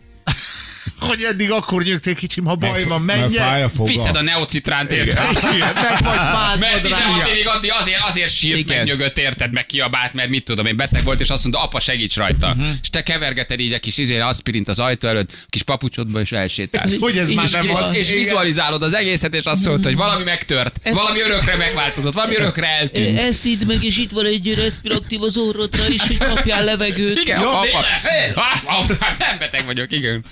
Hogy 1.00 1.22
eddig 1.30 1.50
akkor 1.50 1.82
nyögtél 1.82 2.14
kicsim, 2.14 2.44
ha 2.44 2.54
baj 2.54 2.84
van, 2.84 3.00
Mert 3.00 3.34
fáj 3.34 3.50
menj 3.50 3.62
a 3.62 3.68
foga. 3.68 3.90
Viszed 3.90 4.16
a 4.16 4.22
neocitránt, 4.22 4.90
érted? 4.90 5.24
Igen, 5.54 5.72
meg 5.74 5.98
fázod 6.34 6.60
Mert 6.60 6.82
16 6.82 7.20
rá. 7.20 7.28
évig 7.28 7.48
addig 7.48 7.72
azért, 7.80 8.00
azért 8.08 8.32
sírt, 8.32 8.58
Igen. 8.58 8.76
meg 8.76 8.86
nyögött, 8.86 9.18
érted, 9.18 9.52
meg 9.52 9.66
kiabált, 9.66 10.14
mert 10.14 10.28
mit 10.28 10.44
tudom 10.44 10.66
én, 10.66 10.76
beteg 10.76 11.04
volt, 11.04 11.20
és 11.20 11.30
azt 11.30 11.42
mondta, 11.42 11.62
apa 11.62 11.80
segíts 11.80 12.16
rajta. 12.16 12.46
Uh-huh. 12.46 12.66
És 12.82 12.90
te 12.90 13.02
kevergeted 13.02 13.60
így 13.60 13.72
a 13.72 13.78
kis 13.78 13.98
izére 13.98 14.26
aspirint 14.26 14.68
az 14.68 14.78
ajtó 14.78 15.08
előtt, 15.08 15.46
kis 15.48 15.62
papucsodba, 15.62 16.20
és 16.20 16.32
elsétálsz. 16.32 16.98
Hogy 16.98 17.18
ez 17.18 17.30
már 17.30 17.44
és, 17.44 17.50
nem 17.50 17.64
és, 17.64 17.70
az. 17.70 17.96
és 17.96 18.10
vizualizálod 18.10 18.82
az 18.82 18.94
egészet, 18.94 19.34
és 19.34 19.44
azt 19.44 19.64
mondod, 19.64 19.84
hogy 19.84 19.96
valami 19.96 20.24
megtört, 20.24 20.88
valami 20.92 21.20
örökre 21.20 21.56
megváltozott, 21.56 22.14
valami 22.14 22.36
örökre 22.36 22.66
eltűnt. 22.66 23.18
Ezt 23.18 23.44
idd 23.44 23.66
meg, 23.66 23.84
és 23.84 23.96
itt 23.96 24.10
van 24.10 24.26
egy 24.26 24.54
respiraktív 24.54 25.22
az 25.22 25.36
orrodra 25.36 25.88
is, 25.88 26.00
hogy 26.00 26.18
kapjál 26.18 26.64
levegőt. 26.64 27.18
Igen, 27.18 27.38
apa, 27.38 28.86
nem 29.18 29.38
beteg 29.38 29.64
vagyok, 29.64 29.92
igen. 29.92 30.24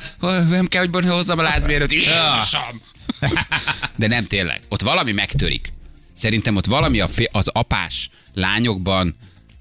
Nem 0.54 0.66
kell, 0.66 0.86
hogy 0.92 1.04
hozzam 1.08 1.38
a 1.38 1.42
lázmérőt. 1.42 1.92
Jézusom! 1.92 2.80
De 3.96 4.06
nem 4.06 4.26
tényleg. 4.26 4.60
Ott 4.68 4.80
valami 4.82 5.12
megtörik. 5.12 5.72
Szerintem 6.12 6.56
ott 6.56 6.66
valami 6.66 7.00
a 7.00 7.08
fé- 7.08 7.28
az 7.32 7.48
apás 7.48 8.10
lányokban, 8.34 9.16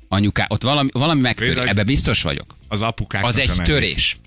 anyuká, 0.08 0.46
ott 0.50 0.62
valami, 0.62 0.90
valami 0.92 1.22
megtörik, 1.22 1.54
Bizony. 1.54 1.70
ebbe 1.70 1.84
biztos 1.84 2.22
vagyok. 2.22 2.56
Az 2.68 2.82
apukák. 2.82 3.24
Az 3.24 3.38
egy 3.38 3.52
törés. 3.64 4.18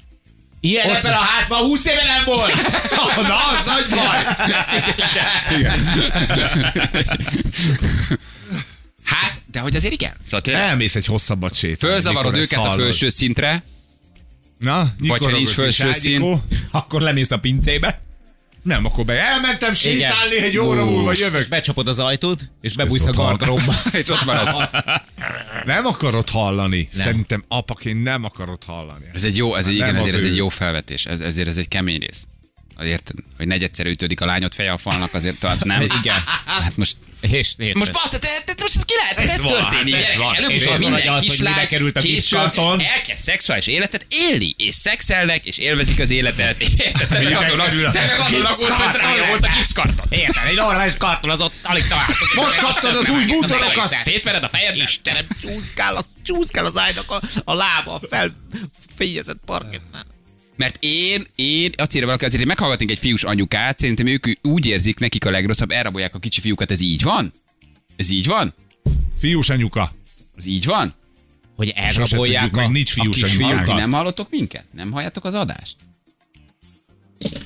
Ilyen 0.60 0.90
ebben 0.90 1.12
a 1.12 1.16
házban 1.16 1.58
20 1.58 1.86
éve 1.86 2.04
nem 2.04 2.24
volt! 2.24 2.54
Na, 3.28 3.36
az 3.36 3.64
nagy 3.66 3.86
baj. 3.98 4.24
Hát, 9.04 9.40
de 9.50 9.60
hogy 9.60 9.76
azért 9.76 9.92
igen. 9.92 10.12
Szóval 10.30 10.54
Elmész 10.54 10.94
egy 10.94 11.06
hosszabbat 11.06 11.54
sétálni. 11.54 11.94
fölzavarod 11.94 12.34
őket 12.36 12.58
a 12.58 12.60
hallod. 12.60 12.80
felső 12.84 13.08
szintre, 13.08 13.62
Na, 14.58 14.92
Vagy 14.98 15.24
ha 15.24 15.30
nincs 15.30 15.48
is, 15.48 15.54
felső 15.54 15.88
ágyikó. 15.88 16.42
Akkor 16.70 17.00
lemész 17.00 17.30
a 17.30 17.38
pincébe, 17.38 18.00
Nem, 18.62 18.84
akkor 18.84 19.04
be. 19.04 19.20
Elmentem 19.20 19.74
sétálni, 19.74 20.36
egy 20.36 20.58
óra 20.58 20.84
múlva 20.84 21.12
és 21.12 21.20
jövök. 21.20 21.48
becsapod 21.48 21.88
az 21.88 21.98
ajtót, 21.98 22.48
és 22.60 22.74
bebújsz 22.74 23.06
a 23.06 23.12
gardróbba. 23.12 23.74
és 24.00 24.08
ott 24.08 24.24
maradsz. 24.24 24.70
Nem 25.64 25.86
akarod 25.86 26.28
hallani. 26.30 26.88
Szerintem 26.92 27.44
apaként 27.48 28.02
nem 28.02 28.24
akarod 28.24 28.64
hallani. 28.64 29.04
Ez 29.14 29.24
egy 29.24 29.36
jó, 29.36 29.54
ez 29.54 29.66
egy, 29.68 29.78
Nem 29.78 29.88
igen, 29.88 30.00
ezért 30.00 30.16
ez 30.16 30.24
egy 30.24 30.36
jó 30.36 30.48
felvetés. 30.48 31.06
Ez, 31.06 31.20
ezért 31.20 31.48
ez 31.48 31.56
egy 31.56 31.68
kemény 31.68 31.98
rész. 31.98 32.26
Érted? 32.82 33.16
Hogy 33.36 33.46
negyedszer 33.46 33.86
ütődik 33.86 34.20
a 34.20 34.26
lányod 34.26 34.54
feje 34.54 34.72
a 34.72 34.78
falnak, 34.78 35.14
azért 35.14 35.38
tehát 35.38 35.64
nem. 35.64 35.80
Igen. 36.00 36.22
Hát 36.44 36.76
most 36.76 36.96
És, 37.20 37.54
és 37.56 37.74
most, 37.74 37.92
ba, 37.92 38.00
te, 38.10 38.18
te, 38.18 38.54
most 38.60 38.76
ez 38.76 38.84
ki 38.84 38.94
lehet, 39.00 39.30
ez, 39.30 39.42
van, 39.42 39.52
történik. 39.52 39.94
hát 39.94 40.04
ez 40.04 40.16
van. 40.16 40.34
Előbb 40.34 40.50
És 40.50 40.62
is 40.62 40.68
az 40.68 40.80
minden 40.80 41.08
az, 41.08 41.20
kislány 41.20 41.66
került 41.66 41.96
a 41.96 42.00
később 42.00 42.14
kiskarton. 42.14 42.80
elkezd 42.80 43.22
szexuális 43.22 43.66
életet 43.66 44.06
élni, 44.08 44.54
és 44.58 44.74
szexelnek, 44.74 45.44
és 45.44 45.58
élvezik 45.58 46.00
az 46.00 46.10
életet, 46.10 46.60
és 46.60 46.68
érted? 46.78 47.08
Te 47.08 47.18
meg 47.18 47.32
azon, 47.32 47.60
aggódsz, 47.60 48.78
hogy 48.78 48.92
drága 48.92 49.26
volt 49.26 49.44
a 49.44 49.48
gipszkarton. 49.56 50.06
Érted, 50.08 50.46
egy 50.46 50.56
normális 50.56 50.96
karton 50.96 51.30
az 51.30 51.40
ott 51.40 51.54
alig 51.62 51.86
találtuk. 51.86 52.34
Most 52.34 52.58
kaptad 52.58 52.96
az 52.96 53.08
új 53.08 53.24
bútorokat! 53.24 53.88
Szétvered 53.88 54.42
a 54.42 54.48
fejed, 54.48 54.76
Istenem, 54.76 55.26
csúszkál, 55.42 56.04
csúszkál 56.24 56.66
az 56.66 56.76
ágynak 56.76 57.10
a, 57.10 57.22
a 57.44 57.54
lába, 57.54 57.94
a 57.94 58.00
felfényezett 58.10 59.40
parkettnál. 59.46 60.14
Mert 60.56 60.76
én, 60.80 61.26
én 61.34 61.72
azt 61.76 61.94
írja 61.94 62.06
valaki, 62.06 62.24
azért 62.24 62.38
hogy 62.38 62.48
meghallgatnénk 62.48 62.90
egy 62.90 62.98
fiús 62.98 63.22
anyukát, 63.22 63.78
szerintem 63.78 64.06
ők 64.06 64.26
úgy 64.42 64.66
érzik 64.66 64.98
nekik 64.98 65.24
a 65.24 65.30
legrosszabb, 65.30 65.70
elrabolják 65.70 66.14
a 66.14 66.18
kicsi 66.18 66.40
fiúkat, 66.40 66.70
ez 66.70 66.80
így 66.80 67.02
van? 67.02 67.32
Ez 67.96 68.10
így 68.10 68.26
van? 68.26 68.54
Fiús 69.18 69.48
anyuka. 69.48 69.94
Ez 70.36 70.46
így 70.46 70.64
van? 70.64 70.94
Hogy 71.56 71.68
elrabolják 71.68 72.42
tudjuk 72.42 72.56
meg, 72.56 72.64
a, 72.64 72.72
nincs 72.72 72.90
a 72.96 73.02
fiús 73.02 73.22
anyukákat. 73.22 73.64
Ti 73.64 73.72
nem 73.72 73.92
hallottok 73.92 74.30
minket? 74.30 74.64
Nem 74.70 74.90
halljátok 74.90 75.24
az 75.24 75.34
adást? 75.34 75.76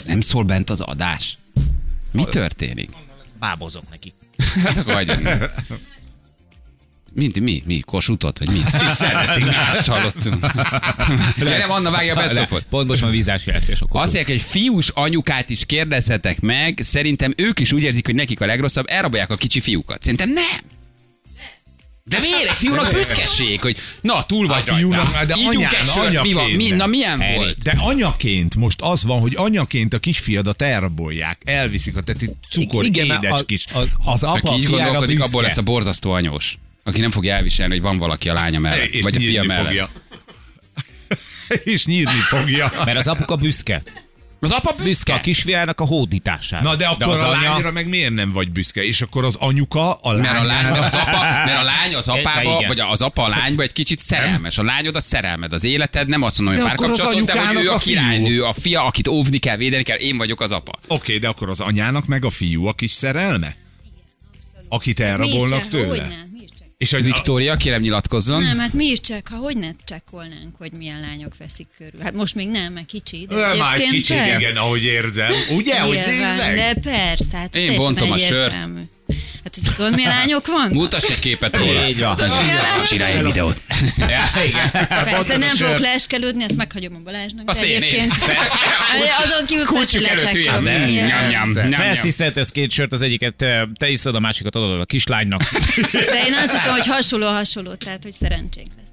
Nem 0.06 0.20
szól 0.20 0.44
bent 0.44 0.70
az 0.70 0.80
adás? 0.80 1.38
Mi 2.12 2.24
történik? 2.24 2.90
Bábozok 3.38 3.90
neki. 3.90 4.12
Hát 4.64 4.76
akkor 4.76 4.94
hagyjunk. 4.94 5.28
Mi, 7.14 7.30
mi, 7.40 7.62
mi, 7.66 7.80
kosutot, 7.80 8.38
vagy 8.38 8.48
mi? 8.48 8.58
Szeretünk. 8.90 9.46
Mást 9.46 9.86
hallottunk. 9.86 10.46
Gyere, 11.38 11.64
Anna, 11.64 11.90
vágja 11.90 12.12
a 12.12 12.16
best 12.16 12.38
of-ot. 12.38 12.62
pont 12.70 12.88
most 12.88 13.00
van 13.00 13.10
vízás 13.10 13.46
jelentés. 13.46 13.80
Azt 13.80 13.92
mondják, 13.92 14.26
hogy 14.26 14.42
fiús 14.42 14.88
anyukát 14.88 15.50
is 15.50 15.66
kérdezhetek 15.66 16.40
meg, 16.40 16.78
szerintem 16.82 17.32
ők 17.36 17.60
is 17.60 17.72
úgy 17.72 17.82
érzik, 17.82 18.06
hogy 18.06 18.14
nekik 18.14 18.40
a 18.40 18.46
legrosszabb, 18.46 18.84
elrabolják 18.88 19.30
a 19.30 19.36
kicsi 19.36 19.60
fiúkat. 19.60 20.02
Szerintem 20.02 20.30
nem. 20.32 20.44
De 22.04 22.18
miért? 22.18 22.42
Egy 22.50 22.56
fiúnak 22.56 22.92
büszkeség, 22.92 23.60
hogy 23.60 23.76
na, 24.00 24.26
túl 24.26 24.46
vagy 24.46 24.62
A 24.68 24.74
fiúnak, 24.74 25.12
rajta. 25.12 25.24
de 25.26 25.34
anyán, 25.48 25.84
sört, 25.84 26.22
mi 26.22 26.32
van? 26.32 26.44
Mi, 26.44 26.50
anyaként. 26.52 26.76
na 26.76 26.86
milyen 26.86 27.20
Harry. 27.20 27.34
volt? 27.34 27.58
De 27.58 27.74
anyaként 27.78 28.56
most 28.56 28.80
az 28.80 29.04
van, 29.04 29.20
hogy 29.20 29.32
anyaként 29.36 29.94
a 29.94 29.98
kisfiadat 29.98 30.62
elrabolják, 30.62 31.38
elviszik 31.44 31.96
a 31.96 32.00
teti 32.00 32.30
cukor 32.50 32.84
Igen, 32.84 33.04
édes 33.04 33.30
az- 33.32 33.44
kis. 33.46 33.64
az, 33.74 33.88
az 34.04 34.22
apa 34.22 34.50
Aki 34.50 34.60
így 34.60 34.64
fiára 34.66 34.82
gondolkodik, 34.82 35.16
büszke. 35.16 35.28
abból 35.30 35.42
lesz 35.42 35.56
a 35.56 35.62
borzasztó 35.62 36.10
anyós. 36.10 36.58
Aki 36.90 37.00
nem 37.00 37.10
fogja 37.10 37.34
elviselni, 37.34 37.72
hogy 37.72 37.82
van 37.82 37.98
valaki 37.98 38.28
a 38.28 38.32
lánya 38.32 38.58
mellett, 38.58 38.88
és 38.88 39.02
vagy 39.02 39.16
a 39.16 39.20
fia 39.20 39.42
mellett. 39.42 39.64
fogja. 39.64 39.90
és 41.74 41.86
nyírni 41.86 42.10
fogja. 42.12 42.72
Mert 42.84 42.98
az 42.98 43.06
apuka 43.06 43.36
büszke. 43.36 43.82
Az 44.42 44.50
apa 44.50 44.70
Büszke 44.70 44.84
büszke. 44.84 45.14
a 45.14 45.20
kisfiának 45.20 45.80
a 45.80 45.84
hódítására. 45.84 46.62
Na 46.62 46.76
de 46.76 46.86
akkor 46.86 47.08
az 47.08 47.20
a 47.20 47.28
anya... 47.30 47.50
lányra 47.50 47.72
meg 47.72 47.88
miért 47.88 48.12
nem 48.12 48.32
vagy 48.32 48.50
büszke? 48.50 48.82
És 48.82 49.02
akkor 49.02 49.24
az 49.24 49.36
anyuka 49.38 49.92
a 49.94 50.12
Mert 50.16 50.38
a, 50.38 50.44
lány, 50.44 50.64
az 50.66 50.94
apa, 50.94 51.20
mert 51.20 51.58
a 51.58 51.62
lány 51.62 51.94
az 51.94 52.08
apába, 52.08 52.54
igen. 52.56 52.66
vagy 52.68 52.80
az 52.80 53.02
apa 53.02 53.22
a 53.24 53.28
lányba 53.28 53.62
egy 53.62 53.72
kicsit 53.72 53.98
szerelmes. 53.98 54.58
A 54.58 54.62
lányod 54.62 54.96
a 54.96 55.00
szerelmed, 55.00 55.52
az 55.52 55.64
életed, 55.64 56.08
nem 56.08 56.22
azt 56.22 56.38
mondom, 56.38 56.56
hogy 56.56 56.64
De 56.66 56.72
akkor 56.72 56.90
az 56.90 57.00
párkapcsolatot, 57.00 57.36
de 57.36 57.46
hogy 57.46 57.64
ő 57.64 57.70
a 57.70 57.74
a 57.74 57.78
királynő, 57.78 58.42
a 58.42 58.52
fia, 58.52 58.84
akit 58.84 59.08
óvni 59.08 59.38
kell, 59.38 59.56
védeni 59.56 59.82
kell, 59.82 59.98
én 59.98 60.16
vagyok 60.16 60.40
az 60.40 60.52
apa. 60.52 60.78
Oké, 60.86 61.18
de 61.18 61.28
akkor 61.28 61.48
az 61.48 61.60
anyának 61.60 62.06
meg 62.06 62.24
a 62.24 62.30
fiú 62.30 62.66
a 62.66 62.72
kis 62.72 62.90
szerelme? 62.90 63.56
Akit 64.68 64.98
is 64.98 65.04
elrabolnak 65.04 65.68
tőle? 65.68 65.86
Hogyne. 65.86 66.29
És 66.80 66.90
hogy 66.90 67.04
Viktória, 67.04 67.56
kérem 67.56 67.80
nyilatkozzon. 67.80 68.42
Nem, 68.42 68.58
hát 68.58 68.72
mi 68.72 68.84
is 68.86 69.00
csak, 69.00 69.28
ha 69.28 69.36
hogy 69.36 69.56
ne 69.56 69.68
csekkolnánk, 69.84 70.56
hogy 70.58 70.72
milyen 70.72 71.00
lányok 71.00 71.32
veszik 71.38 71.66
körül. 71.78 72.00
Hát 72.02 72.12
most 72.12 72.34
még 72.34 72.48
nem, 72.48 72.72
mert 72.72 72.86
kicsi, 72.86 73.26
de 73.28 73.34
Ö, 73.34 73.38
Már 73.38 73.50
egy 73.54 73.60
egyébként 73.80 73.92
kicsit, 73.92 74.16
csak. 74.16 74.40
igen, 74.40 74.56
ahogy 74.56 74.82
érzem. 74.82 75.32
Ugye, 75.56 75.80
hogy 75.80 75.94
Nyilván, 75.94 76.36
tényleg? 76.36 76.54
de 76.56 76.80
persze, 76.90 77.36
hát 77.36 77.56
ez 77.56 77.62
Én 77.62 77.76
bontom 77.76 78.10
a 78.12 78.16
sört. 78.16 78.46
egyértelmű. 78.46 78.80
Hát 79.44 79.56
ez 79.64 79.74
tudod, 79.74 79.94
milyen 79.94 80.10
lányok 80.10 80.46
vannak? 80.46 80.72
Mutass 80.72 81.08
egy 81.08 81.18
képet 81.18 81.56
róla. 81.56 81.88
Így 81.88 81.98
van. 82.00 82.18
Csinálj 82.86 83.12
egy 83.12 83.24
videót. 83.24 83.60
Ja, 83.96 84.42
igen. 84.46 84.70
Persze 85.14 85.36
nem 85.36 85.56
fogok 85.56 85.78
leeskelődni, 85.78 86.44
ezt 86.44 86.56
meghagyom 86.56 86.94
a 86.94 86.98
Balázsnak. 87.04 87.48
Azt 87.48 87.62
én, 87.62 87.82
én. 87.82 88.10
Azon 89.24 89.46
kívül 89.46 89.64
persze 89.64 89.98
Kulcsuk 89.98 90.08
előtt 90.08 90.44
nyam, 90.44 91.28
nyam. 91.28 91.72
Felsziszeltesz 91.72 92.50
két 92.50 92.70
sört, 92.70 92.92
az 92.92 93.02
egyiket 93.02 93.34
te, 93.34 93.68
te 93.78 93.88
iszod, 93.88 94.14
a 94.14 94.20
másikat 94.20 94.54
adod 94.54 94.80
a 94.80 94.84
kislánynak. 94.84 95.42
De 95.92 96.26
én 96.26 96.34
azt 96.34 96.52
hiszem, 96.52 96.72
hogy 96.72 96.86
hasonló 96.86 97.26
hasonló, 97.26 97.74
tehát 97.74 98.02
hogy 98.02 98.12
szerencsénk 98.12 98.68
lesz. 98.76 98.89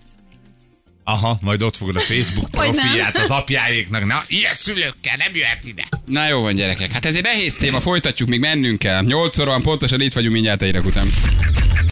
Aha, 1.09 1.37
majd 1.41 1.61
ott 1.61 1.75
fogod 1.77 1.95
a 1.95 1.99
Facebook 1.99 2.51
profilját 2.51 3.17
az 3.17 3.29
apjáéknak. 3.29 4.05
Na, 4.05 4.23
ilyen 4.27 4.53
szülőkkel 4.53 5.15
nem 5.17 5.35
jöhet 5.35 5.65
ide. 5.65 5.83
Na 6.05 6.27
jó 6.27 6.41
van, 6.41 6.55
gyerekek. 6.55 6.91
Hát 6.91 7.05
ez 7.05 7.15
egy 7.15 7.23
nehéz 7.23 7.55
téma, 7.57 7.81
folytatjuk, 7.81 8.29
még 8.29 8.39
mennünk 8.39 8.79
kell. 8.79 9.03
8 9.03 9.37
van, 9.37 9.61
pontosan 9.61 10.01
itt 10.01 10.13
vagyunk 10.13 10.33
mindjárt 10.33 10.61
a 10.61 10.79
után. 10.85 11.07